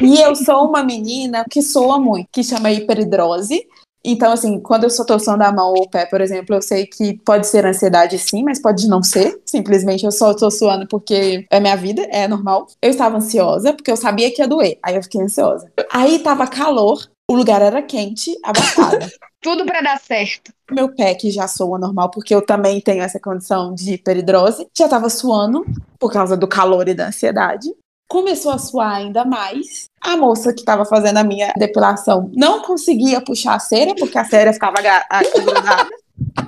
e 0.00 0.20
eu 0.20 0.34
sou 0.34 0.68
uma 0.68 0.82
menina 0.82 1.44
que 1.50 1.62
soa 1.62 1.98
muito, 1.98 2.28
que 2.32 2.42
chama 2.42 2.70
hiperidrose. 2.70 3.66
Então, 4.06 4.32
assim, 4.32 4.60
quando 4.60 4.84
eu 4.84 4.90
só 4.90 5.02
tô 5.02 5.18
suando 5.18 5.44
a 5.44 5.52
mão 5.52 5.72
ou 5.72 5.84
o 5.84 5.88
pé, 5.88 6.04
por 6.04 6.20
exemplo, 6.20 6.54
eu 6.54 6.60
sei 6.60 6.86
que 6.86 7.18
pode 7.24 7.46
ser 7.46 7.64
ansiedade 7.64 8.18
sim, 8.18 8.42
mas 8.42 8.60
pode 8.60 8.86
não 8.86 9.02
ser. 9.02 9.40
Simplesmente 9.46 10.04
eu 10.04 10.12
só 10.12 10.34
tô 10.34 10.50
suando 10.50 10.86
porque 10.86 11.46
é 11.50 11.58
minha 11.58 11.74
vida, 11.74 12.02
é 12.10 12.28
normal. 12.28 12.66
Eu 12.82 12.90
estava 12.90 13.16
ansiosa, 13.16 13.72
porque 13.72 13.90
eu 13.90 13.96
sabia 13.96 14.30
que 14.30 14.42
ia 14.42 14.48
doer. 14.48 14.78
Aí 14.82 14.94
eu 14.94 15.02
fiquei 15.02 15.22
ansiosa. 15.22 15.72
Aí 15.90 16.18
tava 16.18 16.46
calor, 16.46 17.08
o 17.30 17.34
lugar 17.34 17.62
era 17.62 17.80
quente, 17.80 18.36
abafado. 18.44 19.06
Tudo 19.40 19.64
para 19.64 19.80
dar 19.80 19.98
certo. 19.98 20.52
Meu 20.70 20.94
pé, 20.94 21.14
que 21.14 21.30
já 21.30 21.48
soa 21.48 21.78
normal, 21.78 22.10
porque 22.10 22.34
eu 22.34 22.44
também 22.44 22.80
tenho 22.80 23.02
essa 23.02 23.20
condição 23.20 23.74
de 23.74 23.94
hiperidrose, 23.94 24.66
já 24.76 24.88
tava 24.88 25.08
suando 25.10 25.64
por 25.98 26.12
causa 26.12 26.36
do 26.36 26.48
calor 26.48 26.88
e 26.88 26.94
da 26.94 27.08
ansiedade. 27.08 27.70
Começou 28.14 28.52
a 28.52 28.58
suar 28.58 28.94
ainda 28.94 29.24
mais. 29.24 29.86
A 30.00 30.16
moça 30.16 30.52
que 30.52 30.60
estava 30.60 30.84
fazendo 30.84 31.16
a 31.16 31.24
minha 31.24 31.52
depilação 31.56 32.30
não 32.32 32.62
conseguia 32.62 33.20
puxar 33.20 33.56
a 33.56 33.58
cera, 33.58 33.92
porque 33.96 34.16
a 34.16 34.24
cera 34.24 34.52
ficava 34.52 34.76
grudada. 34.76 35.90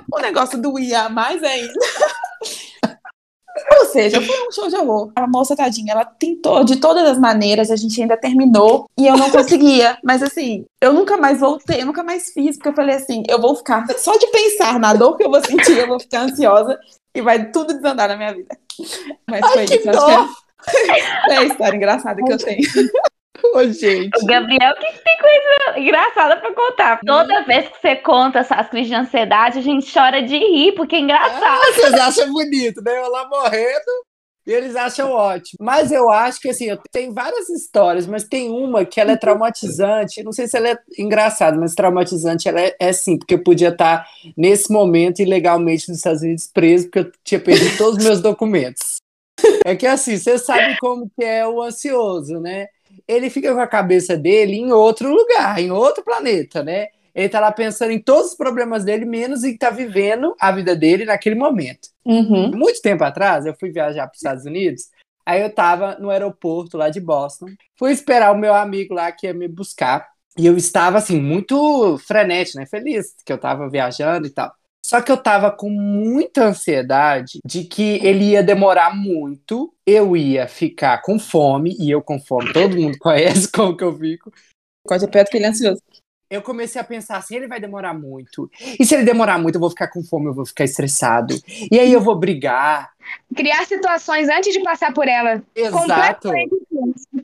O 0.09 0.17
negócio 0.21 0.61
doía 0.61 1.09
mais 1.09 1.43
ainda. 1.43 1.73
Ou 3.79 3.85
seja, 3.87 4.21
foi 4.21 4.47
um 4.47 4.51
show 4.53 4.69
de 4.69 4.77
horror. 4.77 5.11
A 5.13 5.27
moça, 5.27 5.57
tadinha, 5.57 5.91
ela 5.91 6.05
tentou 6.05 6.63
de 6.63 6.77
todas 6.77 7.05
as 7.05 7.19
maneiras, 7.19 7.69
a 7.69 7.75
gente 7.75 8.01
ainda 8.01 8.15
terminou 8.15 8.89
e 8.97 9.05
eu 9.05 9.17
não 9.17 9.29
conseguia. 9.29 9.97
Mas 10.01 10.23
assim, 10.23 10.63
eu 10.81 10.93
nunca 10.93 11.17
mais 11.17 11.41
voltei, 11.41 11.81
eu 11.81 11.85
nunca 11.85 12.01
mais 12.01 12.31
fiz, 12.31 12.55
porque 12.55 12.69
eu 12.69 12.75
falei 12.75 12.95
assim: 12.95 13.23
eu 13.27 13.41
vou 13.41 13.53
ficar, 13.57 13.85
só 13.97 14.15
de 14.15 14.27
pensar 14.27 14.79
na 14.79 14.93
dor 14.93 15.17
que 15.17 15.25
eu 15.25 15.29
vou 15.29 15.43
sentir, 15.43 15.79
eu 15.79 15.87
vou 15.87 15.99
ficar 15.99 16.21
ansiosa 16.21 16.79
e 17.13 17.21
vai 17.21 17.51
tudo 17.51 17.73
desandar 17.73 18.07
na 18.07 18.15
minha 18.15 18.33
vida. 18.33 18.57
Mas 19.29 19.45
foi 19.51 19.65
que 19.65 19.75
isso, 19.75 19.89
acho 19.89 20.05
que 20.05 20.11
é, 20.11 20.46
é 21.29 21.37
a 21.37 21.43
história 21.43 21.75
engraçada 21.75 22.21
que 22.23 22.31
eu 22.31 22.37
tenho. 22.37 22.61
Ô, 23.53 23.63
gente. 23.65 24.17
O 24.21 24.25
Gabriel 24.25 24.73
que 24.75 25.03
tem 25.03 25.17
coisa 25.19 25.79
engraçada 25.79 26.37
pra 26.37 26.53
contar. 26.53 26.99
Toda 27.05 27.43
vez 27.43 27.69
que 27.69 27.79
você 27.79 27.95
conta 27.97 28.39
as 28.39 28.69
crises 28.69 28.87
de 28.87 28.95
ansiedade, 28.95 29.59
a 29.59 29.61
gente 29.61 29.91
chora 29.91 30.21
de 30.23 30.37
rir, 30.37 30.73
porque 30.73 30.95
é 30.95 30.99
engraçado. 30.99 31.61
Ah, 31.63 31.73
vocês 31.73 31.93
acham 31.93 32.33
bonito, 32.33 32.81
né? 32.81 32.97
Eu 32.97 33.11
lá 33.11 33.27
morrendo 33.27 34.07
e 34.47 34.53
eles 34.53 34.77
acham 34.77 35.11
ótimo. 35.11 35.57
Mas 35.59 35.91
eu 35.91 36.09
acho 36.09 36.39
que, 36.39 36.49
assim, 36.49 36.65
eu 36.65 36.79
tenho 36.89 37.13
várias 37.13 37.49
histórias, 37.49 38.07
mas 38.07 38.23
tem 38.23 38.49
uma 38.49 38.85
que 38.85 38.99
ela 38.99 39.11
é 39.11 39.17
traumatizante. 39.17 40.23
Não 40.23 40.31
sei 40.31 40.47
se 40.47 40.55
ela 40.55 40.69
é 40.69 40.79
engraçada, 40.97 41.57
mas 41.57 41.75
traumatizante 41.75 42.47
ela 42.47 42.61
é, 42.61 42.73
é 42.79 42.93
sim, 42.93 43.17
porque 43.17 43.33
eu 43.33 43.43
podia 43.43 43.69
estar 43.69 44.07
nesse 44.37 44.71
momento 44.71 45.21
ilegalmente 45.21 45.89
nos 45.89 45.97
Estados 45.97 46.21
Unidos 46.21 46.49
preso, 46.51 46.85
porque 46.85 46.99
eu 46.99 47.11
tinha 47.25 47.41
perdido 47.41 47.77
todos 47.77 47.97
os 47.97 48.03
meus 48.05 48.21
documentos. 48.21 48.96
É 49.65 49.75
que 49.75 49.85
assim, 49.85 50.17
você 50.17 50.37
sabe 50.37 50.77
como 50.79 51.09
que 51.15 51.23
é 51.23 51.47
o 51.47 51.61
ansioso, 51.61 52.39
né? 52.39 52.67
Ele 53.07 53.29
fica 53.29 53.53
com 53.53 53.59
a 53.59 53.67
cabeça 53.67 54.17
dele 54.17 54.55
em 54.55 54.71
outro 54.71 55.09
lugar, 55.09 55.59
em 55.59 55.71
outro 55.71 56.03
planeta, 56.03 56.63
né? 56.63 56.87
Ele 57.13 57.29
tá 57.29 57.39
lá 57.39 57.51
pensando 57.51 57.91
em 57.91 57.99
todos 57.99 58.31
os 58.31 58.37
problemas 58.37 58.83
dele, 58.83 59.03
menos 59.03 59.43
em 59.43 59.57
tá 59.57 59.69
vivendo 59.69 60.35
a 60.39 60.51
vida 60.51 60.75
dele 60.75 61.03
naquele 61.05 61.35
momento. 61.35 61.89
Uhum. 62.05 62.51
Muito 62.51 62.81
tempo 62.81 63.03
atrás, 63.03 63.45
eu 63.45 63.55
fui 63.59 63.71
viajar 63.71 64.07
para 64.07 64.13
os 64.13 64.19
Estados 64.19 64.45
Unidos, 64.45 64.83
aí 65.25 65.41
eu 65.41 65.53
tava 65.53 65.97
no 65.99 66.09
aeroporto 66.09 66.77
lá 66.77 66.89
de 66.89 67.01
Boston, 67.01 67.47
fui 67.75 67.91
esperar 67.91 68.31
o 68.31 68.37
meu 68.37 68.53
amigo 68.53 68.93
lá 68.93 69.11
que 69.11 69.25
ia 69.25 69.33
me 69.33 69.47
buscar, 69.47 70.07
e 70.37 70.45
eu 70.45 70.55
estava, 70.55 70.99
assim, 70.99 71.19
muito 71.19 71.97
frenético, 71.97 72.59
né? 72.59 72.67
Feliz 72.67 73.15
que 73.25 73.33
eu 73.33 73.39
tava 73.39 73.67
viajando 73.67 74.27
e 74.27 74.29
tal. 74.29 74.53
Só 74.87 75.01
que 75.01 75.11
eu 75.11 75.17
tava 75.17 75.51
com 75.51 75.69
muita 75.69 76.45
ansiedade 76.45 77.41
de 77.43 77.65
que 77.65 77.99
ele 78.01 78.29
ia 78.29 78.41
demorar 78.41 78.95
muito, 78.95 79.73
eu 79.85 80.15
ia 80.15 80.47
ficar 80.47 81.01
com 81.01 81.19
fome, 81.19 81.75
e 81.77 81.91
eu 81.91 82.01
com 82.01 82.17
fome, 82.17 82.53
todo 82.53 82.77
mundo 82.77 82.95
conhece 82.97 83.51
como 83.51 83.75
que 83.75 83.83
eu 83.83 83.93
fico. 83.93 84.31
É 84.89 85.07
perto 85.07 85.29
que 85.29 85.35
ele 85.35 85.45
é 85.45 85.49
ansioso. 85.49 85.81
Eu 86.29 86.41
comecei 86.41 86.79
a 86.79 86.85
pensar 86.85 87.17
assim, 87.17 87.35
ele 87.35 87.49
vai 87.49 87.59
demorar 87.59 87.93
muito. 87.93 88.49
E 88.79 88.85
se 88.85 88.95
ele 88.95 89.03
demorar 89.03 89.37
muito, 89.37 89.55
eu 89.55 89.59
vou 89.59 89.69
ficar 89.69 89.89
com 89.89 90.01
fome, 90.01 90.27
eu 90.27 90.33
vou 90.33 90.45
ficar 90.45 90.63
estressado. 90.63 91.35
E 91.69 91.77
aí 91.77 91.91
eu 91.91 91.99
vou 91.99 92.17
brigar. 92.17 92.89
Criar 93.35 93.65
situações 93.65 94.29
antes 94.29 94.53
de 94.53 94.63
passar 94.63 94.93
por 94.93 95.05
ela. 95.05 95.43
Exato. 95.53 96.29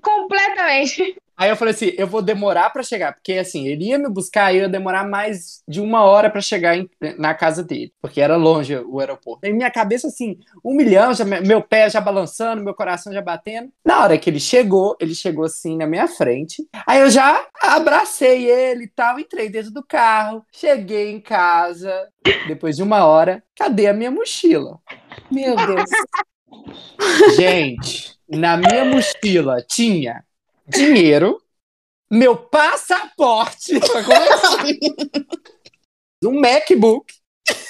Completamente. 0.02 1.16
Aí 1.38 1.50
eu 1.50 1.56
falei 1.56 1.74
assim, 1.74 1.92
eu 1.98 2.08
vou 2.08 2.22
demorar 2.22 2.70
pra 2.70 2.84
chegar, 2.84 3.14
porque 3.14 3.34
assim, 3.34 3.68
ele 3.68 3.86
ia 3.86 3.98
me 3.98 4.10
buscar 4.10 4.54
e 4.54 4.58
eu 4.58 4.62
ia 4.64 4.70
demorar 4.70 5.08
mais 5.08 5.62
de 5.68 5.82
uma 5.82 6.04
hora 6.04 6.30
pra 6.30 6.42
chegar 6.42 6.78
em- 6.78 6.90
na 7.18 7.34
casa 7.34 7.64
dele, 7.64 7.92
porque 8.02 8.22
era 8.22 8.36
longe 8.36 8.76
o 8.78 9.00
aeroporto. 9.00 9.46
E 9.46 9.52
minha 9.54 9.72
cabeça 9.72 10.08
assim, 10.08 10.38
um 10.64 10.76
milhão, 10.76 11.14
já, 11.14 11.26
meu 11.26 11.62
pé 11.62 11.90
já 11.90 12.00
balançando, 12.00 12.64
meu 12.64 12.74
coração 12.74 13.12
já 13.12 13.22
batendo. 13.22 13.72
Na 13.84 14.02
hora 14.04 14.18
que 14.18 14.30
ele 14.30 14.40
chegou, 14.40 14.96
ele 15.00 15.16
chegou 15.16 15.46
assim 15.46 15.78
na 15.78 15.88
minha 15.88 16.08
frente. 16.08 16.68
Aí 16.86 17.00
eu 17.02 17.10
já 17.10 17.46
abracei 17.62 18.50
ele 18.50 18.86
e 18.86 18.90
tal, 18.90 19.20
entrei 19.20 19.50
dentro 19.50 19.72
do 19.72 19.84
carro, 19.84 20.46
cheguei 20.54 21.12
em 21.12 21.20
casa, 21.20 22.08
depois 22.48 22.76
de 22.76 22.84
uma 22.84 23.06
hora, 23.06 23.44
cadê 23.56 23.88
a 23.88 23.94
minha 23.94 24.12
mochila? 24.12 24.80
Meu 25.32 25.56
Deus. 25.56 25.90
Gente, 27.36 28.16
na 28.30 28.58
minha 28.58 28.86
mochila 28.86 29.62
tinha 29.68 30.24
dinheiro, 30.68 31.42
meu 32.10 32.36
passaporte, 32.36 33.74
um 36.24 36.40
MacBook, 36.40 37.14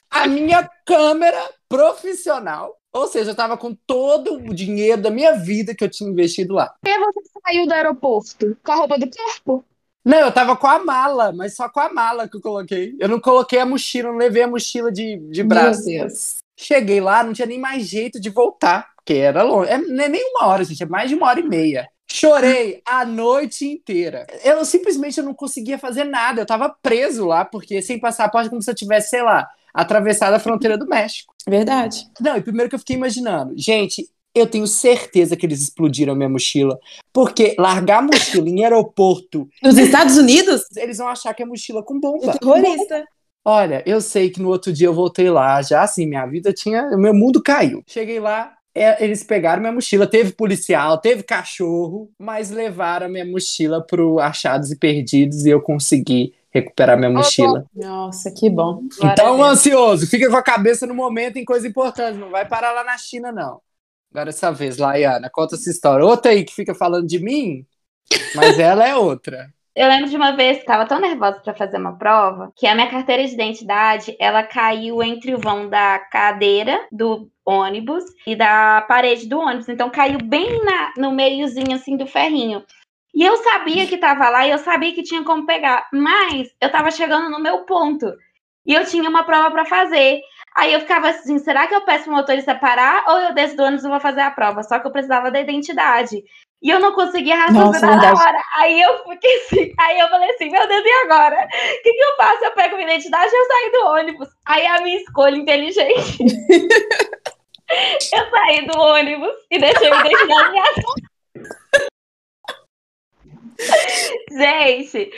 a 0.10 0.28
minha 0.28 0.70
câmera 0.86 1.50
profissional. 1.68 2.78
Ou 2.94 3.08
seja, 3.08 3.32
eu 3.32 3.36
tava 3.36 3.58
com 3.58 3.74
todo 3.74 4.36
o 4.36 4.54
dinheiro 4.54 5.02
da 5.02 5.10
minha 5.10 5.34
vida 5.34 5.74
que 5.74 5.84
eu 5.84 5.90
tinha 5.90 6.10
investido 6.10 6.54
lá. 6.54 6.74
E 6.86 7.00
você 7.00 7.22
saiu 7.44 7.66
do 7.66 7.74
aeroporto 7.74 8.56
com 8.64 8.72
a 8.72 8.76
roupa 8.76 9.00
do 9.00 9.10
corpo? 9.10 9.66
Não, 10.06 10.20
eu 10.20 10.32
tava 10.32 10.56
com 10.56 10.68
a 10.68 10.84
mala, 10.84 11.32
mas 11.32 11.56
só 11.56 11.70
com 11.70 11.80
a 11.80 11.92
mala 11.92 12.28
que 12.28 12.38
eu 12.38 12.42
coloquei. 12.42 12.96
Eu 13.00 13.08
não 13.08 13.20
coloquei 13.20 13.60
a 13.60 13.66
mochila, 13.66 14.12
não 14.12 14.18
levei 14.18 14.44
a 14.44 14.48
mochila 14.48 14.92
de, 14.92 15.18
de 15.18 15.42
braço. 15.42 15.86
Meu 15.86 16.02
Deus. 16.02 16.38
Cheguei 16.60 17.00
lá, 17.00 17.24
não 17.24 17.34
tinha 17.34 17.48
nem 17.48 17.60
mais 17.60 17.88
jeito 17.88 18.20
de 18.20 18.30
voltar, 18.30 18.94
porque 18.98 19.14
era 19.14 19.42
longe. 19.42 19.72
É, 19.72 19.78
não 19.78 20.04
é 20.04 20.10
nem 20.10 20.24
uma 20.32 20.48
hora, 20.48 20.64
gente, 20.64 20.84
é 20.84 20.86
mais 20.86 21.10
de 21.10 21.16
uma 21.16 21.28
hora 21.28 21.40
e 21.40 21.44
meia. 21.44 21.90
Chorei 22.14 22.80
a 22.86 23.04
noite 23.04 23.66
inteira. 23.66 24.28
Eu 24.44 24.64
simplesmente 24.66 25.18
eu 25.18 25.24
não 25.24 25.34
conseguia 25.34 25.80
fazer 25.80 26.04
nada. 26.04 26.42
Eu 26.42 26.46
tava 26.46 26.70
preso 26.70 27.26
lá, 27.26 27.44
porque 27.44 27.82
sem 27.82 28.00
passaporte, 28.00 28.52
como 28.52 28.62
se 28.62 28.70
eu 28.70 28.76
tivesse, 28.76 29.10
sei 29.10 29.24
lá, 29.24 29.50
atravessado 29.74 30.36
a 30.36 30.40
fronteira 30.40 30.78
do 30.78 30.88
México. 30.88 31.34
Verdade. 31.50 32.08
Não, 32.22 32.38
e 32.38 32.42
primeiro 32.42 32.70
que 32.70 32.76
eu 32.76 32.80
fiquei 32.80 32.96
imaginando, 32.96 33.56
gente, 33.58 34.08
eu 34.36 34.46
tenho 34.46 34.68
certeza 34.68 35.36
que 35.36 35.44
eles 35.44 35.60
explodiram 35.64 36.14
minha 36.14 36.30
mochila, 36.30 36.80
porque 37.12 37.56
largar 37.58 37.98
a 37.98 38.04
mochila 38.04 38.48
em 38.48 38.64
aeroporto, 38.64 39.50
Nos 39.64 39.80
Estados 39.80 40.16
Unidos? 40.16 40.66
eles 40.78 41.00
vão 41.00 41.08
achar 41.08 41.34
que 41.34 41.42
é 41.42 41.46
mochila 41.48 41.82
com 41.82 42.00
bomba. 42.00 42.38
Terrorista. 42.38 43.04
Olha, 43.44 43.82
eu 43.88 44.00
sei 44.00 44.30
que 44.30 44.40
no 44.40 44.50
outro 44.50 44.72
dia 44.72 44.86
eu 44.86 44.94
voltei 44.94 45.32
lá, 45.32 45.60
já 45.64 45.82
assim, 45.82 46.06
minha 46.06 46.28
vida 46.28 46.54
tinha. 46.54 46.84
O 46.94 46.98
meu 47.00 47.14
mundo 47.14 47.42
caiu. 47.42 47.84
Cheguei 47.88 48.20
lá, 48.20 48.54
é, 48.76 49.04
eles 49.04 49.24
pegaram 49.24 49.62
minha 49.62 49.72
mochila, 49.72 50.08
teve 50.08 50.32
policial, 50.32 50.98
teve 50.98 51.22
cachorro, 51.22 52.12
mas 52.18 52.50
levaram 52.50 53.08
minha 53.08 53.26
mochila 53.26 53.86
pro 53.86 54.20
Achados 54.20 54.72
e 54.72 54.76
Perdidos 54.76 55.46
e 55.46 55.50
eu 55.50 55.62
consegui 55.62 56.34
recuperar 56.50 56.98
minha 56.98 57.10
mochila. 57.10 57.66
Nossa, 57.76 58.32
que 58.32 58.50
bom. 58.50 58.84
Então, 59.04 59.44
ansioso, 59.44 60.08
fica 60.08 60.30
com 60.30 60.38
a 60.38 60.44
cabeça 60.44 60.88
no 60.88 60.96
momento 60.96 61.38
em 61.38 61.46
coisa 61.46 61.68
importante, 61.68 62.18
não 62.18 62.30
vai 62.30 62.48
parar 62.48 62.72
lá 62.72 62.84
na 62.84 62.98
China, 62.98 63.32
não. 63.32 63.62
Agora 64.12 64.30
essa 64.30 64.52
vez, 64.52 64.78
Laiana, 64.78 65.30
conta 65.32 65.56
essa 65.56 65.70
história. 65.70 66.06
Outra 66.06 66.32
aí 66.32 66.44
que 66.44 66.54
fica 66.54 66.76
falando 66.76 67.08
de 67.08 67.20
mim, 67.20 67.66
mas 68.36 68.60
ela 68.60 68.88
é 68.88 68.96
outra. 68.96 69.52
Eu 69.76 69.88
lembro 69.88 70.08
de 70.08 70.16
uma 70.16 70.36
vez 70.36 70.58
que 70.58 70.64
estava 70.64 70.86
tão 70.86 71.00
nervosa 71.00 71.40
para 71.40 71.54
fazer 71.56 71.78
uma 71.78 71.98
prova 71.98 72.54
que 72.56 72.68
a 72.68 72.76
minha 72.76 72.90
carteira 72.92 73.26
de 73.26 73.34
identidade 73.34 74.16
ela 74.20 74.44
caiu 74.44 75.02
entre 75.02 75.34
o 75.34 75.40
vão 75.40 75.68
da 75.68 75.98
cadeira 75.98 76.86
do 76.92 77.28
ônibus 77.44 78.04
e 78.28 78.36
da 78.36 78.86
parede 78.88 79.28
do 79.28 79.40
ônibus. 79.40 79.68
Então 79.68 79.90
caiu 79.90 80.20
bem 80.20 80.64
na, 80.64 80.94
no 80.96 81.12
meiozinho 81.12 81.74
assim 81.74 81.98
do 81.98 82.06
ferrinho. 82.06 82.64
E 83.16 83.24
eu 83.24 83.36
sabia 83.38 83.88
que 83.88 83.96
estava 83.96 84.30
lá 84.30 84.46
e 84.46 84.52
eu 84.52 84.60
sabia 84.60 84.94
que 84.94 85.02
tinha 85.02 85.24
como 85.24 85.46
pegar, 85.46 85.88
mas 85.92 86.50
eu 86.62 86.68
estava 86.68 86.92
chegando 86.92 87.30
no 87.32 87.40
meu 87.40 87.66
ponto 87.66 88.06
e 88.66 88.74
eu 88.74 88.86
tinha 88.86 89.10
uma 89.10 89.24
prova 89.24 89.50
para 89.50 89.66
fazer. 89.66 90.22
Aí 90.56 90.72
eu 90.72 90.82
ficava 90.82 91.10
assim, 91.10 91.40
será 91.40 91.68
que 91.68 91.74
eu 91.74 91.82
peço 91.82 92.06
pro 92.06 92.14
motorista 92.14 92.54
parar 92.54 93.06
ou 93.08 93.20
eu 93.20 93.34
desço 93.34 93.58
do 93.58 93.64
ônibus 93.64 93.84
e 93.86 93.90
vou 93.90 94.00
fazer 94.00 94.22
a 94.22 94.32
prova? 94.32 94.62
Só 94.62 94.78
que 94.78 94.86
eu 94.86 94.92
precisava 94.92 95.32
da 95.32 95.42
identidade. 95.42 96.24
E 96.64 96.70
eu 96.70 96.80
não 96.80 96.94
conseguia 96.94 97.36
raciocinar 97.36 97.98
na 97.98 98.14
hora. 98.14 98.42
Aí 98.56 98.82
eu 98.82 99.04
fiquei 99.04 99.36
assim, 99.42 99.74
aí 99.78 100.00
eu 100.00 100.08
falei 100.08 100.30
assim, 100.32 100.50
meu 100.50 100.66
Deus, 100.66 100.86
e 100.86 100.92
agora? 101.04 101.36
O 101.36 101.84
que, 101.84 101.94
que 101.94 102.04
eu 102.04 102.16
faço? 102.16 102.46
Eu 102.46 102.52
pego 102.54 102.78
minha 102.78 102.90
identidade 102.90 103.30
e 103.34 103.36
eu 103.36 103.46
saio 103.46 103.72
do 103.74 103.86
ônibus. 103.88 104.30
Aí 104.46 104.66
a 104.66 104.82
minha 104.82 104.98
escolha 104.98 105.36
inteligente. 105.36 106.18
eu 108.14 108.30
saí 108.30 108.66
do 108.66 108.80
ônibus 108.80 109.36
e 109.52 109.60
deixei 109.60 109.90
minha 109.90 110.06
identidade 110.06 110.54
casa. 110.54 110.82
Gente, 114.32 115.12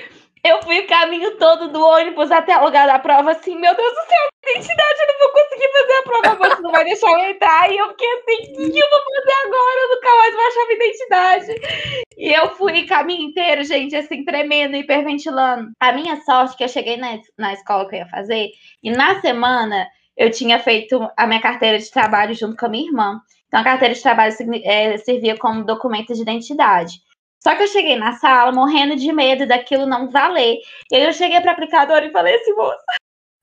eu 0.44 0.62
fui 0.64 0.80
o 0.80 0.88
caminho 0.88 1.38
todo 1.38 1.70
do 1.70 1.82
ônibus 1.82 2.32
até 2.32 2.58
o 2.58 2.66
lugar 2.66 2.88
da 2.88 3.00
prova, 3.00 3.32
assim, 3.32 3.56
meu 3.56 3.76
Deus 3.76 3.94
do 3.94 4.02
céu, 4.02 4.30
minha 4.35 4.35
identidade, 4.52 5.00
eu 5.00 5.08
não 5.08 5.20
vou 5.20 5.30
conseguir 5.30 5.72
fazer 5.72 5.94
a 5.94 6.04
prova, 6.04 6.56
você 6.56 6.62
não 6.62 6.72
vai 6.72 6.84
deixar 6.86 7.12
eu 7.12 7.30
entrar. 7.30 7.72
E 7.72 7.78
eu 7.78 7.90
fiquei 7.90 8.08
assim, 8.08 8.52
o 8.54 8.72
que 8.72 8.80
eu 8.80 8.90
vou 8.90 9.02
fazer 9.04 9.34
agora? 9.46 9.80
Eu 9.82 9.96
nunca 9.96 10.16
mais 10.16 10.36
vou 10.36 10.48
achar 10.48 10.66
minha 10.66 10.76
identidade. 10.76 12.06
E 12.18 12.34
eu 12.34 12.50
fui 12.56 12.86
caminho 12.86 13.30
inteiro, 13.30 13.64
gente, 13.64 13.96
assim, 13.96 14.24
tremendo, 14.24 14.76
hiperventilando. 14.76 15.72
A 15.80 15.92
minha 15.92 16.22
sorte 16.22 16.54
é 16.54 16.58
que 16.58 16.64
eu 16.64 16.70
cheguei 16.70 16.98
na, 16.98 17.20
na 17.38 17.54
escola 17.54 17.88
que 17.88 17.96
eu 17.96 18.00
ia 18.00 18.08
fazer, 18.08 18.50
e 18.82 18.92
na 18.92 19.20
semana 19.22 19.88
eu 20.18 20.32
tinha 20.32 20.60
feito 20.60 21.00
a 21.18 21.28
minha 21.28 21.42
carteira 21.42 21.78
de 21.78 21.92
trabalho 21.92 22.34
junto 22.34 22.56
com 22.56 22.66
a 22.66 22.70
minha 22.70 22.88
irmã. 22.88 23.20
Então, 23.48 23.60
a 23.60 23.64
carteira 23.64 23.94
de 23.94 24.02
trabalho 24.02 24.34
eh, 24.64 24.98
servia 24.98 25.38
como 25.38 25.64
documento 25.64 26.14
de 26.14 26.22
identidade. 26.22 27.02
Só 27.44 27.56
que 27.56 27.64
eu 27.64 27.68
cheguei 27.68 27.96
na 27.96 28.14
sala 28.14 28.52
morrendo 28.52 28.96
de 28.96 29.12
medo 29.14 29.46
daquilo 29.46 29.86
não 29.86 30.10
valer. 30.10 30.58
E 30.92 30.96
aí 30.96 31.04
eu 31.04 31.14
cheguei 31.14 31.40
para 31.42 31.52
aplicador 31.52 32.02
e 32.04 32.12
falei 32.12 32.36
assim, 32.36 32.54
moça. 32.54 32.84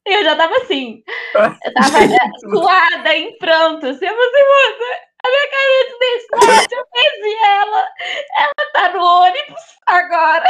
E 0.06 0.12
eu 0.14 0.24
já 0.24 0.36
tava 0.36 0.54
assim. 0.56 1.02
Eu 1.34 1.72
tava 1.74 1.98
eh, 2.02 2.38
suada, 2.40 3.14
em 3.14 3.36
prantos. 3.38 4.00
E 4.00 4.04
eu 4.04 4.14
falei 4.14 4.28
assim, 4.28 4.44
moça, 4.48 5.00
a 5.24 5.28
minha 5.28 5.48
carteira 5.50 5.88
de 5.88 5.94
identidade, 5.94 6.74
eu 6.74 6.86
perdi 6.92 7.34
ela. 7.44 7.88
Ela 8.40 8.72
tá 8.72 8.92
no 8.92 9.04
ônibus 9.04 9.60
agora. 9.86 10.44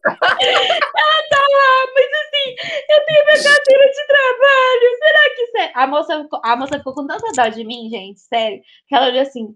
ela 0.04 1.22
tá 1.30 1.40
lá, 1.40 1.86
mas 1.94 2.10
assim, 2.22 2.54
eu 2.88 3.04
tenho 3.04 3.24
minha 3.26 3.42
carteira 3.42 3.90
de 3.90 4.06
trabalho. 4.06 4.98
Será 4.98 5.34
que 5.36 5.46
sério? 5.46 5.72
A 5.74 5.86
moça, 5.86 6.22
ficou- 6.22 6.40
a 6.44 6.56
moça 6.56 6.78
ficou 6.78 6.94
com 6.94 7.06
tanta 7.06 7.32
dó 7.32 7.48
de 7.48 7.64
mim, 7.64 7.88
gente, 7.90 8.20
sério, 8.20 8.60
que 8.86 8.94
ela 8.94 9.08
olhou 9.08 9.22
assim: 9.22 9.54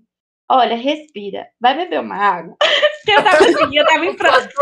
olha, 0.51 0.77
respira, 0.77 1.49
vai 1.61 1.75
beber 1.77 2.01
uma 2.01 2.17
água. 2.17 2.57
Porque 3.05 3.19
eu 3.19 3.23
tava 3.25 3.45
assim, 3.45 3.77
eu 3.77 3.87
tava 3.87 4.05
em 4.07 4.17
pranto. 4.17 4.55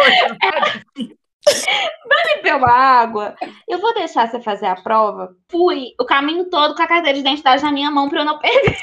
Vai 1.46 2.36
beber 2.36 2.56
uma 2.56 2.70
água. 2.70 3.34
Eu 3.68 3.78
vou 3.78 3.94
deixar 3.94 4.28
você 4.28 4.40
fazer 4.40 4.66
a 4.66 4.76
prova. 4.76 5.34
Fui 5.50 5.92
o 6.00 6.04
caminho 6.04 6.48
todo 6.48 6.74
com 6.74 6.82
a 6.82 6.86
carteira 6.86 7.14
de 7.14 7.20
identidade 7.20 7.62
na 7.62 7.72
minha 7.72 7.90
mão 7.90 8.08
pra 8.08 8.20
eu 8.20 8.24
não 8.24 8.38
perder. 8.38 8.76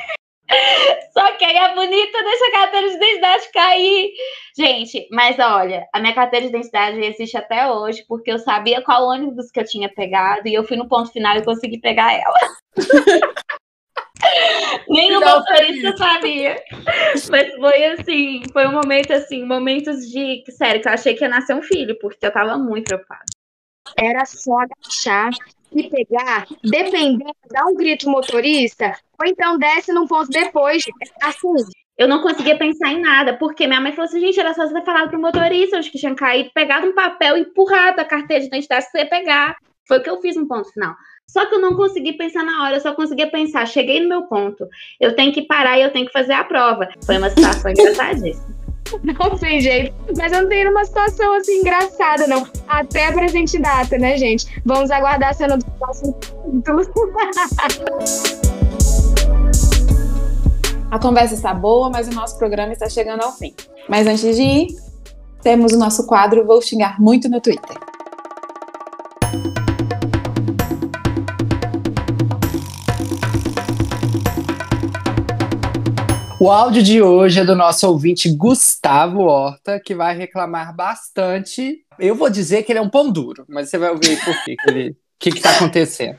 Só 1.14 1.32
que 1.38 1.46
aí 1.46 1.58
a 1.58 1.76
bonita 1.76 2.24
deixa 2.24 2.46
a 2.48 2.52
carteira 2.52 2.90
de 2.90 2.96
identidade 2.96 3.52
cair. 3.54 4.12
Gente, 4.58 5.08
mas 5.12 5.38
olha, 5.38 5.88
a 5.94 6.00
minha 6.00 6.14
carteira 6.14 6.46
de 6.46 6.50
identidade 6.50 7.00
existe 7.00 7.38
até 7.38 7.72
hoje, 7.72 8.04
porque 8.08 8.32
eu 8.32 8.40
sabia 8.40 8.82
qual 8.82 9.08
ônibus 9.08 9.52
que 9.52 9.60
eu 9.60 9.66
tinha 9.66 9.90
pegado 9.94 10.48
e 10.48 10.54
eu 10.54 10.64
fui 10.64 10.76
no 10.76 10.88
ponto 10.88 11.12
final 11.12 11.38
e 11.38 11.46
consegui 11.46 11.80
pegar 11.80 12.14
ela. 12.14 12.40
Nem 14.88 15.16
o 15.16 15.20
motorista 15.20 15.98
sabia. 15.98 16.56
Mas 17.30 17.54
foi 17.56 17.86
assim, 17.86 18.42
foi 18.52 18.68
um 18.68 18.72
momento 18.72 19.14
assim, 19.14 19.46
momentos 19.46 20.10
de, 20.10 20.44
sério, 20.52 20.82
que 20.82 20.88
eu 20.88 20.94
achei 20.94 21.14
que 21.14 21.24
ia 21.24 21.30
nascer 21.30 21.56
um 21.56 21.62
filho, 21.62 21.98
porque 22.00 22.26
eu 22.26 22.32
tava 22.32 22.58
muito 22.58 22.86
preocupada. 22.86 23.26
Era 23.98 24.26
só 24.26 24.60
agachar 24.60 25.32
e 25.74 25.90
pegar, 25.90 26.48
dependendo, 26.64 27.36
dar 27.50 27.66
um 27.66 27.76
grito 27.76 28.10
motorista, 28.10 28.96
ou 29.20 29.28
então 29.28 29.58
desce 29.58 29.92
num 29.92 30.08
ponto 30.08 30.30
depois. 30.30 30.84
Assim, 31.22 31.48
Eu 31.98 32.08
não 32.08 32.22
conseguia 32.22 32.58
pensar 32.58 32.94
em 32.94 33.02
nada, 33.02 33.38
porque 33.38 33.68
minha 33.68 33.82
mãe 33.82 33.92
falou 33.92 34.06
assim, 34.06 34.22
gente, 34.22 34.40
era 34.40 34.54
só 34.54 34.66
você 34.66 34.74
ter 34.74 34.86
falado 34.86 35.10
pro 35.10 35.20
motorista, 35.20 35.78
acho 35.78 35.92
que 35.92 35.98
tinha 35.98 36.16
caído, 36.16 36.50
pegado 36.54 36.88
um 36.88 36.96
papel 36.96 37.38
e 37.38 37.42
empurrado 37.42 38.00
a 38.00 38.06
carteira 38.06 38.42
de 38.42 38.48
identidade 38.48 38.86
pra 38.90 39.02
você 39.02 39.06
pegar. 39.08 39.58
Foi 39.86 40.00
o 40.00 40.04
que 40.04 40.10
eu 40.10 40.22
fiz 40.22 40.38
no 40.38 40.48
ponto 40.48 40.72
final. 40.72 40.96
Só 41.32 41.46
que 41.46 41.54
eu 41.54 41.62
não 41.62 41.76
consegui 41.76 42.14
pensar 42.14 42.44
na 42.44 42.64
hora, 42.64 42.78
eu 42.78 42.82
só 42.82 42.92
conseguia 42.94 43.30
pensar, 43.30 43.68
cheguei 43.68 44.02
no 44.02 44.10
meu 44.10 44.24
ponto, 44.24 44.68
eu 45.00 45.16
tenho 45.16 45.32
que 45.32 45.44
parar 45.44 45.78
e 45.78 45.84
eu 45.84 45.92
tenho 45.92 46.08
que 46.08 46.12
fazer 46.12 46.34
a 46.34 46.44
prova. 46.44 46.90
Foi 47.06 47.20
uma 47.20 47.30
situação 47.30 47.70
engraçadíssima. 47.70 48.58
não 49.20 49.38
tem 49.38 49.62
jeito. 49.62 49.94
Mas 50.18 50.32
eu 50.32 50.42
não 50.42 50.50
tenho 50.50 50.72
uma 50.72 50.84
situação 50.84 51.32
assim 51.34 51.60
engraçada, 51.60 52.26
não. 52.26 52.48
Até 52.68 53.08
a 53.08 53.14
presente 53.14 53.60
data, 53.60 53.96
né, 54.00 54.18
gente? 54.18 54.48
Vamos 54.66 54.90
aguardar 54.90 55.30
a 55.30 55.34
cena 55.34 55.56
do 55.58 55.66
próximo 55.66 56.18
capítulo. 56.66 58.00
A 60.90 60.98
conversa 60.98 61.36
está 61.36 61.54
boa, 61.54 61.88
mas 61.88 62.08
o 62.08 62.12
nosso 62.16 62.36
programa 62.40 62.74
está 62.74 62.90
chegando 62.90 63.22
ao 63.22 63.32
fim. 63.32 63.54
Mas 63.88 64.08
antes 64.08 64.36
de 64.36 64.42
ir, 64.42 64.68
temos 65.44 65.72
o 65.72 65.78
nosso 65.78 66.08
quadro 66.08 66.44
Vou 66.44 66.60
Xingar 66.64 67.00
Muito 67.00 67.30
no 67.30 67.40
Twitter. 67.40 67.78
O 76.42 76.50
áudio 76.50 76.82
de 76.82 77.02
hoje 77.02 77.42
é 77.42 77.44
do 77.44 77.54
nosso 77.54 77.86
ouvinte 77.86 78.30
Gustavo 78.32 79.24
Horta, 79.24 79.78
que 79.78 79.94
vai 79.94 80.16
reclamar 80.16 80.74
bastante. 80.74 81.84
Eu 82.00 82.16
vou 82.16 82.30
dizer 82.30 82.64
que 82.64 82.72
ele 82.72 82.80
é 82.80 82.82
um 82.82 82.90
pão 82.90 83.12
duro, 83.12 83.44
mas 83.50 83.70
você 83.70 83.78
vai 83.78 83.90
ouvir 83.90 84.18
por 84.24 84.44
quê, 84.46 84.56
que. 84.56 84.90
O 84.92 84.96
que 85.20 85.30
está 85.32 85.52
acontecendo? 85.52 86.18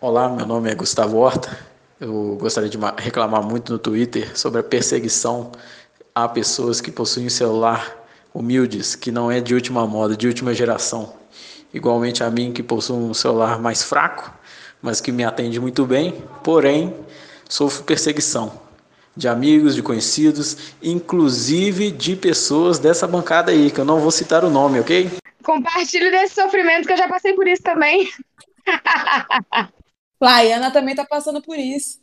Olá, 0.00 0.28
meu 0.28 0.46
nome 0.46 0.70
é 0.70 0.74
Gustavo 0.76 1.16
Horta. 1.16 1.58
Eu 1.98 2.38
gostaria 2.40 2.70
de 2.70 2.78
ma- 2.78 2.94
reclamar 2.96 3.42
muito 3.42 3.72
no 3.72 3.78
Twitter 3.80 4.38
sobre 4.38 4.60
a 4.60 4.62
perseguição 4.62 5.50
a 6.14 6.28
pessoas 6.28 6.80
que 6.80 6.92
possuem 6.92 7.26
um 7.26 7.30
celular 7.30 7.96
humildes, 8.32 8.94
que 8.94 9.10
não 9.10 9.32
é 9.32 9.40
de 9.40 9.52
última 9.52 9.84
moda, 9.84 10.16
de 10.16 10.28
última 10.28 10.54
geração. 10.54 11.14
Igualmente 11.74 12.22
a 12.22 12.30
mim, 12.30 12.52
que 12.52 12.62
possuo 12.62 12.96
um 12.96 13.12
celular 13.12 13.58
mais 13.58 13.82
fraco, 13.82 14.32
mas 14.80 15.00
que 15.00 15.10
me 15.10 15.24
atende 15.24 15.58
muito 15.58 15.84
bem, 15.84 16.22
porém 16.44 16.94
sofro 17.48 17.82
perseguição 17.82 18.69
de 19.16 19.28
amigos, 19.28 19.74
de 19.74 19.82
conhecidos, 19.82 20.74
inclusive 20.82 21.90
de 21.90 22.16
pessoas 22.16 22.78
dessa 22.78 23.06
bancada 23.06 23.50
aí, 23.50 23.70
que 23.70 23.80
eu 23.80 23.84
não 23.84 24.00
vou 24.00 24.10
citar 24.10 24.44
o 24.44 24.50
nome, 24.50 24.80
ok? 24.80 25.10
Compartilho 25.42 26.10
desse 26.10 26.34
sofrimento 26.34 26.86
que 26.86 26.92
eu 26.92 26.98
já 26.98 27.08
passei 27.08 27.34
por 27.34 27.46
isso 27.48 27.62
também. 27.62 28.08
Laiana 30.20 30.70
também 30.70 30.94
tá 30.94 31.04
passando 31.04 31.40
por 31.42 31.58
isso. 31.58 31.98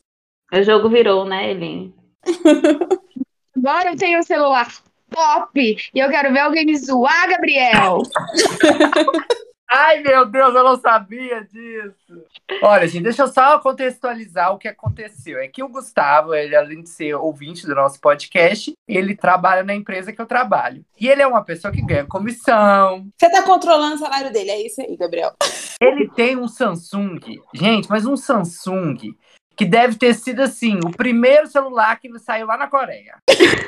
O 0.51 0.63
jogo 0.63 0.89
virou, 0.89 1.25
né, 1.25 1.51
Eline? 1.51 1.93
Agora 3.55 3.91
eu 3.91 3.97
tenho 3.97 4.19
um 4.19 4.23
celular 4.23 4.71
top 5.09 5.59
e 5.93 5.99
eu 5.99 6.09
quero 6.09 6.31
ver 6.33 6.39
alguém 6.39 6.65
me 6.65 6.77
zoar, 6.77 7.29
Gabriel. 7.29 8.01
Ai, 9.69 10.01
meu 10.01 10.25
Deus, 10.25 10.55
eu 10.55 10.63
não 10.63 10.79
sabia 10.79 11.43
disso. 11.43 12.23
Olha, 12.61 12.87
gente, 12.87 13.03
deixa 13.03 13.23
eu 13.23 13.27
só 13.27 13.59
contextualizar 13.59 14.53
o 14.53 14.57
que 14.57 14.67
aconteceu. 14.67 15.39
É 15.39 15.47
que 15.49 15.61
o 15.61 15.67
Gustavo, 15.67 16.33
ele, 16.33 16.55
além 16.55 16.81
de 16.81 16.89
ser 16.89 17.15
ouvinte 17.15 17.65
do 17.65 17.75
nosso 17.75 17.99
podcast, 17.99 18.71
ele 18.87 19.13
trabalha 19.13 19.63
na 19.63 19.75
empresa 19.75 20.13
que 20.13 20.21
eu 20.21 20.25
trabalho. 20.25 20.85
E 20.97 21.09
ele 21.09 21.21
é 21.21 21.27
uma 21.27 21.43
pessoa 21.43 21.73
que 21.73 21.81
ganha 21.81 22.05
comissão. 22.05 23.07
Você 23.17 23.29
tá 23.29 23.43
controlando 23.43 23.95
o 23.95 23.99
salário 23.99 24.31
dele, 24.31 24.51
é 24.51 24.65
isso 24.65 24.81
aí, 24.81 24.95
Gabriel. 24.95 25.33
Ele 25.81 26.09
tem 26.09 26.37
um 26.37 26.47
Samsung. 26.47 27.19
Gente, 27.53 27.89
mas 27.89 28.05
um 28.05 28.15
Samsung 28.15 29.15
que 29.57 29.65
deve 29.65 29.95
ter 29.95 30.13
sido 30.13 30.43
assim, 30.43 30.77
o 30.85 30.91
primeiro 30.91 31.47
celular 31.47 31.99
que 31.99 32.07
saiu 32.19 32.45
lá 32.45 32.55
na 32.55 32.67
Coreia. 32.67 33.17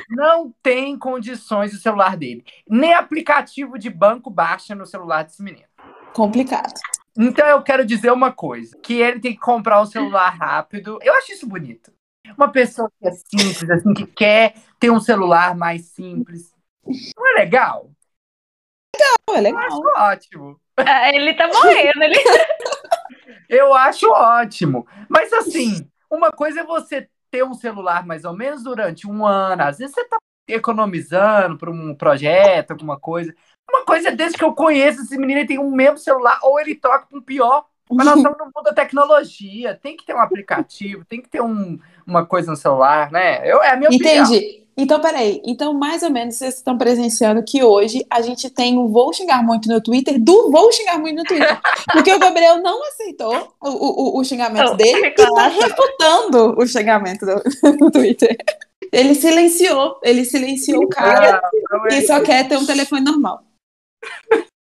Não 0.08 0.54
tem 0.62 0.96
condições 0.96 1.74
o 1.74 1.80
celular 1.80 2.16
dele. 2.16 2.44
Nem 2.68 2.94
aplicativo 2.94 3.76
de 3.76 3.90
banco 3.90 4.30
baixa 4.30 4.72
no 4.72 4.86
celular 4.86 5.24
desse 5.24 5.42
menino. 5.42 5.66
Complicado. 6.12 6.72
Então 7.18 7.46
eu 7.46 7.62
quero 7.62 7.84
dizer 7.84 8.10
uma 8.12 8.32
coisa: 8.32 8.76
que 8.82 8.94
ele 8.94 9.20
tem 9.20 9.32
que 9.32 9.40
comprar 9.40 9.80
um 9.80 9.86
celular 9.86 10.30
rápido. 10.30 10.98
Eu 11.02 11.14
acho 11.14 11.32
isso 11.32 11.46
bonito. 11.46 11.92
Uma 12.36 12.50
pessoa 12.50 12.90
que 13.00 13.08
é 13.08 13.12
simples, 13.12 13.68
assim, 13.70 13.94
que 13.94 14.06
quer 14.06 14.54
ter 14.78 14.90
um 14.90 15.00
celular 15.00 15.56
mais 15.56 15.86
simples. 15.86 16.54
Não 16.86 17.26
é 17.36 17.40
legal? 17.40 17.90
É 19.30 19.38
Eu 19.38 19.42
legal. 19.42 19.62
acho 19.62 19.82
ótimo. 19.96 20.60
Ah, 20.76 21.08
Ele 21.14 21.34
tá 21.34 21.46
morrendo. 21.48 22.02
Ele... 22.02 22.14
Eu 23.48 23.74
acho 23.74 24.08
ótimo. 24.10 24.86
Mas 25.08 25.32
assim, 25.32 25.88
uma 26.10 26.30
coisa 26.30 26.60
é 26.60 26.64
você 26.64 27.08
ter 27.30 27.44
um 27.44 27.54
celular 27.54 28.06
mais 28.06 28.24
ou 28.24 28.32
menos 28.32 28.62
durante 28.62 29.06
um 29.06 29.26
ano. 29.26 29.62
Às 29.62 29.78
vezes 29.78 29.94
você 29.94 30.04
tá 30.04 30.16
economizando 30.48 31.56
para 31.58 31.70
um 31.70 31.94
projeto, 31.94 32.72
alguma 32.72 32.98
coisa. 32.98 33.34
Uma 33.70 33.84
coisa 33.84 34.08
é 34.08 34.12
desde 34.12 34.36
que 34.36 34.44
eu 34.44 34.52
conheço 34.52 35.02
esse 35.02 35.16
menino, 35.16 35.40
ele 35.40 35.48
tem 35.48 35.58
um 35.58 35.70
mesmo 35.70 35.98
celular, 35.98 36.38
ou 36.42 36.60
ele 36.60 36.74
troca 36.74 37.06
para 37.08 37.18
um 37.18 37.22
pior. 37.22 37.64
Mas 37.90 38.06
nós 38.06 38.16
estamos 38.18 38.38
no 38.38 38.44
mundo 38.46 38.64
da 38.64 38.72
tecnologia. 38.72 39.78
Tem 39.80 39.96
que 39.96 40.04
ter 40.04 40.14
um 40.14 40.20
aplicativo, 40.20 41.04
tem 41.04 41.20
que 41.20 41.28
ter 41.28 41.40
um, 41.40 41.78
uma 42.06 42.26
coisa 42.26 42.50
no 42.50 42.56
celular, 42.56 43.10
né? 43.10 43.40
Eu, 43.50 43.62
é 43.62 43.70
a 43.70 43.76
minha 43.76 43.90
opinião. 43.90 44.24
Entendi. 44.24 44.60
Então, 44.76 44.98
peraí. 45.00 45.42
Então, 45.44 45.74
mais 45.74 46.02
ou 46.02 46.10
menos, 46.10 46.36
vocês 46.36 46.54
estão 46.56 46.78
presenciando 46.78 47.42
que 47.42 47.62
hoje 47.62 48.04
a 48.08 48.22
gente 48.22 48.48
tem 48.48 48.78
o 48.78 48.88
Vou 48.88 49.12
Xingar 49.12 49.44
Muito 49.44 49.68
no 49.68 49.80
Twitter 49.80 50.18
do 50.18 50.50
Vou 50.50 50.72
Xingar 50.72 50.98
Muito 50.98 51.18
no 51.18 51.24
Twitter. 51.24 51.60
Porque 51.92 52.12
o 52.12 52.18
Gabriel 52.18 52.62
não 52.62 52.82
aceitou 52.88 53.54
o, 53.60 53.68
o, 53.68 54.20
o 54.20 54.24
xingamento 54.24 54.72
Oh, 54.72 54.76
dele 54.76 55.08
e 55.08 55.10
tá 55.10 55.48
refutando 55.48 56.54
o 56.58 56.66
xingamento 56.66 57.26
do, 57.26 57.42
do 57.76 57.90
Twitter. 57.90 58.36
Ele 58.90 59.14
silenciou, 59.14 60.00
ele 60.02 60.24
silenciou 60.24 60.84
o 60.84 60.88
cara 60.88 61.40
Ah, 61.44 61.50
não 61.70 61.86
é 61.86 61.98
e 61.98 62.06
só 62.06 62.20
quer 62.20 62.48
ter 62.48 62.56
um 62.56 62.66
telefone 62.66 63.02
normal. 63.02 63.42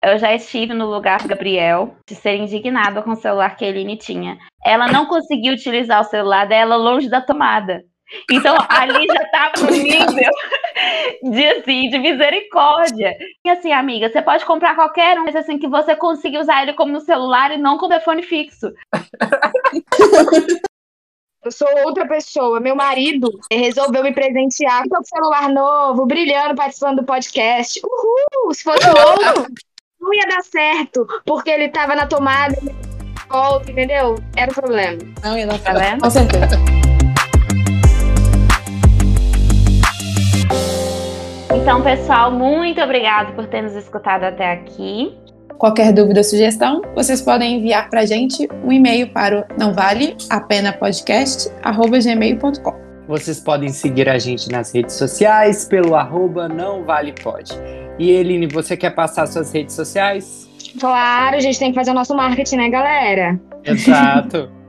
Eu 0.02 0.18
já 0.18 0.32
estive 0.32 0.72
no 0.72 0.86
lugar 0.86 1.22
do 1.22 1.28
Gabriel 1.28 1.96
de 2.06 2.14
ser 2.14 2.36
indignada 2.36 3.02
com 3.02 3.10
o 3.10 3.16
celular 3.16 3.56
que 3.56 3.64
a 3.64 3.68
Eline 3.68 3.96
tinha. 3.96 4.38
Ela 4.64 4.86
não 4.86 5.06
conseguiu 5.06 5.54
utilizar 5.54 6.00
o 6.00 6.04
celular 6.04 6.46
dela 6.46 6.76
longe 6.76 7.08
da 7.08 7.20
tomada. 7.20 7.82
Então, 8.30 8.56
ali 8.68 9.06
já 9.06 9.24
tava 9.30 9.66
no 9.66 9.70
nível 9.72 10.30
de, 11.22 11.46
assim, 11.48 11.88
de 11.88 11.98
misericórdia. 11.98 13.16
E 13.44 13.50
assim, 13.50 13.72
amiga, 13.72 14.08
você 14.08 14.22
pode 14.22 14.44
comprar 14.44 14.76
qualquer 14.76 15.18
um, 15.18 15.24
mas 15.24 15.34
assim, 15.34 15.58
que 15.58 15.66
você 15.66 15.96
consiga 15.96 16.40
usar 16.40 16.62
ele 16.62 16.74
como 16.74 17.00
celular 17.00 17.50
e 17.50 17.56
não 17.56 17.76
com 17.76 17.88
telefone 17.88 18.22
fixo. 18.22 18.72
Eu 21.44 21.52
sou 21.52 21.68
outra 21.84 22.06
pessoa. 22.08 22.58
Meu 22.58 22.74
marido 22.74 23.28
resolveu 23.52 24.02
me 24.02 24.12
presentear 24.12 24.82
com 24.88 24.98
um 24.98 25.04
celular 25.04 25.48
novo, 25.48 26.04
brilhando, 26.06 26.56
participando 26.56 26.98
do 26.98 27.06
podcast. 27.06 27.80
Uhul! 27.84 28.05
Se 28.54 28.62
fosse 28.62 28.86
o 28.86 29.08
outro, 29.10 29.46
não 30.00 30.14
ia 30.14 30.28
dar 30.28 30.42
certo, 30.42 31.06
porque 31.24 31.50
ele 31.50 31.68
tava 31.68 31.94
na 31.94 32.06
tomada, 32.06 32.56
volta, 33.28 33.70
entendeu? 33.70 34.16
Era 34.36 34.50
o 34.50 34.54
problema. 34.54 34.98
Não 35.22 35.36
ia 35.36 35.46
dar 35.46 35.58
Tá 35.58 35.74
certo. 35.74 35.90
vendo? 35.90 36.00
Com 36.02 36.10
certeza. 36.10 36.56
Então, 41.54 41.82
pessoal, 41.82 42.30
muito 42.30 42.80
obrigado 42.80 43.34
por 43.34 43.46
ter 43.46 43.62
nos 43.62 43.74
escutado 43.74 44.24
até 44.24 44.52
aqui. 44.52 45.16
Qualquer 45.58 45.92
dúvida 45.92 46.20
ou 46.20 46.24
sugestão, 46.24 46.82
vocês 46.94 47.22
podem 47.22 47.56
enviar 47.58 47.88
pra 47.88 48.04
gente 48.04 48.46
um 48.62 48.70
e-mail 48.70 49.10
para 49.12 49.40
o 49.40 49.44
não 49.58 49.72
vale 49.72 50.16
a 50.30 50.38
pena 50.40 50.72
podcast 50.72 51.50
gmail.com. 52.02 52.85
Vocês 53.08 53.40
podem 53.40 53.68
seguir 53.68 54.08
a 54.08 54.18
gente 54.18 54.50
nas 54.50 54.74
redes 54.74 54.94
sociais 54.94 55.64
pelo 55.64 55.94
arroba 55.94 56.48
não 56.48 56.84
vale 56.84 57.12
pode. 57.12 57.52
E 57.98 58.10
Eline, 58.10 58.46
você 58.48 58.76
quer 58.76 58.90
passar 58.90 59.26
suas 59.26 59.52
redes 59.52 59.74
sociais? 59.74 60.48
Claro, 60.78 61.36
a 61.36 61.40
gente 61.40 61.58
tem 61.58 61.70
que 61.70 61.74
fazer 61.74 61.92
o 61.92 61.94
nosso 61.94 62.14
marketing, 62.14 62.56
né, 62.56 62.68
galera? 62.68 63.40
Exato. 63.64 64.50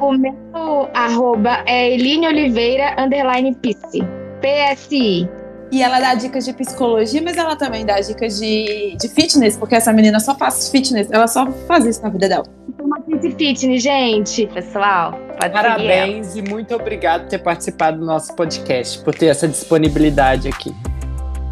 O 0.00 0.12
meu 0.12 0.88
arroba 0.94 1.64
é 1.66 1.92
Eline 1.92 2.28
Oliveira, 2.28 2.94
underline 2.96 3.56
PSI. 3.56 5.28
E 5.70 5.82
ela 5.82 6.00
dá 6.00 6.14
dicas 6.14 6.44
de 6.44 6.52
psicologia, 6.52 7.20
mas 7.22 7.36
ela 7.36 7.54
também 7.56 7.84
dá 7.84 8.00
dicas 8.00 8.38
de, 8.38 8.96
de 8.98 9.08
fitness, 9.08 9.56
porque 9.56 9.74
essa 9.74 9.92
menina 9.92 10.18
só 10.18 10.34
faz 10.34 10.70
fitness, 10.70 11.10
ela 11.10 11.26
só 11.26 11.50
faz 11.66 11.84
isso 11.84 12.02
na 12.02 12.08
vida 12.08 12.28
dela. 12.28 12.44
Uma 12.80 13.00
Pisi 13.00 13.32
Fitness, 13.32 13.82
gente. 13.82 14.46
Pessoal, 14.46 15.12
pode. 15.38 15.52
Parabéns 15.52 16.36
e 16.36 16.42
muito 16.42 16.74
obrigado 16.74 17.22
por 17.22 17.28
ter 17.28 17.38
participado 17.38 17.98
do 17.98 18.06
nosso 18.06 18.34
podcast, 18.34 18.98
por 19.00 19.14
ter 19.14 19.26
essa 19.26 19.46
disponibilidade 19.46 20.48
aqui. 20.48 20.74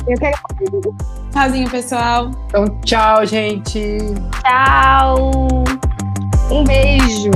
Eu 0.08 0.16
quero 0.18 0.36
Tchauzinho, 1.32 1.68
pessoal. 1.68 2.30
Então, 2.48 2.64
tchau, 2.80 3.26
gente. 3.26 3.98
Tchau! 4.42 5.64
um 6.50 6.64
beijo. 6.64 7.30